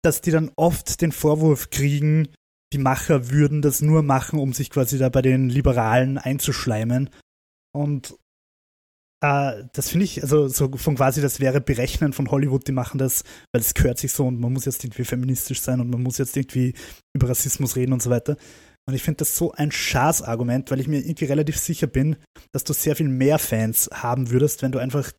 dass 0.03 0.21
die 0.21 0.31
dann 0.31 0.53
oft 0.57 1.01
den 1.01 1.13
Vorwurf 1.13 1.71
kriegen, 1.71 2.29
die 2.73 2.79
Macher 2.79 3.31
würden 3.31 3.63
das 3.63 3.81
nur 3.81 4.03
machen, 4.03 4.39
um 4.39 4.53
sich 4.53 4.71
quasi 4.71 4.99
da 4.99 5.09
bei 5.09 5.23
den 5.23 5.49
Liberalen 5.49 6.19
einzuschleimen. 6.19 7.11
Und 7.73 8.17
äh, 9.23 9.65
das 9.73 9.91
finde 9.91 10.05
ich, 10.05 10.23
also 10.23 10.49
so 10.49 10.71
von 10.77 10.97
quasi, 10.97 11.21
das 11.21 11.41
wäre 11.41 11.61
Berechnen 11.61 12.13
von 12.13 12.31
Hollywood, 12.31 12.67
die 12.67 12.73
machen 12.73 12.99
das, 12.99 13.23
weil 13.53 13.61
es 13.61 13.75
gehört 13.75 13.99
sich 13.99 14.13
so 14.13 14.27
und 14.27 14.41
man 14.41 14.53
muss 14.53 14.65
jetzt 14.65 14.85
irgendwie 14.85 15.05
feministisch 15.05 15.61
sein 15.61 15.81
und 15.81 15.91
man 15.91 16.03
muss 16.03 16.19
jetzt 16.19 16.37
irgendwie 16.37 16.75
über 17.15 17.29
Rassismus 17.29 17.77
reden 17.77 17.93
und 17.93 18.03
so 18.03 18.11
weiter. 18.11 18.37
Und 18.89 18.95
ich 18.95 19.03
finde 19.03 19.19
das 19.19 19.37
so 19.37 19.53
ein 19.53 19.73
Schaßargument, 19.73 20.71
weil 20.71 20.81
ich 20.81 20.87
mir 20.87 21.01
irgendwie 21.01 21.25
relativ 21.25 21.59
sicher 21.59 21.89
bin, 21.89 22.17
dass 22.53 22.63
du 22.63 22.73
sehr 22.73 22.95
viel 22.95 23.09
mehr 23.09 23.39
Fans 23.39 23.91
haben 23.93 24.31
würdest, 24.31 24.63
wenn 24.63 24.73
du 24.73 24.79
einfach 24.79 25.11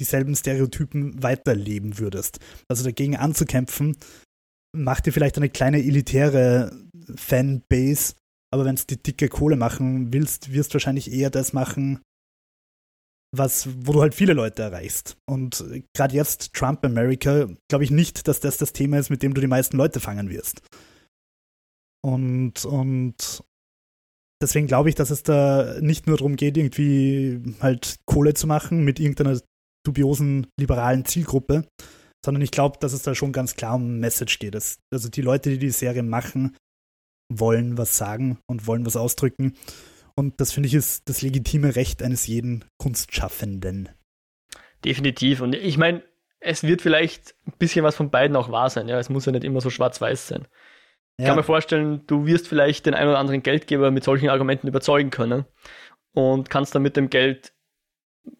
dieselben 0.00 0.34
Stereotypen 0.34 1.22
weiterleben 1.22 1.98
würdest. 1.98 2.40
Also 2.68 2.82
dagegen 2.82 3.16
anzukämpfen, 3.16 3.96
macht 4.74 5.06
dir 5.06 5.12
vielleicht 5.12 5.36
eine 5.36 5.50
kleine 5.50 5.78
elitäre 5.78 6.72
Fanbase, 7.16 8.14
aber 8.52 8.64
wenn 8.64 8.76
du 8.76 8.82
die 8.84 9.02
dicke 9.02 9.28
Kohle 9.28 9.56
machen 9.56 10.12
willst, 10.12 10.52
wirst 10.52 10.70
du 10.70 10.74
wahrscheinlich 10.74 11.12
eher 11.12 11.30
das 11.30 11.52
machen, 11.52 12.00
was, 13.34 13.68
wo 13.86 13.92
du 13.92 14.02
halt 14.02 14.14
viele 14.14 14.34
Leute 14.34 14.62
erreichst. 14.62 15.16
Und 15.26 15.64
gerade 15.96 16.14
jetzt 16.14 16.52
Trump 16.52 16.84
America, 16.84 17.48
glaube 17.68 17.84
ich 17.84 17.90
nicht, 17.90 18.28
dass 18.28 18.40
das 18.40 18.58
das 18.58 18.72
Thema 18.72 18.98
ist, 18.98 19.10
mit 19.10 19.22
dem 19.22 19.32
du 19.32 19.40
die 19.40 19.46
meisten 19.46 19.76
Leute 19.76 20.00
fangen 20.00 20.28
wirst. 20.28 20.60
Und, 22.04 22.64
und 22.66 23.42
deswegen 24.42 24.66
glaube 24.66 24.90
ich, 24.90 24.94
dass 24.94 25.10
es 25.10 25.22
da 25.22 25.80
nicht 25.80 26.06
nur 26.06 26.18
darum 26.18 26.36
geht, 26.36 26.56
irgendwie 26.56 27.40
halt 27.60 27.96
Kohle 28.04 28.34
zu 28.34 28.46
machen 28.46 28.84
mit 28.84 29.00
irgendeiner 29.00 29.40
dubiosen 29.84 30.46
liberalen 30.58 31.04
Zielgruppe, 31.04 31.66
sondern 32.24 32.42
ich 32.42 32.50
glaube, 32.50 32.78
dass 32.80 32.92
es 32.92 33.02
da 33.02 33.14
schon 33.14 33.32
ganz 33.32 33.54
klar 33.54 33.76
um 33.76 33.98
Message 33.98 34.38
geht. 34.38 34.54
Dass, 34.54 34.78
also 34.92 35.08
die 35.08 35.22
Leute, 35.22 35.50
die 35.50 35.58
die 35.58 35.70
Serie 35.70 36.02
machen, 36.02 36.56
wollen 37.40 37.78
was 37.78 37.96
sagen 37.96 38.38
und 38.46 38.66
wollen 38.66 38.86
was 38.86 38.96
ausdrücken. 38.96 39.54
Und 40.14 40.40
das 40.40 40.52
finde 40.52 40.68
ich 40.68 40.74
ist 40.74 41.08
das 41.08 41.22
legitime 41.22 41.74
Recht 41.74 42.02
eines 42.02 42.26
jeden 42.26 42.64
Kunstschaffenden. 42.78 43.88
Definitiv. 44.84 45.40
Und 45.40 45.54
ich 45.54 45.78
meine, 45.78 46.02
es 46.40 46.64
wird 46.64 46.82
vielleicht 46.82 47.34
ein 47.46 47.54
bisschen 47.58 47.84
was 47.84 47.96
von 47.96 48.10
beiden 48.10 48.36
auch 48.36 48.50
wahr 48.50 48.68
sein. 48.68 48.88
Ja, 48.88 48.98
es 48.98 49.08
muss 49.08 49.26
ja 49.26 49.32
nicht 49.32 49.44
immer 49.44 49.60
so 49.60 49.70
schwarz-weiß 49.70 50.28
sein. 50.28 50.46
Ich 51.16 51.24
ja. 51.24 51.28
kann 51.28 51.36
mir 51.36 51.44
vorstellen, 51.44 52.06
du 52.06 52.26
wirst 52.26 52.48
vielleicht 52.48 52.86
den 52.86 52.94
einen 52.94 53.10
oder 53.10 53.18
anderen 53.18 53.42
Geldgeber 53.42 53.90
mit 53.90 54.04
solchen 54.04 54.28
Argumenten 54.28 54.66
überzeugen 54.66 55.10
können 55.10 55.44
und 56.12 56.50
kannst 56.50 56.74
dann 56.74 56.82
mit 56.82 56.96
dem 56.96 57.10
Geld 57.10 57.52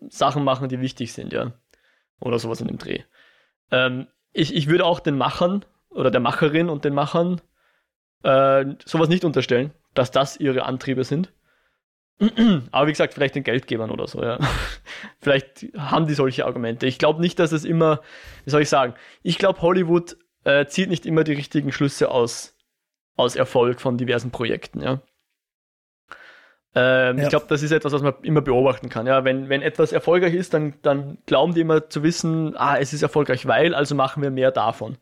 Sachen 0.08 0.44
machen, 0.44 0.68
die 0.68 0.80
wichtig 0.80 1.12
sind, 1.12 1.32
ja. 1.32 1.52
Oder 2.20 2.38
sowas 2.38 2.60
in 2.60 2.68
dem 2.68 2.78
Dreh. 2.78 3.00
Ähm, 3.70 4.06
ich, 4.32 4.54
ich 4.54 4.68
würde 4.68 4.84
auch 4.84 5.00
den 5.00 5.16
Machern 5.16 5.64
oder 5.90 6.10
der 6.10 6.20
Macherin 6.20 6.68
und 6.68 6.84
den 6.84 6.94
Machern 6.94 7.40
äh, 8.22 8.64
sowas 8.84 9.08
nicht 9.08 9.24
unterstellen, 9.24 9.72
dass 9.94 10.10
das 10.10 10.38
ihre 10.38 10.64
Antriebe 10.64 11.04
sind. 11.04 11.32
Aber 12.70 12.86
wie 12.86 12.92
gesagt, 12.92 13.14
vielleicht 13.14 13.34
den 13.34 13.44
Geldgebern 13.44 13.90
oder 13.90 14.06
so, 14.06 14.22
ja. 14.22 14.38
vielleicht 15.20 15.66
haben 15.76 16.06
die 16.06 16.14
solche 16.14 16.46
Argumente. 16.46 16.86
Ich 16.86 16.98
glaube 16.98 17.20
nicht, 17.20 17.38
dass 17.38 17.52
es 17.52 17.64
immer, 17.64 18.00
wie 18.44 18.50
soll 18.50 18.62
ich 18.62 18.68
sagen, 18.68 18.94
ich 19.22 19.38
glaube, 19.38 19.62
Hollywood 19.62 20.16
äh, 20.44 20.66
zieht 20.66 20.88
nicht 20.88 21.06
immer 21.06 21.24
die 21.24 21.32
richtigen 21.32 21.72
Schlüsse 21.72 22.10
aus, 22.10 22.56
aus 23.16 23.36
Erfolg 23.36 23.80
von 23.80 23.98
diversen 23.98 24.30
Projekten, 24.30 24.80
ja. 24.80 25.00
Ähm, 26.74 27.18
ja. 27.18 27.24
Ich 27.24 27.28
glaube, 27.28 27.46
das 27.48 27.62
ist 27.62 27.70
etwas, 27.70 27.92
was 27.92 28.02
man 28.02 28.14
immer 28.22 28.40
beobachten 28.40 28.88
kann. 28.88 29.06
Ja, 29.06 29.24
wenn, 29.24 29.50
wenn 29.50 29.60
etwas 29.60 29.92
erfolgreich 29.92 30.32
ist, 30.32 30.54
dann, 30.54 30.74
dann 30.82 31.18
glauben 31.26 31.52
die 31.52 31.60
immer 31.60 31.90
zu 31.90 32.02
wissen, 32.02 32.56
ah, 32.56 32.78
es 32.78 32.94
ist 32.94 33.02
erfolgreich, 33.02 33.46
weil, 33.46 33.74
also 33.74 33.94
machen 33.94 34.22
wir 34.22 34.30
mehr 34.30 34.50
davon. 34.50 34.96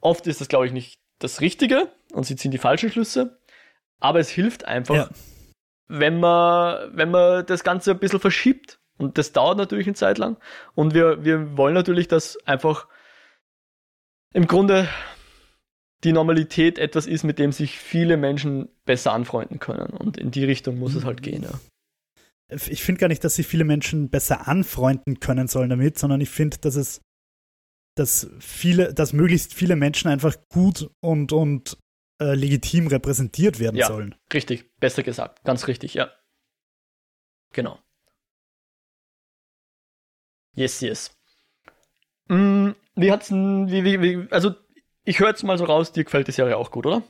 Oft 0.00 0.26
ist 0.26 0.40
das, 0.40 0.48
glaube 0.48 0.66
ich, 0.66 0.72
nicht 0.72 1.00
das 1.18 1.40
Richtige 1.40 1.88
und 2.12 2.24
sie 2.24 2.36
ziehen 2.36 2.50
die 2.50 2.58
falschen 2.58 2.90
Schlüsse, 2.90 3.38
aber 4.00 4.20
es 4.20 4.28
hilft 4.28 4.64
einfach, 4.64 4.94
ja. 4.94 5.08
wenn 5.88 6.20
man, 6.20 6.96
wenn 6.96 7.10
man 7.10 7.44
das 7.46 7.64
Ganze 7.64 7.92
ein 7.92 7.98
bisschen 7.98 8.20
verschiebt. 8.20 8.80
Und 8.98 9.16
das 9.16 9.32
dauert 9.32 9.58
natürlich 9.58 9.86
eine 9.86 9.94
Zeit 9.94 10.18
lang. 10.18 10.38
Und 10.74 10.92
wir, 10.92 11.24
wir 11.24 11.56
wollen 11.56 11.74
natürlich, 11.74 12.08
dass 12.08 12.36
einfach 12.46 12.88
im 14.34 14.46
Grunde 14.48 14.88
die 16.04 16.12
Normalität 16.12 16.78
etwas 16.78 17.06
ist, 17.06 17.24
mit 17.24 17.38
dem 17.38 17.52
sich 17.52 17.78
viele 17.78 18.16
Menschen 18.16 18.68
besser 18.84 19.12
anfreunden 19.12 19.58
können. 19.58 19.90
Und 19.90 20.16
in 20.16 20.30
die 20.30 20.44
Richtung 20.44 20.78
muss 20.78 20.94
es 20.94 21.04
halt 21.04 21.22
gehen, 21.22 21.42
ja. 21.42 21.60
Ich 22.50 22.82
finde 22.82 23.00
gar 23.00 23.08
nicht, 23.08 23.22
dass 23.24 23.34
sich 23.34 23.46
viele 23.46 23.64
Menschen 23.64 24.08
besser 24.08 24.48
anfreunden 24.48 25.20
können 25.20 25.48
sollen 25.48 25.68
damit, 25.68 25.98
sondern 25.98 26.20
ich 26.22 26.30
finde, 26.30 26.56
dass 26.58 26.76
es, 26.76 27.02
dass 27.98 28.30
viele, 28.40 28.94
dass 28.94 29.12
möglichst 29.12 29.54
viele 29.54 29.76
Menschen 29.76 30.08
einfach 30.10 30.36
gut 30.48 30.90
und, 31.00 31.32
und 31.32 31.78
äh, 32.20 32.34
legitim 32.34 32.86
repräsentiert 32.86 33.58
werden 33.58 33.76
ja, 33.76 33.86
sollen. 33.86 34.14
Richtig, 34.32 34.76
besser 34.78 35.02
gesagt. 35.02 35.44
Ganz 35.44 35.66
richtig, 35.66 35.94
ja. 35.94 36.10
Genau. 37.52 37.78
Yes, 40.54 40.80
yes. 40.80 41.10
Mm, 42.28 42.70
wie 42.96 43.12
hat's 43.12 43.28
denn, 43.28 43.70
wie, 43.70 43.84
wie, 43.84 44.00
wie, 44.00 44.32
also 44.32 44.54
ich 45.04 45.20
höre 45.20 45.28
jetzt 45.28 45.44
mal 45.44 45.56
so 45.56 45.64
raus, 45.64 45.92
dir 45.92 46.04
gefällt 46.04 46.28
die 46.28 46.32
Serie 46.32 46.56
auch 46.56 46.70
gut, 46.70 46.86
oder? 46.86 47.02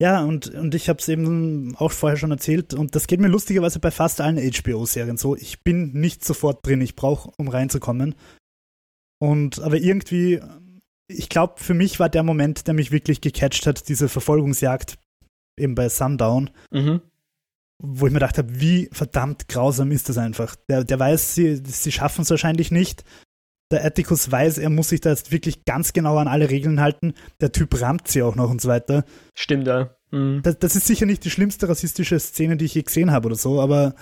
Ja, 0.00 0.24
und, 0.24 0.48
und 0.54 0.74
ich 0.74 0.88
habe 0.88 0.98
es 0.98 1.08
eben 1.08 1.76
auch 1.76 1.92
vorher 1.92 2.16
schon 2.16 2.30
erzählt 2.30 2.72
und 2.72 2.94
das 2.94 3.06
geht 3.06 3.20
mir 3.20 3.28
lustigerweise 3.28 3.80
bei 3.80 3.90
fast 3.90 4.22
allen 4.22 4.38
HBO-Serien 4.38 5.18
so. 5.18 5.36
Ich 5.36 5.62
bin 5.62 5.92
nicht 5.92 6.24
sofort 6.24 6.66
drin, 6.66 6.80
ich 6.80 6.96
brauche, 6.96 7.30
um 7.36 7.48
reinzukommen. 7.48 8.14
Und 9.20 9.60
aber 9.60 9.76
irgendwie, 9.76 10.40
ich 11.08 11.28
glaube, 11.28 11.54
für 11.58 11.74
mich 11.74 12.00
war 12.00 12.08
der 12.08 12.22
Moment, 12.22 12.66
der 12.66 12.74
mich 12.74 12.90
wirklich 12.90 13.20
gecatcht 13.20 13.66
hat, 13.66 13.88
diese 13.88 14.08
Verfolgungsjagd 14.08 14.98
eben 15.58 15.74
bei 15.74 15.88
Sundown, 15.88 16.50
mhm. 16.70 17.02
wo 17.78 18.06
ich 18.06 18.12
mir 18.12 18.20
gedacht 18.20 18.38
habe, 18.38 18.60
wie 18.60 18.88
verdammt 18.92 19.48
grausam 19.48 19.90
ist 19.92 20.08
das 20.08 20.18
einfach. 20.18 20.56
Der, 20.68 20.84
der 20.84 20.98
weiß, 20.98 21.34
sie, 21.34 21.56
sie 21.56 21.92
schaffen 21.92 22.22
es 22.22 22.30
wahrscheinlich 22.30 22.70
nicht, 22.70 23.04
der 23.70 23.84
Atticus 23.84 24.30
weiß, 24.30 24.58
er 24.58 24.70
muss 24.70 24.88
sich 24.88 25.00
da 25.00 25.10
jetzt 25.10 25.30
wirklich 25.30 25.64
ganz 25.64 25.92
genau 25.92 26.16
an 26.16 26.28
alle 26.28 26.50
Regeln 26.50 26.80
halten. 26.80 27.14
Der 27.40 27.52
Typ 27.52 27.80
rammt 27.80 28.08
sie 28.08 28.22
auch 28.22 28.34
noch 28.34 28.50
und 28.50 28.60
so 28.60 28.68
weiter. 28.68 29.04
Stimmt, 29.34 29.66
ja. 29.66 29.94
Mhm. 30.10 30.40
Das, 30.42 30.58
das, 30.58 30.74
ist 30.74 30.86
sicher 30.86 31.06
nicht 31.06 31.24
die 31.24 31.30
schlimmste 31.30 31.68
rassistische 31.68 32.18
Szene, 32.18 32.56
die 32.56 32.64
ich 32.64 32.74
je 32.74 32.82
gesehen 32.82 33.12
habe 33.12 33.26
oder 33.26 33.36
so, 33.36 33.60
aber 33.60 33.94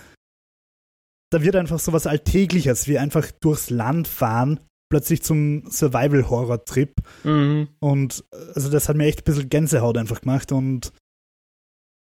da 1.31 1.43
wird 1.43 1.57
einfach 1.57 1.79
so 1.79 1.93
was 1.93 2.07
Alltägliches, 2.07 2.89
wie 2.89 2.99
einfach 2.99 3.31
durchs 3.31 3.69
Land 3.69 4.09
fahren, 4.09 4.61
plötzlich 4.91 5.23
zum 5.23 5.71
Survival-Horror-Trip. 5.71 6.95
Mhm. 7.25 7.69
Und 7.81 8.25
also 8.55 8.71
das 8.71 8.89
hat 8.89 8.97
mir 8.97 9.07
echt 9.07 9.21
ein 9.21 9.25
bisschen 9.25 9.49
Gänsehaut 9.49 9.97
einfach 9.97 10.21
gemacht 10.21 10.53
und 10.53 10.93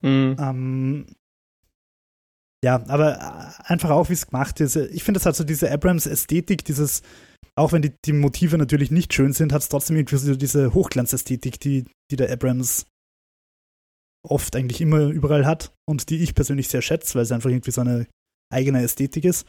mhm. 0.04 0.36
ähm, 0.40 1.06
ja, 2.64 2.84
aber 2.88 3.54
einfach 3.64 3.90
auch, 3.90 4.10
wie 4.10 4.14
es 4.14 4.28
gemacht 4.28 4.60
ist. 4.60 4.76
Ich 4.76 5.04
finde, 5.04 5.20
das 5.20 5.26
hat 5.26 5.36
so 5.36 5.44
diese 5.44 5.72
Abrams-Ästhetik, 5.72 6.64
dieses 6.64 7.02
auch 7.56 7.74
wenn 7.74 7.82
die, 7.82 7.94
die 8.06 8.14
Motive 8.14 8.58
natürlich 8.58 8.92
nicht 8.92 9.14
schön 9.14 9.34
sind, 9.34 9.54
hat 9.54 9.62
es 9.62 9.70
trotzdem 9.70 9.98
irgendwie 9.98 10.18
so 10.18 10.36
diese 10.36 10.74
Hochglanzästhetik, 10.74 11.60
die, 11.60 11.86
die 12.10 12.16
der 12.16 12.32
Abrams 12.32 12.86
oft 14.28 14.56
eigentlich 14.56 14.82
immer 14.82 15.08
überall 15.08 15.46
hat 15.46 15.74
und 15.86 16.10
die 16.10 16.24
ich 16.24 16.36
persönlich 16.36 16.68
sehr 16.68 16.82
schätze, 16.82 17.16
weil 17.16 17.24
es 17.24 17.32
einfach 17.32 17.50
irgendwie 17.50 17.72
so 17.72 17.82
eine 17.82 18.08
eigene 18.54 18.82
Ästhetik 18.82 19.26
ist. 19.26 19.48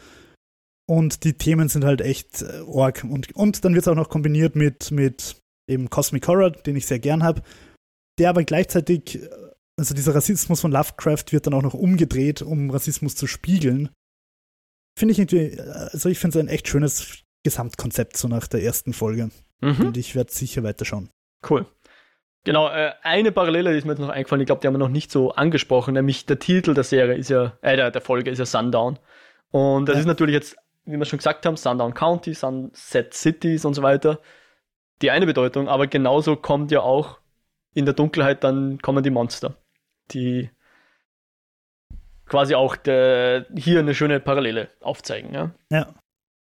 Und 0.93 1.24
die 1.24 1.32
Themen 1.32 1.70
sind 1.70 1.86
halt 1.86 2.03
echt 2.03 2.43
äh, 2.43 2.61
org. 2.66 3.03
Und, 3.03 3.34
und 3.34 3.64
dann 3.64 3.72
wird 3.72 3.84
es 3.84 3.88
auch 3.88 3.95
noch 3.95 4.11
kombiniert 4.11 4.57
mit, 4.57 4.90
mit 4.90 5.40
eben 5.66 5.88
Cosmic 5.88 6.28
Horror, 6.28 6.51
den 6.51 6.76
ich 6.76 6.84
sehr 6.84 6.99
gern 6.99 7.22
habe, 7.22 7.40
der 8.18 8.28
aber 8.28 8.45
gleichzeitig, 8.45 9.14
äh, 9.14 9.28
also 9.78 9.95
dieser 9.95 10.14
Rassismus 10.14 10.61
von 10.61 10.70
Lovecraft 10.70 11.24
wird 11.30 11.47
dann 11.47 11.55
auch 11.55 11.62
noch 11.62 11.72
umgedreht, 11.72 12.43
um 12.43 12.68
Rassismus 12.68 13.16
zu 13.16 13.26
spiegeln. 13.26 13.88
Finde 14.99 15.12
ich 15.12 15.18
irgendwie, 15.18 15.57
äh, 15.57 15.62
also 15.62 16.11
ich 16.11 16.18
finde 16.18 16.38
es 16.38 16.45
ein 16.45 16.49
echt 16.49 16.68
schönes 16.68 17.22
Gesamtkonzept 17.43 18.18
so 18.18 18.28
nach 18.28 18.47
der 18.47 18.62
ersten 18.62 18.93
Folge. 18.93 19.30
Mhm. 19.62 19.86
Und 19.86 19.97
ich 19.97 20.14
werde 20.14 20.30
sicher 20.30 20.62
weiterschauen. 20.62 21.09
Cool. 21.49 21.64
Genau, 22.45 22.68
äh, 22.68 22.93
eine 23.01 23.32
Parallele 23.32 23.74
ist 23.74 23.86
mir 23.86 23.93
jetzt 23.93 24.01
noch 24.01 24.11
eingefallen, 24.11 24.43
ich 24.43 24.47
glaube, 24.47 24.61
die 24.61 24.66
haben 24.66 24.74
wir 24.74 24.78
noch 24.78 24.90
nicht 24.90 25.11
so 25.11 25.32
angesprochen, 25.32 25.95
nämlich 25.95 26.26
der 26.26 26.38
Titel 26.38 26.74
der 26.74 26.84
Serie 26.84 27.14
ist 27.14 27.30
ja, 27.30 27.57
äh, 27.62 27.76
der, 27.76 27.90
der 27.90 28.03
Folge 28.03 28.30
ist 28.30 28.40
ja 28.40 28.45
Sundown. 28.45 28.99
Und 29.53 29.86
das 29.86 29.97
ja. 29.97 30.01
ist 30.01 30.07
natürlich 30.07 30.34
jetzt, 30.34 30.57
wie 30.85 30.99
wir 30.99 31.05
schon 31.05 31.18
gesagt 31.18 31.47
haben, 31.47 31.57
Sundown 31.57 31.95
County, 31.95 32.35
Sunset 32.35 33.14
Cities 33.14 33.64
und 33.64 33.74
so 33.74 33.83
weiter, 33.83 34.20
die 35.01 35.11
eine 35.11 35.26
Bedeutung, 35.26 35.68
aber 35.68 35.87
genauso 35.87 36.37
kommt 36.37 36.70
ja 36.70 36.80
auch 36.80 37.18
in 37.74 37.85
der 37.85 37.95
Dunkelheit 37.95 38.45
dann 38.45 38.78
kommen 38.78 39.03
die 39.03 39.11
Monster, 39.11 39.57
die 40.11 40.51
quasi 42.26 42.55
auch 42.55 42.76
der, 42.76 43.47
hier 43.57 43.80
eine 43.80 43.95
schöne 43.95 44.20
Parallele 44.20 44.70
aufzeigen. 44.80 45.35
Ja, 45.35 45.51
ja, 45.70 45.95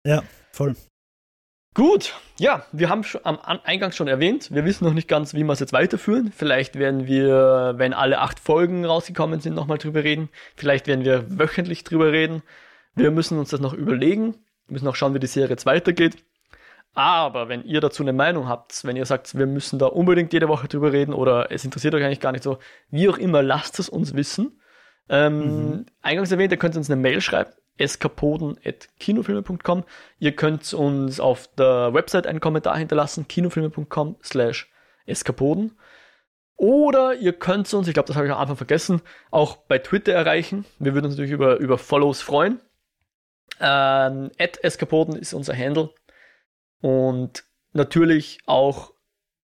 ja 0.05 0.23
voll. 0.53 0.77
Gut, 1.75 2.15
ja, 2.39 2.67
wir 2.73 2.91
haben 2.91 3.03
schon 3.03 3.25
am 3.25 3.39
Eingang 3.65 3.93
schon 3.93 4.07
erwähnt, 4.07 4.51
wir 4.53 4.67
wissen 4.67 4.85
noch 4.85 4.93
nicht 4.93 5.09
ganz, 5.09 5.33
wie 5.33 5.43
wir 5.43 5.55
es 5.55 5.61
jetzt 5.61 5.73
weiterführen. 5.73 6.31
Vielleicht 6.31 6.79
werden 6.79 7.07
wir, 7.07 7.75
wenn 7.77 7.95
alle 7.95 8.19
acht 8.19 8.39
Folgen 8.39 8.85
rausgekommen 8.85 9.41
sind, 9.41 9.55
nochmal 9.55 9.79
drüber 9.79 10.05
reden. 10.05 10.29
Vielleicht 10.55 10.87
werden 10.87 11.07
wir 11.07 11.39
wöchentlich 11.39 11.83
drüber 11.83 12.13
reden. 12.13 12.43
Wir 12.95 13.11
müssen 13.11 13.39
uns 13.39 13.51
das 13.51 13.61
noch 13.61 13.73
überlegen. 13.73 14.35
Wir 14.67 14.75
müssen 14.75 14.89
auch 14.89 14.97
schauen, 14.97 15.15
wie 15.15 15.21
die 15.21 15.27
Serie 15.27 15.51
jetzt 15.51 15.67
weitergeht. 15.67 16.25
Aber 16.95 17.49
wenn 17.49 17.65
ihr 17.65 17.81
dazu 17.81 18.03
eine 18.03 18.13
Meinung 18.13 18.49
habt, 18.49 18.85
wenn 18.85 18.97
ihr 18.97 19.07
sagt, 19.07 19.37
wir 19.37 19.47
müssen 19.47 19.79
da 19.79 19.87
unbedingt 19.87 20.33
jede 20.33 20.49
Woche 20.49 20.69
drüber 20.69 20.93
reden 20.93 21.15
oder 21.15 21.51
es 21.51 21.65
interessiert 21.65 21.95
euch 21.95 22.05
eigentlich 22.05 22.21
gar 22.21 22.33
nicht 22.33 22.45
so, 22.45 22.59
wie 22.91 23.09
auch 23.09 23.17
immer, 23.17 23.43
lasst 23.43 23.79
es 23.79 23.89
uns 23.89 24.15
wissen. 24.15 24.61
Ähm, 25.09 25.71
mhm. 25.71 25.87
Eingangs 26.03 26.33
erwähnt, 26.33 26.53
ihr 26.53 26.59
könnt 26.59 26.77
uns 26.77 26.91
eine 26.91 27.01
Mail 27.01 27.23
schreiben 27.23 27.53
eskapoden.kinofilme.com. 27.79 29.85
Ihr 30.19 30.37
könnt 30.37 30.75
uns 30.75 31.21
auf 31.21 31.49
der 31.57 31.95
Website 31.95 32.27
einen 32.27 32.41
Kommentar 32.41 32.77
hinterlassen, 32.77 33.27
kinofilme.com 33.29 34.17
slash 34.23 34.71
eskapoden. 35.07 35.79
Oder 36.57 37.15
ihr 37.15 37.33
könnt 37.33 37.73
uns, 37.75 37.89
ich 37.89 37.95
glaube, 37.95 38.07
das 38.07 38.17
habe 38.17 38.27
ich 38.27 38.33
am 38.33 38.39
Anfang 38.39 38.57
vergessen, 38.57 39.03
auch 39.31 39.57
bei 39.57 39.79
Twitter 39.79 40.13
erreichen. 40.13 40.67
Wir 40.79 40.95
würden 40.95 41.07
uns 41.07 41.15
natürlich 41.15 41.33
über, 41.33 41.57
über 41.57 41.79
Follows 41.79 42.21
freuen. 42.23 42.61
Ähm, 43.61 44.31
Eskapoden 44.37 45.17
ist 45.17 45.35
unser 45.35 45.57
Handle. 45.57 45.91
Und 46.81 47.45
natürlich 47.73 48.39
auch 48.47 48.93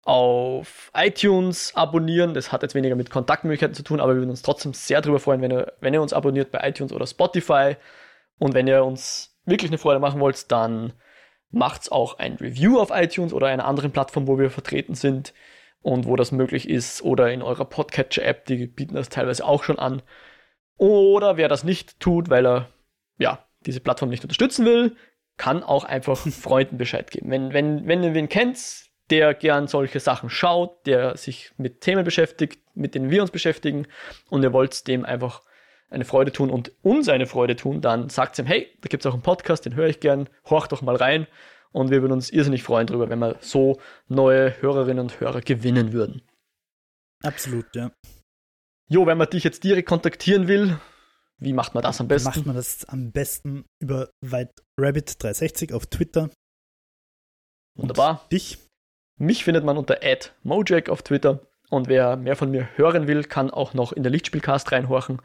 auf 0.04 0.92
iTunes 0.96 1.76
abonnieren. 1.76 2.34
Das 2.34 2.52
hat 2.52 2.64
jetzt 2.64 2.74
weniger 2.74 2.96
mit 2.96 3.10
Kontaktmöglichkeiten 3.10 3.76
zu 3.76 3.84
tun, 3.84 4.00
aber 4.00 4.14
wir 4.14 4.22
würden 4.22 4.32
uns 4.32 4.42
trotzdem 4.42 4.74
sehr 4.74 5.02
darüber 5.02 5.20
freuen, 5.20 5.42
wenn 5.42 5.52
ihr, 5.52 5.74
wenn 5.82 5.94
ihr 5.94 6.02
uns 6.02 6.14
abonniert 6.14 6.52
bei 6.52 6.68
iTunes 6.68 6.94
oder 6.94 7.06
Spotify. 7.06 7.76
Und 8.40 8.54
wenn 8.54 8.68
ihr 8.68 8.84
uns 8.84 9.38
wirklich 9.46 9.70
eine 9.70 9.78
Freude 9.78 10.00
machen 10.00 10.20
wollt, 10.20 10.52
dann 10.52 10.94
macht's 11.52 11.92
auch 11.92 12.18
ein 12.20 12.36
Review 12.36 12.80
auf 12.80 12.92
iTunes 12.92 13.34
oder 13.34 13.48
einer 13.48 13.66
anderen 13.66 13.92
Plattform, 13.92 14.28
wo 14.28 14.40
wir 14.40 14.50
vertreten 14.50 14.96
sind 14.96 15.34
und 15.82 16.06
wo 16.06 16.16
das 16.16 16.32
möglich 16.32 16.70
ist 16.70 17.02
oder 17.04 17.32
in 17.32 17.42
eurer 17.42 17.66
Podcatcher-App, 17.66 18.46
die 18.46 18.68
bieten 18.68 18.96
das 18.96 19.10
teilweise 19.10 19.46
auch 19.46 19.64
schon 19.64 19.80
an. 19.80 20.02
Oder 20.78 21.38
wer 21.38 21.50
das 21.50 21.64
nicht 21.64 22.00
tut, 22.00 22.30
weil 22.30 22.46
er 22.48 22.70
ja 23.18 23.46
diese 23.66 23.80
Plattform 23.80 24.10
nicht 24.10 24.24
unterstützen 24.24 24.66
will, 24.66 24.96
kann 25.38 25.64
auch 25.64 25.84
einfach 25.84 26.18
Freunden 26.32 26.78
Bescheid 26.78 27.12
geben. 27.12 27.32
Wenn, 27.32 27.54
wenn, 27.54 27.88
wenn 27.88 28.04
ihr 28.04 28.14
wen 28.14 28.30
kennt, 28.30 28.90
der 29.10 29.34
gern 29.34 29.68
solche 29.68 30.00
Sachen 30.00 30.30
schaut, 30.30 30.86
der 30.86 31.18
sich 31.18 31.52
mit 31.58 31.82
Themen 31.82 32.04
beschäftigt, 32.04 32.62
mit 32.76 32.96
denen 32.96 33.10
wir 33.10 33.22
uns 33.22 33.32
beschäftigen 33.32 33.88
und 34.30 34.44
ihr 34.44 34.54
wollt 34.54 34.88
dem 34.88 35.04
einfach 35.04 35.42
eine 35.90 36.06
Freude 36.06 36.32
tun 36.32 36.52
und 36.52 36.72
uns 36.84 37.10
eine 37.10 37.26
Freude 37.26 37.56
tun, 37.56 37.82
dann 37.82 38.10
sagt 38.10 38.38
ihm, 38.38 38.46
hey, 38.46 38.70
da 38.82 38.88
gibt 38.88 39.04
es 39.04 39.10
auch 39.10 39.14
einen 39.14 39.24
Podcast, 39.24 39.66
den 39.66 39.76
höre 39.76 39.88
ich 39.88 40.00
gern, 40.00 40.30
horcht 40.48 40.72
doch 40.72 40.84
mal 40.84 40.96
rein. 40.96 41.26
Und 41.72 41.92
wir 41.92 42.02
würden 42.02 42.14
uns 42.14 42.30
irrsinnig 42.30 42.64
freuen 42.64 42.88
darüber, 42.88 43.10
wenn 43.10 43.20
wir 43.20 43.38
so 43.42 43.80
neue 44.08 44.60
Hörerinnen 44.62 45.04
und 45.04 45.20
Hörer 45.20 45.42
gewinnen 45.42 45.94
würden. 45.94 46.22
Absolut, 47.24 47.66
ja. 47.76 47.92
Jo, 48.88 49.06
wenn 49.06 49.18
man 49.18 49.30
dich 49.30 49.44
jetzt 49.44 49.64
direkt 49.64 49.88
kontaktieren 49.88 50.48
will, 50.48 50.80
wie 51.40 51.54
macht 51.54 51.74
man 51.74 51.84
das 51.84 52.00
am 52.00 52.08
besten? 52.08 52.30
Macht 52.30 52.46
man 52.46 52.56
das 52.56 52.86
am 52.86 53.12
besten 53.12 53.66
über 53.82 54.10
WhiteRabbit360 54.26 55.74
auf 55.74 55.88
Twitter. 55.88 56.30
Wunderbar. 57.76 58.22
Und 58.24 58.32
dich? 58.32 58.58
Mich 59.18 59.44
findet 59.44 59.64
man 59.64 59.78
unter 59.78 60.00
@mojack 60.44 60.90
auf 60.90 61.02
Twitter. 61.02 61.42
Und 61.70 61.88
wer 61.88 62.18
mehr 62.18 62.36
von 62.36 62.52
mir 62.52 62.68
hören 62.76 63.08
will, 63.08 63.24
kann 63.24 63.52
auch 63.52 63.74
noch 63.74 63.94
in 63.94 64.04
der 64.04 64.12
Lichtspielcast 64.12 64.72
reinhorchen. 64.72 65.22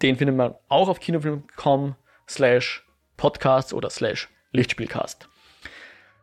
Den 0.00 0.16
findet 0.16 0.36
man 0.36 0.54
auch 0.68 0.88
auf 0.88 0.98
kinofilm.com 0.98 1.94
slash 2.28 2.84
podcast 3.16 3.74
oder 3.74 3.90
slash 3.90 4.28
Lichtspielcast. 4.52 5.28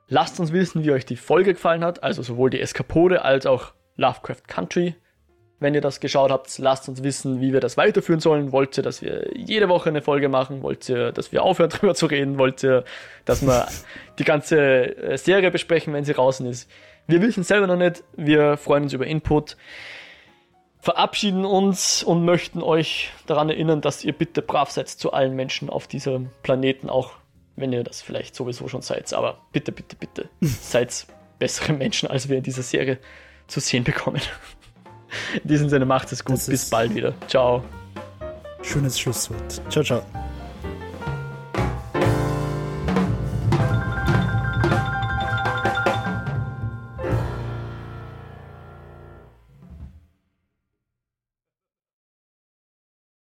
Lasst 0.08 0.40
uns 0.40 0.52
wissen, 0.52 0.84
wie 0.84 0.92
euch 0.92 1.06
die 1.06 1.16
Folge 1.16 1.54
gefallen 1.54 1.84
hat, 1.84 2.02
also 2.04 2.24
sowohl 2.24 2.50
die 2.50 2.60
Eskapode 2.60 3.24
als 3.24 3.46
auch 3.46 3.74
Lovecraft 3.96 4.48
Country. 4.48 4.96
Wenn 5.60 5.76
ihr 5.76 5.82
das 5.82 6.00
geschaut 6.00 6.32
habt, 6.32 6.58
lasst 6.60 6.88
uns 6.88 7.04
wissen, 7.04 7.42
wie 7.42 7.52
wir 7.52 7.60
das 7.60 7.76
weiterführen 7.76 8.22
sollen. 8.22 8.52
Wollt 8.52 8.78
ihr, 8.78 8.84
dass 8.84 9.02
wir 9.02 9.30
jede 9.36 9.68
Woche 9.68 9.90
eine 9.90 10.02
Folge 10.02 10.30
machen? 10.30 10.62
Wollt 10.62 10.88
ihr, 10.88 11.12
dass 11.12 11.32
wir 11.32 11.44
aufhören 11.44 11.70
drüber 11.72 11.96
zu 11.96 12.06
reden? 12.06 12.38
Wollt 12.38 12.64
ihr, 12.64 12.86
dass 13.26 13.46
wir 13.46 13.68
die 14.18 14.24
ganze 14.24 14.96
äh, 14.98 15.18
Serie 15.18 15.52
besprechen, 15.52 15.94
wenn 15.94 16.06
sie 16.06 16.14
draußen 16.14 16.46
ist? 16.46 16.70
Wir 17.08 17.22
wissen 17.22 17.44
selber 17.44 17.68
noch 17.68 17.76
nicht. 17.76 18.04
Wir 18.16 18.56
freuen 18.58 18.84
uns 18.84 18.94
über 18.94 19.06
Input 19.06 19.58
verabschieden 20.80 21.46
uns 21.46 22.04
und 22.04 22.24
möchten 22.24 22.64
euch 22.64 23.12
daran 23.28 23.50
erinnern, 23.50 23.82
dass 23.82 24.04
ihr 24.04 24.14
bitte 24.14 24.42
brav 24.42 24.72
seid 24.72 24.88
zu 24.88 25.12
allen 25.12 25.36
Menschen 25.36 25.70
auf 25.70 25.88
diesem 25.88 26.30
Planeten, 26.42 26.90
auch 26.90 27.12
wenn 27.56 27.74
ihr 27.74 27.84
das 27.84 28.02
vielleicht 28.02 28.36
sowieso 28.36 28.68
schon 28.68 28.82
seid. 28.82 29.14
Aber 29.14 29.42
bitte, 29.52 29.72
bitte, 29.72 29.96
bitte 29.96 30.30
seid 30.42 31.06
bessere 31.38 31.74
Menschen, 31.74 32.10
als 32.10 32.30
wir 32.30 32.38
in 32.38 32.44
dieser 32.44 32.64
Serie 32.64 32.98
zu 33.48 33.60
sehen 33.60 33.84
bekommen. 33.84 34.22
In 35.44 35.48
diesem 35.48 35.70
Sinne 35.70 35.86
macht 35.86 36.12
es 36.12 36.24
gut. 36.24 36.38
Das 36.38 36.48
Bis 36.48 36.70
bald 36.70 36.94
wieder. 36.94 37.14
Ciao. 37.28 37.64
Schönes 38.62 39.00
Schlusswort. 39.00 39.62
Ciao, 39.70 39.84
ciao. 39.84 40.29